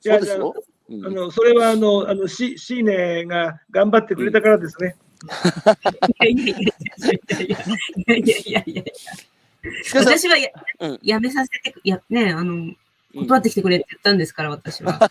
[0.00, 0.54] そうですよ。
[0.90, 4.96] うんあのそれはあの、あのシシーネが頑張ってくれたからですね。
[6.20, 6.72] いやいやいや
[7.40, 8.82] いやいやいやいやいや
[9.94, 10.50] 私はや,、
[10.80, 12.74] うんやめさせて、やね、あの、
[13.14, 15.10] 断ってきてくれって言ったんですから、私は。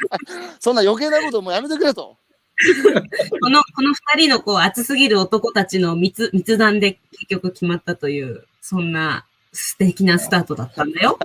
[0.60, 2.16] そんな余計なこともうやめてくれと。
[3.40, 11.18] この、この二人のこう、熱すぎる男たちの密、密談で結局決まったという、そんな素敵なスタートだったんだよ。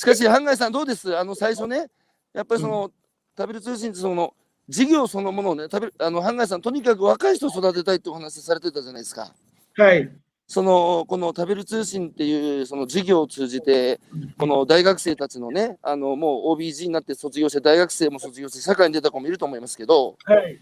[0.00, 1.14] しかし、ハンガイさんどうです？
[1.14, 1.90] あの、最初ね、
[2.32, 2.90] やっぱりその、
[3.36, 4.32] 食べる通信ってその、
[4.66, 9.30] 事業そのものをね、食べる、あの、ハンガイさん、とにかく若い人を育てたいってお話されてたじゃないですか。
[9.76, 10.10] はい。
[10.46, 14.00] そのこの食べる通信っていうその事業を通じて、
[14.38, 20.58] この大学生たちのね、あのもう OBG になって卒業して、大学生も卒業して、社会に出た子もいると思いますけど、はい。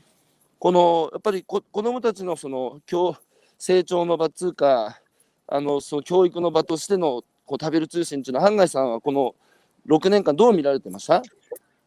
[0.58, 3.16] このやっぱりこ子どもたちのその教
[3.56, 5.00] 成長の場っつうか、
[5.46, 9.34] あのその教育の場としてのこう食べる通信っていうのは、ハンガイさんはこの
[9.88, 11.22] 6年間、どう見られてました？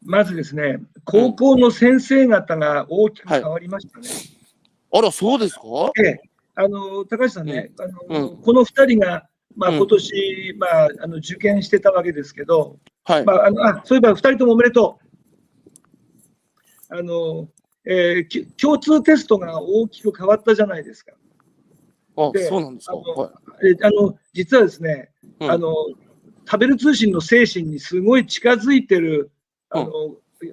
[0.04, 4.10] まずですね、高校の先生方が大きく変わりましたね。
[4.92, 5.62] あら、そうですか？
[6.04, 6.22] ええ、
[6.56, 13.34] あの高橋さんね、あのうんこの2人が、まあ、うん今年、まあ、あの受験してたわけですけど、はいま。
[13.34, 14.98] あ、あのあそういえば2人ともおめでと
[16.90, 16.96] う。
[16.98, 17.48] あの
[17.86, 21.14] えーき共通テストが大きく変わったじゃないですか。
[22.18, 22.96] あ、でそうなんですか？
[22.96, 23.28] は
[23.64, 23.70] い。
[23.70, 25.52] えあの実はですね、うん。
[25.52, 25.74] あの
[26.46, 29.32] 食べる通信の精神にすごい近づいてる
[29.70, 29.86] あの、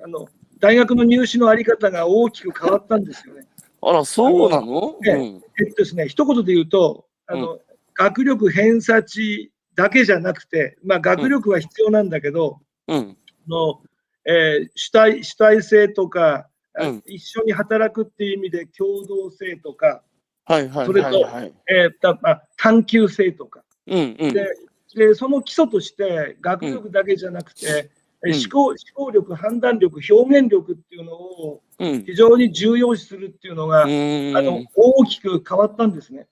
[0.05, 0.29] あの
[0.61, 3.47] 大学の入試のあり方が大きく変わったんですよね。
[3.81, 4.97] あら、そうなの？
[5.05, 7.59] えっとですね、一言で言うと、あの、
[7.95, 13.17] 学力偏差値だけじゃなくて、まあ、学力は必要なんだけど、うん。
[13.49, 13.81] の
[14.25, 17.03] えー主体主体性とか、あうん。
[17.07, 20.03] 一緒に働くっていう意味で共同性とか、
[20.45, 21.27] はいはいそれと。
[21.69, 24.33] えーたまあ、探求性とかうんうん。
[24.33, 24.47] で
[24.95, 27.91] で、その基礎として学力だけじゃなくて、えーうん
[28.21, 32.05] 思考思考力、判断力、表現力っていうのをうん。
[32.05, 36.27] 非常に重要視するっていうのが、うーんあの大きく変わったんですね。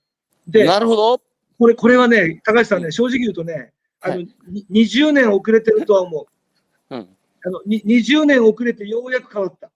[0.45, 1.21] で、なるほど。
[1.57, 3.71] これ、これはね、高橋さんね、正直言うとね、
[4.01, 6.27] あの、はに20年遅れてるとは思
[6.89, 6.95] う。
[6.95, 7.07] うん。
[7.45, 9.71] あの、に20年遅れてようやく変わった。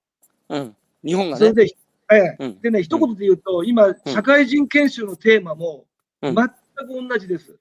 [0.50, 0.76] うん。
[1.02, 1.38] 日本がね。
[1.38, 1.74] それで、
[2.12, 5.86] ええうんでね、一言で言うと、今、社会人研修のテーマも、
[6.20, 6.48] うん全
[6.86, 7.56] く同じです。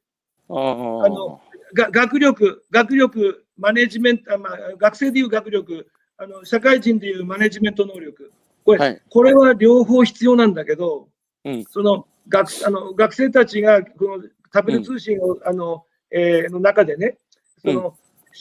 [0.52, 1.41] ああの
[1.73, 5.88] が学力、学力、マネジメント、あまあ、学生でいう学力
[6.22, 8.32] あの、社会人でいうマネジメント能力、
[8.64, 9.02] これ,、はい。
[9.10, 11.10] これは両方必要なんだけど、
[11.44, 11.64] うん。
[11.65, 14.23] その学あの学生たちがこの
[14.53, 17.18] タブレ通信を、あのえーの中でね、
[17.65, 17.98] その、思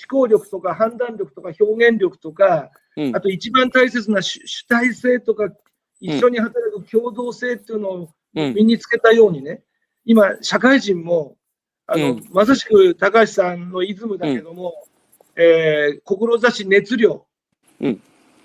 [0.09, 3.16] 考力とか判断力とか表現力とか、うん。
[3.16, 5.49] あと一番大切な主主体性とか、
[6.01, 6.53] 一緒に働
[6.85, 8.55] く共同性っていうのをうん。
[8.55, 9.62] 身につけたようにね、
[10.05, 11.37] 今、社会人も、
[11.93, 14.75] あの、うんまさしく高橋さんのイズムだけども、
[15.37, 17.27] えー志、熱量
[17.81, 18.01] うん。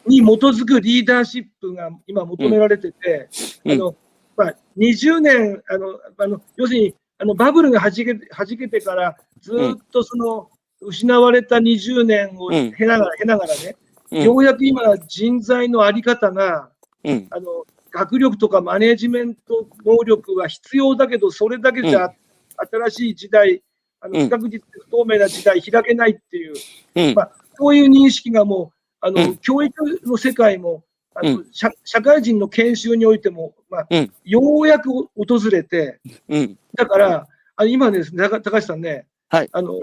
[0.07, 3.29] に基づくリーダーシップが今求められてて、
[3.65, 3.71] うん。
[3.73, 3.95] あの、
[4.35, 10.49] まあ、20年、あの、あの要するに、あのバブルがはじけはじけてから、ずっとその、
[10.81, 12.71] 失われた20年をうん。
[12.73, 13.75] 経ながら、経ながらね、
[14.11, 14.23] うん。
[14.23, 16.69] ようやく今、人材のあり方が、
[17.03, 17.27] うん。
[17.29, 22.13] あの学力とかマネジメント能力は必要だけど、それだけじゃ
[22.57, 23.61] 新しい時代、
[24.01, 24.25] あのうん。
[24.27, 26.53] 不確実で不透明な時代開けないっていう、
[26.95, 27.13] うん。
[27.15, 29.37] まあ、そういう認識がもう、あのうん。
[29.37, 30.83] 教育の世界も
[31.15, 34.11] あの、う社、社会人の研修においても、まあうん。
[34.25, 35.09] ようやく訪
[35.49, 36.57] れて、うん。
[36.75, 39.49] だから、あの今ですね、高高橋さんね、はい。
[39.51, 39.73] あの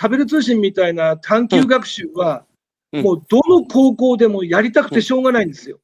[0.00, 2.44] 食べる通信みたいな探究学習は、
[2.92, 3.02] うん。
[3.02, 5.78] もうどの高校でもやりたくてしょうがないんですよ。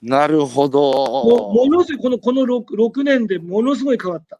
[0.00, 1.52] なるほもど。
[1.52, 4.38] ものすごい、このこの 6, 6年でものすごい変わった。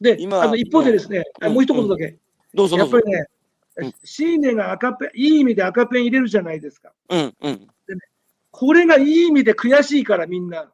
[0.00, 2.16] で、今あの一方でですね、あうんもう一言だけ、
[2.54, 3.12] どうぞどうぞやっぱり。
[3.12, 3.26] ね、
[3.76, 6.92] うんシーネが赤ペン、いい意味で赤ペン入れるじゃないですか。
[7.08, 7.68] うんうん。
[8.50, 10.70] これがいい意味で悔しいから、みんな。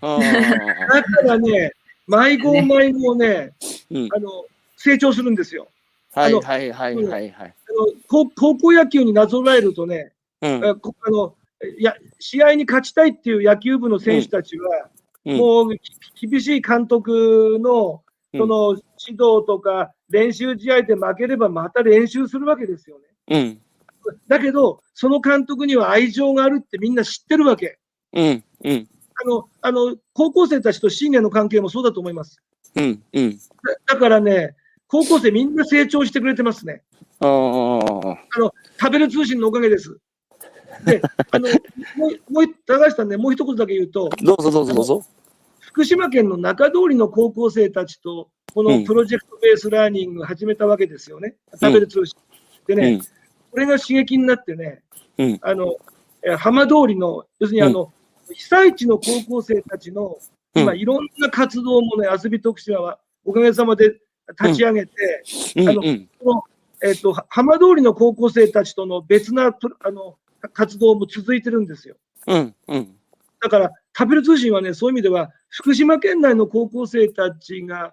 [0.00, 1.72] あだからね、
[2.06, 3.52] 迷子迷子ね、
[3.90, 4.44] うんあの、
[4.76, 5.68] 成長するんですよ。
[6.14, 7.54] ーはいはいはいはいはい。
[7.68, 10.76] あの高高校野球になぞらえるとね、うんあ
[11.10, 11.34] の
[11.78, 14.88] いや試合に勝ちたいっていう野球部の選手たちは、
[15.26, 23.04] うんもうき厳しい監督のうんその指導とか練習試合で負ければまた練習するわけですよね。
[23.28, 23.60] うん
[24.28, 27.78] だけど、その監督には愛情があるってみんな知ってるわけ。
[28.12, 28.88] うんうん
[29.22, 32.40] あのあの高校生たちと信念の関係もそうだと思います。
[32.74, 33.30] うんうん。
[33.32, 36.82] だだからね、高校生みんな成長してくれてますね。
[37.20, 38.18] ああ。
[38.80, 39.98] 食べる通信のおかげです。
[40.86, 41.48] で、あの
[41.96, 45.04] もう もう高橋さんね、もう一言だけ言うと、どうぞどうぞどうぞ。
[45.70, 48.80] 福島県の中通りの高校生たちと、こうん。
[48.80, 52.18] のプロジェクトベースラーニング始めたわけですよね、食べる通信。
[52.66, 53.00] でね、うん。
[53.52, 54.82] これが刺激になってね、
[55.18, 55.38] うん。
[55.42, 55.76] あの
[56.22, 57.92] え浜通りの、要するにあの、
[58.32, 60.18] 被災地の高校生たちの、
[60.54, 60.62] うん。
[60.62, 64.00] 今、いろんな活動もね、遊び徳島はおかげさまで
[64.40, 65.22] 立ち上げて、
[65.58, 65.82] あの
[66.18, 66.42] この
[66.82, 70.16] えっとは浜通りの高校生たちとの別なとあの
[70.52, 71.94] 活動も続いてるんですよ。
[72.26, 72.54] うん。
[72.66, 72.96] うん。
[73.40, 77.92] だから、食べる通信はね、そういう意味では、福島県内の高校生たちが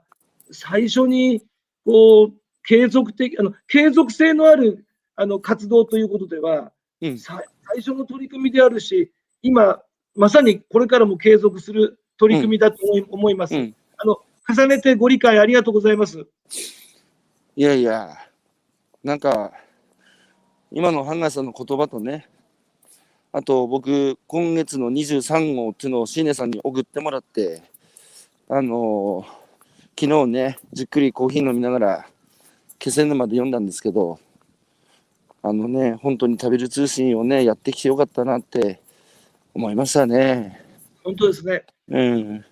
[0.51, 1.43] 最初に
[1.85, 4.85] こう継続的あの、継続性のある
[5.15, 6.71] あの活動ということでは、
[7.01, 9.11] うんさ最初の取り組みであるし、
[9.41, 9.81] 今、
[10.15, 14.17] まさにこれからも継続する取り組みだと思い,、思います、うんあの。
[14.49, 16.25] 重ねてご理解ありがとうございます。
[17.55, 18.15] いやいや、
[19.03, 19.51] なんか、
[20.71, 22.29] 今のハンガーさんの言葉とね、
[23.37, 27.61] あと僕、今月の23号っていうのをシーネさんに送ってもらって、
[28.49, 29.47] あのー
[29.99, 32.07] 昨日ね、じっくりコーヒー飲みながら、
[32.79, 34.17] 気仙沼で読んだんですけど、
[35.43, 38.81] あのね、本当に食べる通信をね、やってきてよかったなって
[39.53, 40.59] 思いましたね。
[41.03, 41.63] 本当ですね。
[41.89, 42.45] うん。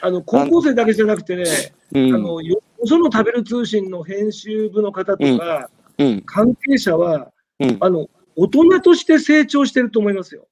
[0.00, 1.44] あの高校生だけじゃなくてね、
[1.92, 2.14] うん。
[2.14, 6.22] あのよその食べる通信の編集部の方とか、うん。
[6.22, 7.30] 関係者は、
[7.60, 7.76] うん。
[7.78, 10.46] あの大人として成長してると思いますよ。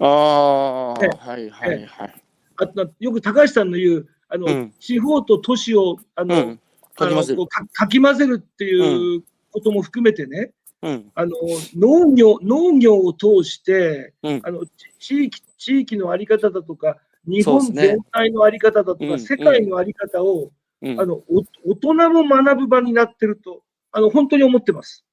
[0.00, 2.14] ああ、ねはいはいはい。
[2.56, 6.60] あとよく高橋さんの言う、あのうん地方と都市をあの、うん。
[7.00, 9.22] あのかき混ぜるっていう
[9.52, 10.50] ことも含めてね、
[10.82, 11.10] うん。
[11.14, 11.32] あの
[11.76, 14.64] 農業農業を通して、うんあの
[14.98, 20.50] 地域地域のあり方だとか、日本全体のあり方だとか、うん世界のあり方を、
[20.82, 21.06] うんあ。
[21.06, 23.62] のお大人も学ぶ場になってると、
[23.92, 25.04] あの本当に思ってます。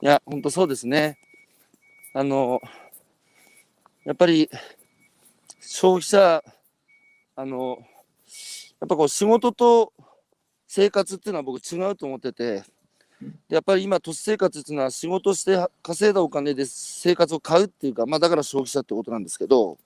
[0.00, 1.18] いや、本当そうですね。
[2.14, 2.60] あの、
[4.04, 4.50] やっぱり
[5.60, 6.42] 消費者、
[7.36, 7.78] あの、
[8.80, 9.92] やっぱこう仕事と
[10.66, 12.62] 生活っていうのは僕違うと思ってて、
[13.48, 19.76] やっぱり今都市生活っていうのは仕事して稼いだお金で生活を買うっていうか、まあだから消費者ってことなんですけど、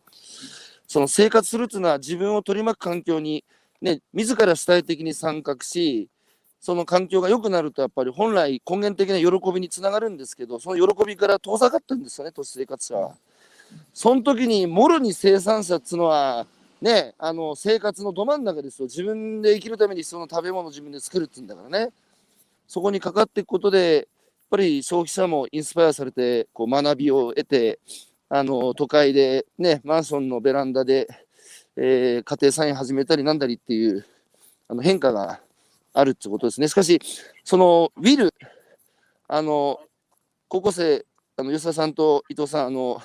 [0.86, 3.44] その生活するっていうのは自分を取り巻く環境に
[3.80, 6.08] ね、自ら主体的に参画し、
[6.62, 13.16] その環境が良くなるとやっぱり本来根源的な喜びにつながるんですけどその喜びから遠ざかったんですよね都市生活者は。
[13.92, 16.46] その時にもろに生産者っつうのは
[16.82, 18.86] ね、あの生活のど真ん中ですよ。
[18.86, 21.92] 自分で生きるためにその食べ物を自分で作るって言うんだからね。
[22.66, 24.04] そこにかかっていくことで、やっ
[24.50, 27.78] ぱり消費者もインスパイアされて、こう学びを得て、
[28.28, 31.06] あの都会で、ね、マンションのベランダで、
[31.76, 34.04] えー家庭菜園始めたりなんだりっていう
[34.68, 35.40] あの変化が
[35.92, 36.68] あるってことですね。
[36.68, 37.00] しかし、
[37.44, 38.32] そのウィル、
[39.28, 39.80] あの
[40.48, 41.06] 高校生、
[41.36, 43.02] あの吉田さんと伊藤さん、あの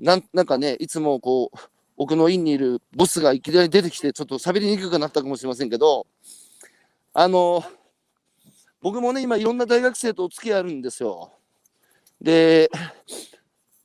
[0.00, 1.58] なんなんかね、いつもこう、
[1.96, 6.06] 奥の院にいるボスがいきなり出てきて、ちょっと喋りにくくなったかもしれませんけど、
[7.14, 7.62] あの、
[8.80, 11.32] 僕もね、今、いろんな大学生とお付き合いあるんですよ。
[12.20, 12.70] で、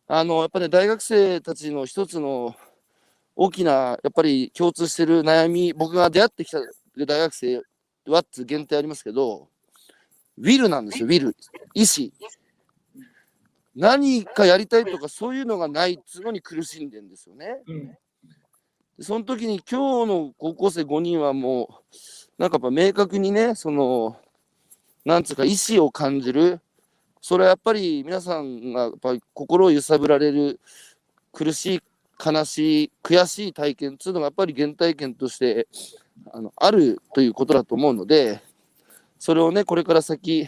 [0.07, 2.56] あの、やっぱり、ね、大学生たちの一つの
[3.35, 6.60] 大きな、やっぱり共通してる悩み、僕が出会ってきた
[6.98, 7.61] 大学生
[8.11, 9.49] はって限定ありますけど、
[10.38, 11.35] ウィルなんですよ、ウィル。
[11.73, 12.11] 意思。
[13.75, 17.61] 何かやりたいとかそういうのがないっつうのに苦しんでんですよね。
[18.97, 24.17] でその時に今日の高校生5人はもう、なんかやっぱ明確にね、その、
[25.05, 26.59] なんつうか意思を感じる。
[27.21, 30.59] それはやっぱり皆さんがやっぱり心を揺さぶられる
[31.31, 31.81] 苦しい、
[32.23, 35.67] 悲しい、悔しい体験っていうのがやっぱり原体験として
[36.34, 38.41] あのあるということだと思うので、
[39.19, 40.48] それをね、これから先、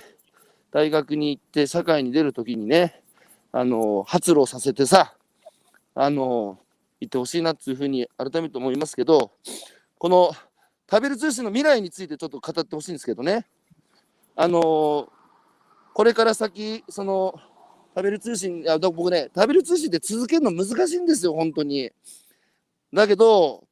[0.71, 3.01] 大学に行って社会に出るときにね、
[3.51, 5.15] あの、発露させてさ、
[5.95, 6.59] あの、
[6.99, 9.31] 行ってほしいなっていうふうに改めて思いますけど、
[9.97, 10.31] この
[10.89, 13.47] 食べる通信の未来についてちょっと語ってほしいんですけどね、
[14.35, 15.11] あの、
[15.93, 17.33] これから先、その、
[17.95, 21.91] 食べる通信、いや僕ね、食べる通信って続けるの難しいんですよ、本当に。
[22.93, 23.67] だけど、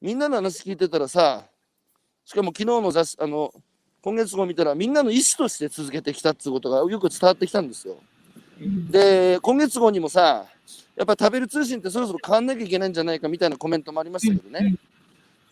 [0.00, 1.44] みんなの話聞いてたらさ、
[2.24, 3.52] しかも昨日の雑誌、あの、
[4.02, 7.98] 今月号見たら、みんなの意思として続けてきたっていうことがよく伝わってきたんですよ。
[8.90, 10.46] で、今月号にもさ、
[10.96, 14.76] やっぱ食べる通信ってそろそろ変わんなきゃいけないんじゃないかみたいなコメントもありましたけどね、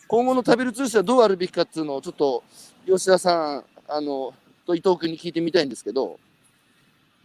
[0.07, 2.43] 今後の食べる通信はどうあるべきかっていうのをちょっと
[2.87, 4.35] 吉田さん、あの、
[4.67, 6.19] と伊藤君に聞いてみたいんですけど、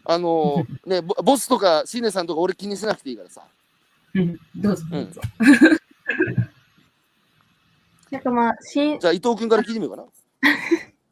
[0.05, 3.43] あの、 ね、ボボスとかシーネさんとか俺気にしなくていいからさ。
[4.15, 5.21] うん、どうぞどうぞ。
[8.13, 10.07] なんかまあ、しんじゃあ伊藤君から聞いてみようかな。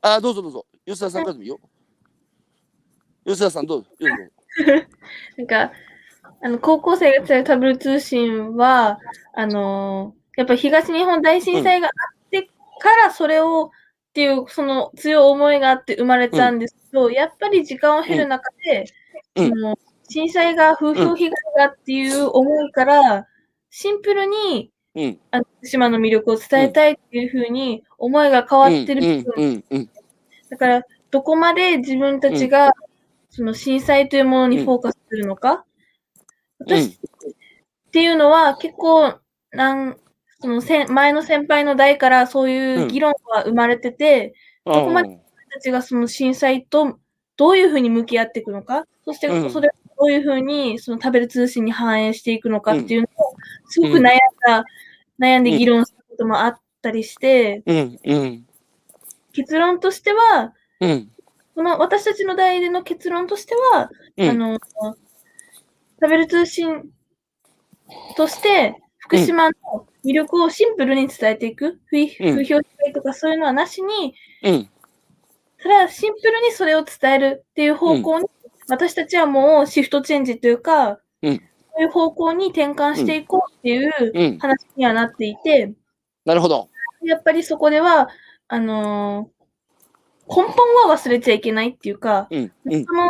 [0.17, 0.67] あ、どうぞどうぞ。
[0.85, 1.59] 吉田さんからでもいいよ。
[3.25, 3.89] 吉田さんどうぞ。
[3.99, 4.15] どうぞ
[5.37, 5.71] なんか、
[6.43, 8.99] あの、高校生が伝えるタブル通信は、
[9.33, 12.43] あのーやっぱ東日本大震災があって
[12.79, 18.85] からそれを、っていう、その強い思いがあって生まれたんですけど、やっぱり時間を経る中で、
[19.35, 23.27] うんその震災が風評被害だっていう思いから、
[23.69, 25.19] シンプルに、うん。
[25.31, 29.63] あの福島の魅力を伝えたいっていうふうに思いが変わってる部分。
[30.49, 32.71] だから、どこまで自分たちが、
[33.29, 35.65] その震災というものにフォーカスするのか、
[36.59, 39.15] 私、っていうのは結構、
[39.51, 39.97] なん、
[40.41, 44.33] その前の先輩の代からそういう議論が生まれてて、
[44.65, 44.73] うん。
[44.73, 46.97] どこまで自分たちがその震災と
[47.37, 49.51] どういうふうに向き合っていくのか、そしてうん。
[49.51, 53.09] それをどういうふうにその食べる通信に反映していくのかっていう
[53.67, 54.01] すごく悩ん
[54.45, 54.65] だ、
[55.19, 58.45] 悩んで議論したこともあったりして、うんうん。
[59.33, 61.11] 結論としては、うん。
[61.55, 64.29] この私たちの代での結論としては、うん。
[64.29, 64.59] あの、
[66.01, 66.89] 食べる通信
[68.17, 69.53] として、福島の
[70.05, 72.35] 魅力をシンプルに伝えていく、不うん。
[72.35, 74.69] 不評被害とかそういうのはなしに、うん。
[75.61, 78.27] ただシンプルにそれを伝えるっていう方向に、
[78.67, 80.97] 私たちはもうシフトチェンジというか、うん
[81.73, 84.37] そういう方向に転換していこうっていううん。
[84.39, 85.73] 話にはなっていて、
[86.25, 86.69] なるほど。
[87.03, 88.09] やっぱりそこでは、
[88.47, 89.41] あのー
[90.33, 92.85] 根本は忘れちゃいけないっていうか、うんうん。
[92.85, 93.09] その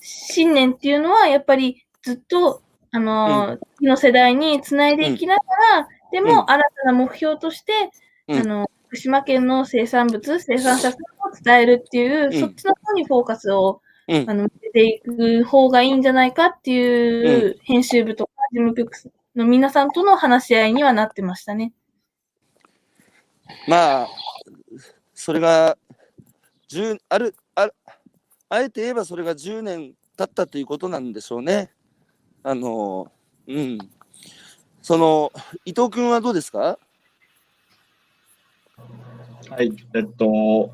[0.00, 2.62] 信念っていうのは、やっぱりずっと、
[2.92, 5.42] あのー次の世代につないでいきなが
[5.80, 6.26] ら、でうん。
[6.28, 7.90] も新たな目標として、
[8.28, 8.40] うん。
[8.40, 12.32] あの福島県の生産物、生産者さんを伝えるっていう、ん。
[12.32, 18.92] そっちの方にフォーカスをうんあの向けていく方がいいんじゃないかっていう、編集部とか事務局
[19.34, 21.72] の皆さんとの話し合いにはなってましたね。
[23.68, 24.08] まあ、
[25.14, 25.76] それが
[26.68, 27.74] 10あるある、
[28.48, 31.72] あえて言えばそれが10年経ったということなんでしょうね。
[32.42, 33.10] あの、
[33.48, 33.78] うん。
[34.82, 35.32] その、
[35.64, 36.78] 伊藤君はどうですか？
[39.50, 40.72] はい、えっと、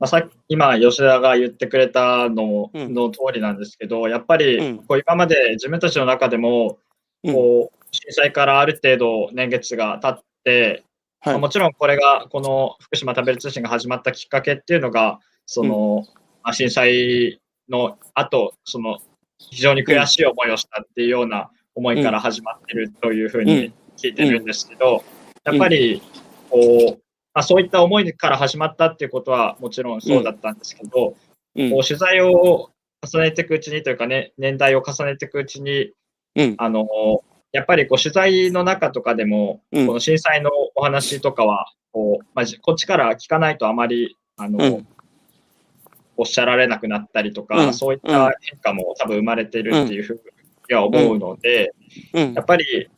[0.00, 2.94] まあ、さっき今、吉田が言ってくれたのうん。
[2.94, 4.78] の通りなんですけど、やっぱりうん。
[4.78, 6.78] こう今まで自分たちの中でも、
[7.24, 7.34] うん。
[7.34, 10.84] こう震災からある程度年月が経って、
[11.24, 16.04] まあもちろんこれがこの福島食べる通信が始まったきっかけっていうのが、その、
[16.44, 18.98] まあ震災の後、その
[19.38, 25.02] 非常に悔しい思いをしたっていうような思いから始まってるというふうに聞いてるんですけど、
[25.44, 26.02] やっぱり、
[26.50, 27.02] こう、
[27.38, 31.14] まあ、そういった思いから始まったっていうことはもちろんそうだったんですけど、
[31.54, 31.70] うん。
[31.70, 32.70] こう取材を
[33.00, 35.92] 重ねていくうちにというかね、年代を重ねていくうちに、
[36.34, 36.54] うん。
[36.58, 36.88] あの、
[37.52, 39.86] やっぱりこう取材の中とかでも、うん。
[39.86, 44.86] この震災のお話とかは、こう、まこっちから聞かないとあまり、あの、うん。
[46.16, 47.72] おっしゃられなくなったりとか、うん。
[47.72, 50.20] そういった変化も多分生まれてるっていうふう
[50.68, 51.72] には思うので、
[52.14, 52.34] うん。
[52.34, 52.90] やっぱり、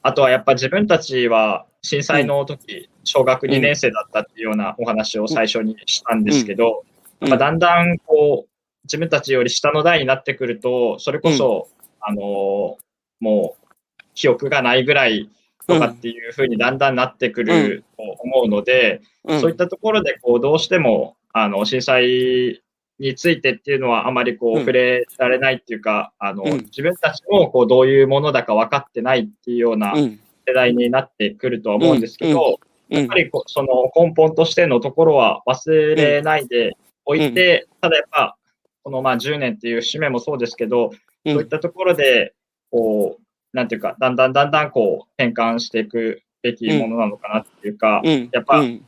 [0.00, 6.84] あとはやっぱ自分たちは震災の時、小学2年生だったっていうようなお話を最初にしたんですけど、
[7.20, 8.48] やっぱだんだんこう、
[8.84, 11.68] 自分たちより下の代になってくると、それこそ、
[12.00, 12.84] あのー
[13.20, 15.30] もう、記憶がないぐらい
[15.66, 19.40] とかっていうふうにだんだんなってくると思うので、うん。
[19.40, 22.62] そういったところで、こう、どうしても、あの、震災
[22.98, 24.60] についてっていうのはあまりこう、うん。
[24.60, 26.58] 触れられないっていうか、あの、うん。
[26.64, 30.20] 自分たちもこう、どういうものだか分かってないっていうようなうん。
[30.46, 38.36] 世代になってくるとは思うんですけど、うんやっぱりこうその根本としてのところは忘れないでおいて、ただやっぱ、
[38.82, 40.90] このまあ10年っていう節目もそうですけど、
[41.24, 41.34] うん。
[41.34, 42.34] そういったところで、
[42.70, 48.28] こう、なんていうか、だんだんだんだんこう、変換していくべきものなのかなっていうか、うん。
[48.32, 48.84] やっぱうん。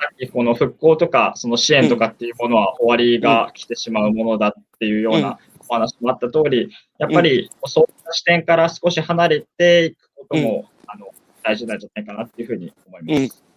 [0.00, 5.38] さっきこの復興とか、その支援とかっていうものは終わりが来てしまうものだっていうような
[5.68, 11.08] お話もあった通り、やっぱりそういった視点から少し離れていくことも、あの
[11.42, 13.49] 大事なんじゃないかなっていうふうに思います。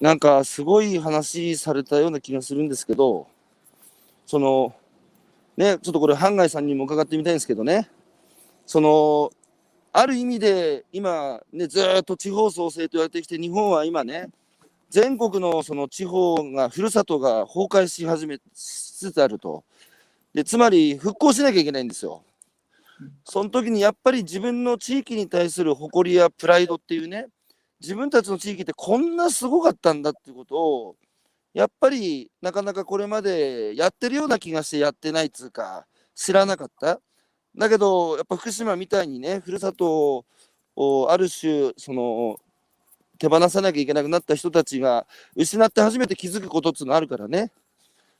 [0.00, 3.26] なんかすごい話されたような気がするんですけど、
[4.26, 4.74] その、
[5.56, 7.88] ね、ちょっとこれ、半外さんにも伺ってみたいんですけどね、
[8.66, 9.30] その、
[9.92, 14.28] ある意味で今、ね、ずーっと地方創生と言われてきて、日本は今ね、
[14.90, 18.40] 全国のその地方が、ふるさとが崩壊し始めし
[18.98, 19.64] つつあると。
[20.34, 22.22] で、つまり復興しなきゃいけないんですよ。
[23.24, 27.28] その時にやっぱり自分の地域に対する誇りやプライドっていうね、
[27.80, 30.96] 自分たちの地域ってこんなすごかったんだっていうことを、
[31.54, 37.00] やっぱりなかなかこれまでやってるような気がしてやってないっつうか、知らなかった。
[37.56, 40.24] だけど、やっぱ福島みたいにね、ふるさと
[40.76, 42.36] をある種、その、
[43.18, 47.50] 手放さなきゃいけなくなった人たちが失って初めて気づくことっていうのあるからね。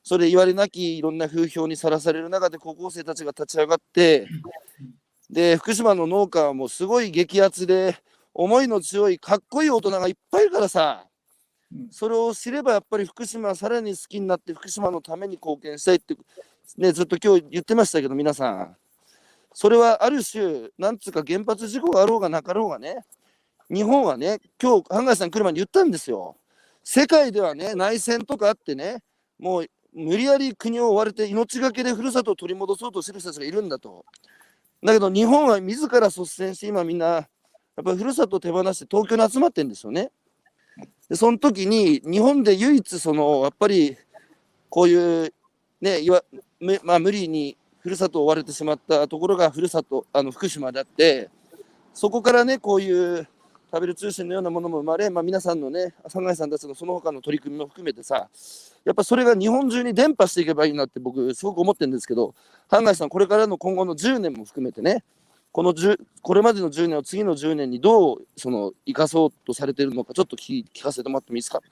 [0.03, 4.27] それ言われなきいろんな風評にさらされる中で高校生たちが立ち上がって、
[5.28, 7.97] で、福島の農家はもうすごい激アツで、
[8.39, 11.07] 思いの強いかっこいい大人がいっぱいいるからさ、
[11.91, 16.15] それを知ればやっぱり福島はさらに好きになって福島のために貢献したいって、
[16.77, 18.77] ね、ずっと今日言ってましたけど皆さん。
[19.55, 22.99] それはある種なんつうか原発事故があろうがなかろうがね
[23.71, 26.37] 日本はね今日半谷さん来る前に言ったんですよ。
[26.85, 28.99] 世界ではね内戦とかあってね
[29.39, 34.05] もう無理やり国を追われて命がけでふるさとを取り戻そうとしてる人たちがいるんだと。
[34.85, 37.27] だけど日本は自ら率先して今みんな
[37.77, 40.11] やっぱりふるさとを手放して東京に集まってんですよね。
[41.09, 43.97] でその時に日本で唯一そのやっぱり
[44.69, 45.32] こういう
[45.81, 46.23] ねいわ
[46.82, 51.28] まあ、無理にふるさとを追われてしまったところがふるさとあの福島であって
[51.93, 53.28] そこからねこういう
[53.70, 58.28] 食べる通信のようなものも生まれ、まあ、皆さんのね朝貝さんたちのその他の取り組みも含めてさ
[58.85, 62.35] やっぱそれが日本中に伝播していけばいいなって僕すごく思ってるんですけど
[62.69, 65.05] 半貝さんこれからの今後の10年も含めてね
[65.57, 71.62] この10これまでの10年を次の10年にどうその生かそうとされているのかちょっと聞聞かせてもらってもいいですか？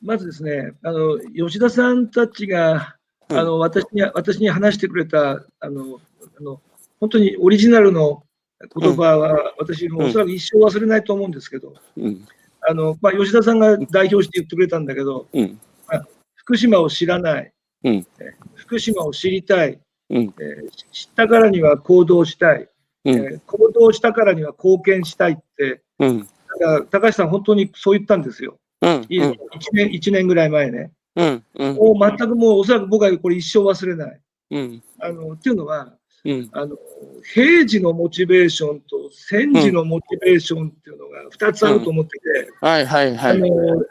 [0.00, 2.94] まずですね、あの吉田さんたちが、
[3.30, 5.98] あの私に私に話してくれたあの
[6.38, 6.60] あの
[7.00, 8.22] 本当にオリジナルの
[8.80, 12.24] 言葉は、私もおそらく一生忘れないと思うんですけど、うん。
[12.60, 15.60] あのまあ、吉田さんが代表して言ってくれたんだけど、うん。
[15.88, 16.06] まあ
[16.36, 17.52] 福島を知らない、
[17.82, 18.06] うん。
[18.20, 19.80] え福島を知りたい、
[20.10, 20.34] うん。
[20.40, 22.68] えー知ったからには行動したい、うん
[23.04, 26.20] えー行動したからには貢献したいって、うん。
[26.20, 28.58] だから高橋さん、本当にそう言ったんですよ。
[28.80, 29.06] うん。
[29.08, 29.36] い1
[29.72, 30.92] 年 ,1 年ぐらい前ね。
[31.16, 31.44] うん。
[31.54, 31.74] うん。
[31.76, 34.20] もう全くもうおそらく僕はこれ一生忘れない。
[34.50, 34.82] うん。
[35.00, 35.94] あのっていうのは
[36.24, 36.48] うん。
[36.52, 36.76] あの、
[37.34, 43.32] 平時のモチベーションと戦時のモチベーションっていうのが2つあると思ってて、はいはいはい。
[43.32, 43.46] あの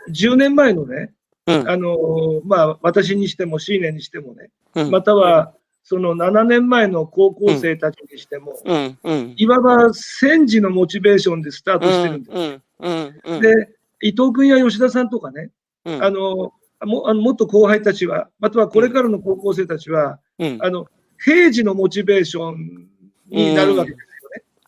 [0.09, 1.11] 10年前のね、
[1.45, 1.69] うん。
[1.69, 4.91] あのまあ、私にしても、シーネにしてもね、うん。
[4.91, 5.53] または
[5.83, 13.41] その7年前の高校生たちにしても、うんうんいわば戦時のモチベーションでスタートしてるんです。
[13.41, 13.69] で、
[14.01, 15.49] 伊藤君や吉田さんとかね、
[15.85, 16.03] うん。
[16.03, 16.53] あの
[16.85, 20.57] もあのもっと後輩たちは、またはこれからの高校生たちは、うん。
[20.61, 20.87] あの
[21.19, 22.87] 平時のモチベーション
[23.29, 23.97] になるわけで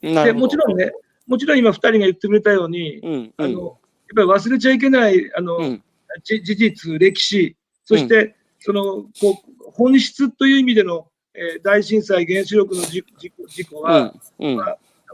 [0.01, 0.25] すよね。
[0.25, 0.91] でもちろんね、
[1.27, 3.77] もちろん今2人が言ってくれたように、うんあの
[4.07, 5.79] やっぱり忘れちゃいけないあの、
[6.23, 7.55] 事実、歴史、
[7.85, 14.65] そして、そのこう本質という意味での、えー大震災、原子力の事事故事故は、うんうん。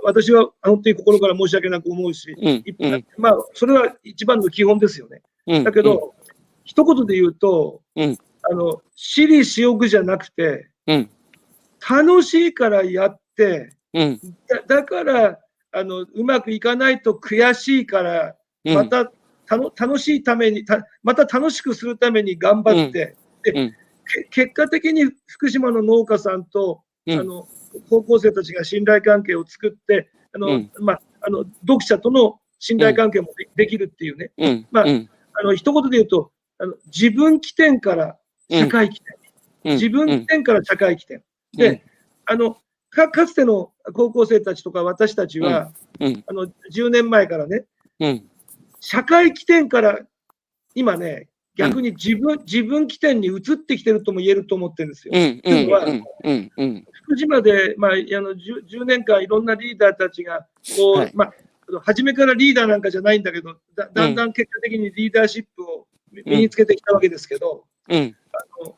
[0.03, 5.21] 私は本当に心から申し訳なく思うし、うんいうんまあ、それは一番の基本ですよね。
[5.47, 5.63] うん。
[5.63, 6.13] だけど、
[6.63, 8.17] 一言で言うと、うん。
[8.43, 11.09] あの、私利私欲じゃなくて、うん。
[11.89, 15.39] 楽しいからやって、うん、だだから
[15.71, 18.35] あの、うまくいかないと悔しいから、
[18.65, 19.11] うん、また、
[19.45, 23.69] たの楽しいためにた、また楽しくするために頑張って、でうん。
[23.69, 23.80] け
[24.29, 27.19] 結果的に福島の農家さんと、うん。
[27.19, 27.47] あの
[27.89, 30.71] 高校生たちが信頼関係を作って、あのうん。
[30.79, 38.17] まあ、あの読者との信頼関係もでできるっていうね、うん、まあうん、あの一言で言うと、あの自分起点から
[38.49, 39.15] 社会起点、
[39.65, 39.77] うん。
[39.77, 41.23] 自分起点から社会起点。
[41.53, 41.83] で、
[42.25, 42.57] あの
[42.91, 47.65] かかつての高校生たちとか私たちは、うん、あの10年前からね、
[47.99, 48.29] うん、
[48.79, 49.99] 社会起点から
[50.75, 55.13] 今ね、逆に自分,、自分起点に移ってきてるとも言えると思ってるんですよ。
[55.13, 60.47] うん、うん、うん、うん、うん、福島で、まあ、あの 10, 10年間いろんなリーダーたちが
[60.77, 61.33] こう、はいまあ、
[61.83, 68.75] 初めからリーダーなんかじゃないんだけど、だだんだん結果的にリーダーシップを身につけてきたわけですけど、うん、あの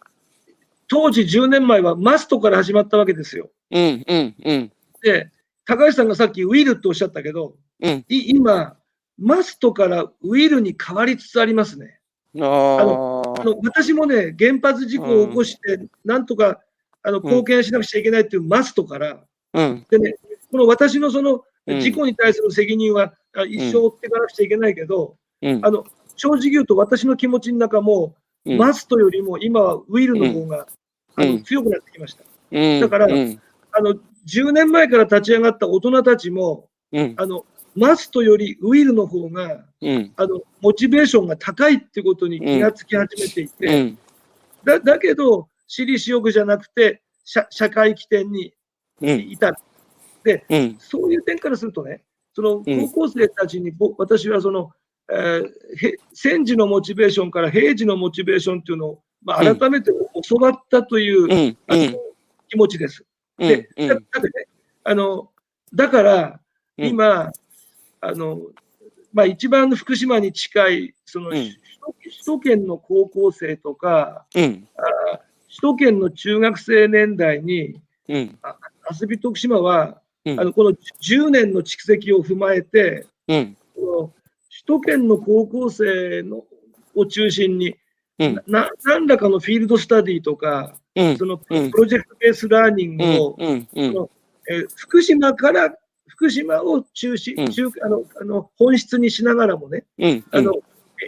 [0.88, 3.50] 当時10年前はマストから始まったわけですよ。
[3.72, 4.72] うん、うん、うん、
[5.04, 5.30] で、
[5.66, 8.06] 高橋さんがさっきウィルっておっしゃったけど、うん。
[8.08, 8.78] い今、
[9.18, 12.00] マストからウィルに変わりつつありますね。
[12.39, 13.43] あああ。
[13.43, 16.61] の私もね、原発事故を起こして、なんとか
[17.03, 19.19] あの貢献しなくちゃいけないっていうマストから、
[19.53, 20.15] うん、でね、
[20.51, 21.80] この私のそのうん。
[21.80, 25.65] 事故に対する責任は、あ一生負っていかなくちゃいけないけど、うん。
[25.65, 25.85] あ、の
[26.15, 28.15] 正直言うと私の気持ちの中も、
[28.45, 28.57] うん。
[28.57, 30.68] マストよりも今はウィルの方が、
[31.15, 32.23] あのうん強くなってきました。
[32.51, 33.41] うん、だからうん、
[33.72, 33.95] あの
[34.27, 37.45] 10年前から立ち上がった大人たちも、うん、あの
[37.76, 43.98] マストよりウィルの方がうん、あのモチベーションが高いってことに気がつき始めていて、うん、
[44.64, 48.54] だだけど、私利私欲じゃなくて社、社会起点に
[49.02, 49.54] うん、いた。
[50.50, 52.02] うん、そういう点からするとね、
[52.34, 52.88] そのうん。
[52.88, 54.72] 高校生たちに、ぼ私はその、
[55.12, 59.58] えーへ戦時のモチベーションから平時のモチベーションっていうのを、まあ、うん。
[59.60, 59.91] 改めて
[60.28, 61.98] 教わったという、うん、あのうん、
[62.48, 63.06] 気持ちです。
[63.40, 63.88] うん、で、うん。
[63.90, 64.48] だだってね、
[64.86, 65.30] あの
[65.74, 66.40] だから、
[66.78, 66.86] うん。
[66.86, 67.32] 今、
[68.03, 68.41] あの
[69.13, 71.51] まあ、一番福島に近いその、うん。
[72.03, 78.39] 首都圏の高校生とか、うん、あ首都圏の中学生年代に、うん、
[78.99, 80.39] 遊び徳島は、うん。
[80.39, 84.11] あのこの10年の蓄積を踏まえて、うん、この
[84.49, 86.43] 首都圏の高校生の
[86.95, 87.75] を中心に、
[88.19, 88.41] うん。
[88.47, 91.17] な何らかのフィールドスタディとか、うん。
[91.17, 91.71] そのプうん。
[91.71, 93.67] ロジェクトベースラーニングを、うん、うん、
[94.49, 95.73] えー福島から
[96.14, 97.49] 福島を中心、うん。
[97.49, 100.53] 中あのあの本質にしながらもね、うん、あの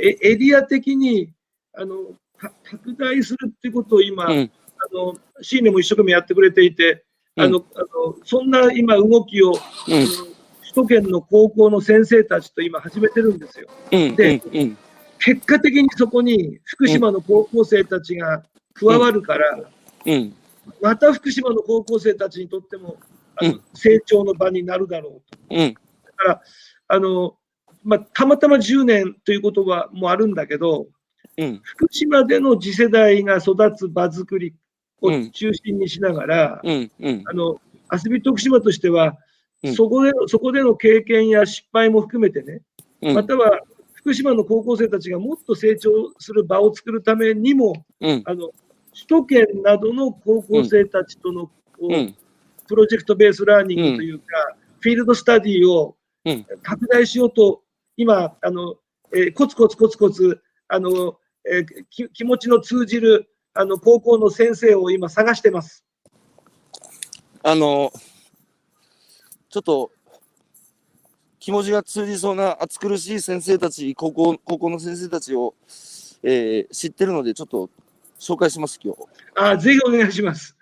[0.02, 1.32] エエリア的に
[1.73, 1.95] あの
[2.38, 7.06] か拡大するっていうことを今、うん、あのシーネも一生懸命やってくれていて、
[7.38, 9.53] あのあのそんな今動きを、
[9.86, 10.07] 首
[10.73, 13.69] 都圏の高校の先生たちと今始めてるんですよ。
[13.91, 14.77] うん、でうん、
[15.19, 19.69] 結果的にそこに福島の高校生たちが加わるから、
[20.06, 20.34] うん、
[20.82, 22.98] また福島の高校生たちにとっても
[23.74, 25.40] 成長の場になるだろうと。
[25.52, 26.41] うん、だから
[26.88, 27.36] あの、
[27.84, 30.88] まあ、たまたま10年ということはもあるんだけど、
[31.38, 34.56] うん、福島での次世代が育つ場作り
[35.02, 37.60] をうん中心にしながら、うん、うん、あの
[37.91, 39.18] 遊び徳島としては、
[39.64, 39.76] うん。
[39.76, 42.62] そこでそこでの経験や失敗も含めてね、
[43.02, 43.16] うん。
[43.16, 43.60] または
[43.94, 45.90] 福島の高校生たちがもっと成長
[46.20, 48.52] する場を作るためにも、うん、あの
[48.94, 51.52] 首都圏などの高校生たちとの、
[51.82, 52.16] うん、
[52.68, 54.26] プロジェクトベースラーニングというか、
[54.80, 57.62] フィールドスタディをうん拡大しようと、
[57.98, 58.76] 今あの、
[59.14, 61.18] えーコツコツコツコツあの、
[61.50, 65.86] えーき気持ちの通じるあの高校の先生を今探してます。
[67.44, 67.94] あの、
[69.50, 69.92] ちょっと、
[71.40, 75.54] 気持ちが通じそうな暑苦しい先生たち、高校高校の先生たちを、
[76.24, 77.70] えー知ってるので、ちょっと
[78.20, 79.00] 紹介します、今日。
[79.36, 80.58] あぜひお願いします。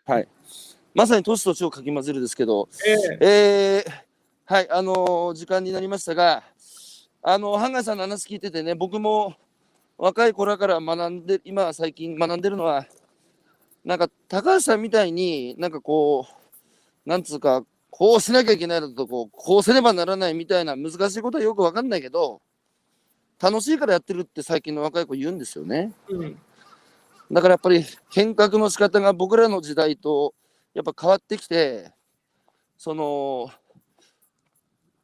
[0.94, 3.92] まさに年と地をかき混ぜるですけど、えーえー
[4.46, 6.44] はい、あのー時間になりましたが、
[7.24, 9.34] あの、ハンガーさんの話聞いててね、僕も
[9.98, 12.86] 若い頃から学んで、今最近学んでるのは、
[13.84, 22.42] なんか高橋さんみたいになんかこう、なんつうか、こうしなきゃいけないだとこう、こうせねばならないみたいな難しいことはよくわかんないけど、
[23.42, 25.92] 楽しいからやってるって最近の若い子言うんですよね。
[26.08, 26.38] うん
[27.32, 30.36] だからやっぱり変革の仕方が僕らの時代と
[30.74, 31.92] やっぱ変わってきて、
[32.78, 33.50] その、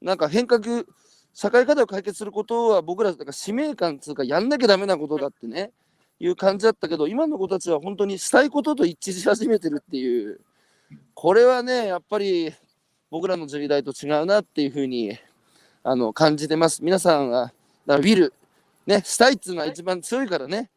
[0.02, 0.86] なんか変革、
[1.34, 5.72] 社会課題を解決することは僕らだか使命感つうかやんなきゃダメなことだってね、
[6.20, 10.42] いう感じだったけど、今の子たちは本当にしたいことと一致し始めてるっていう、
[11.14, 12.54] これはね、やっぱり
[13.10, 15.18] 僕らの時代と違うなっていうふうに
[15.84, 16.84] あの感じてます。
[16.84, 17.54] 皆さんは、だか
[17.88, 18.34] らウィル、
[18.86, 20.70] ね、したいっていうのは一番強いからね。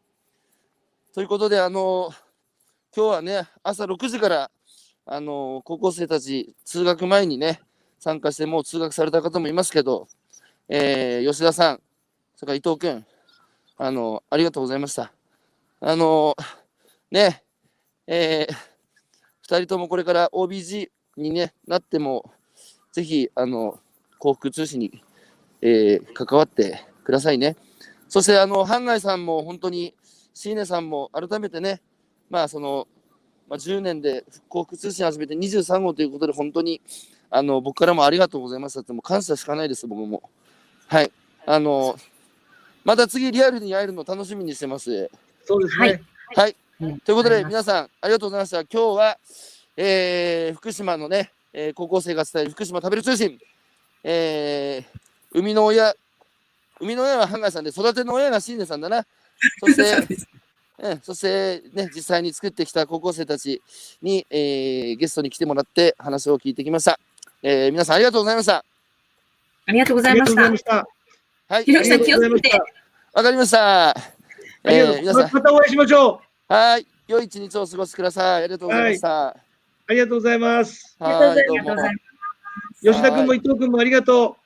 [1.14, 2.10] ということで、あの
[2.94, 4.50] 今日はね、朝6時から、
[5.04, 7.60] あの高校生たち、通学前にね、
[7.98, 10.08] 参加して、もう通学された方もいますけど、
[10.68, 11.80] えー吉田さん、
[12.36, 13.04] それから伊藤君、
[13.78, 15.12] あのありがとうございました。
[15.80, 16.36] あの
[17.10, 17.42] ね、
[18.06, 18.54] えー、
[19.48, 22.32] 2人ともこれから OBG に、ね、なっても、
[22.92, 23.80] ぜひ、あの、
[24.18, 25.02] 幸福通信に、
[25.60, 27.56] えー関わってくださいね。
[28.08, 29.94] そして、あの、ハンガイさんも本当に、
[30.34, 31.80] シーネさんも改めてね、
[32.30, 32.86] まあ、その、
[33.52, 36.80] まあ、10年で幸福通信始めて23号ということで、本当に、
[37.28, 40.22] あの、僕からもありがとうございましたって、もう感謝しかないです、僕も。
[40.86, 41.12] はい。
[41.44, 41.98] あの、
[42.82, 45.10] また次リアルに会えるの楽しみにしてます。
[45.44, 46.02] そうですね。
[46.34, 46.56] はい。
[46.80, 48.60] うんということで、皆さん、ありがとうございました。
[48.60, 49.18] 今日は、
[49.76, 53.38] えー福島のね、えー高校生が伝える福島食べる通信、
[54.02, 54.98] えー
[55.34, 55.94] 生みの親、
[56.80, 59.04] 生みの親はハンガーさんで、育ての親がシーネさんだな。
[59.60, 60.24] そして、
[60.78, 63.60] うん、そして、ね、実際に作ってきた高校生たち
[64.00, 66.98] に、えーゲストに来てもらって話を聞いてきました。
[67.42, 68.64] えー皆さんありがとうございました。
[69.66, 70.56] ありがとうございました。
[70.56, 70.88] した。
[71.48, 72.58] はい、ひろきさんありがとうございました
[73.12, 73.96] わかりました。
[74.64, 76.52] えー皆さん、またお会いしましょう。
[76.52, 78.44] はい、良い一日をお過ごしください。
[78.44, 79.28] ありがとうございました。
[79.28, 79.36] あ
[79.90, 80.96] りがとうございます。
[80.98, 82.12] はい、どうもありがとうございます。
[82.82, 84.36] 吉田君も伊藤君もありがと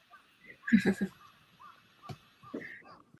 [1.02, 1.06] う。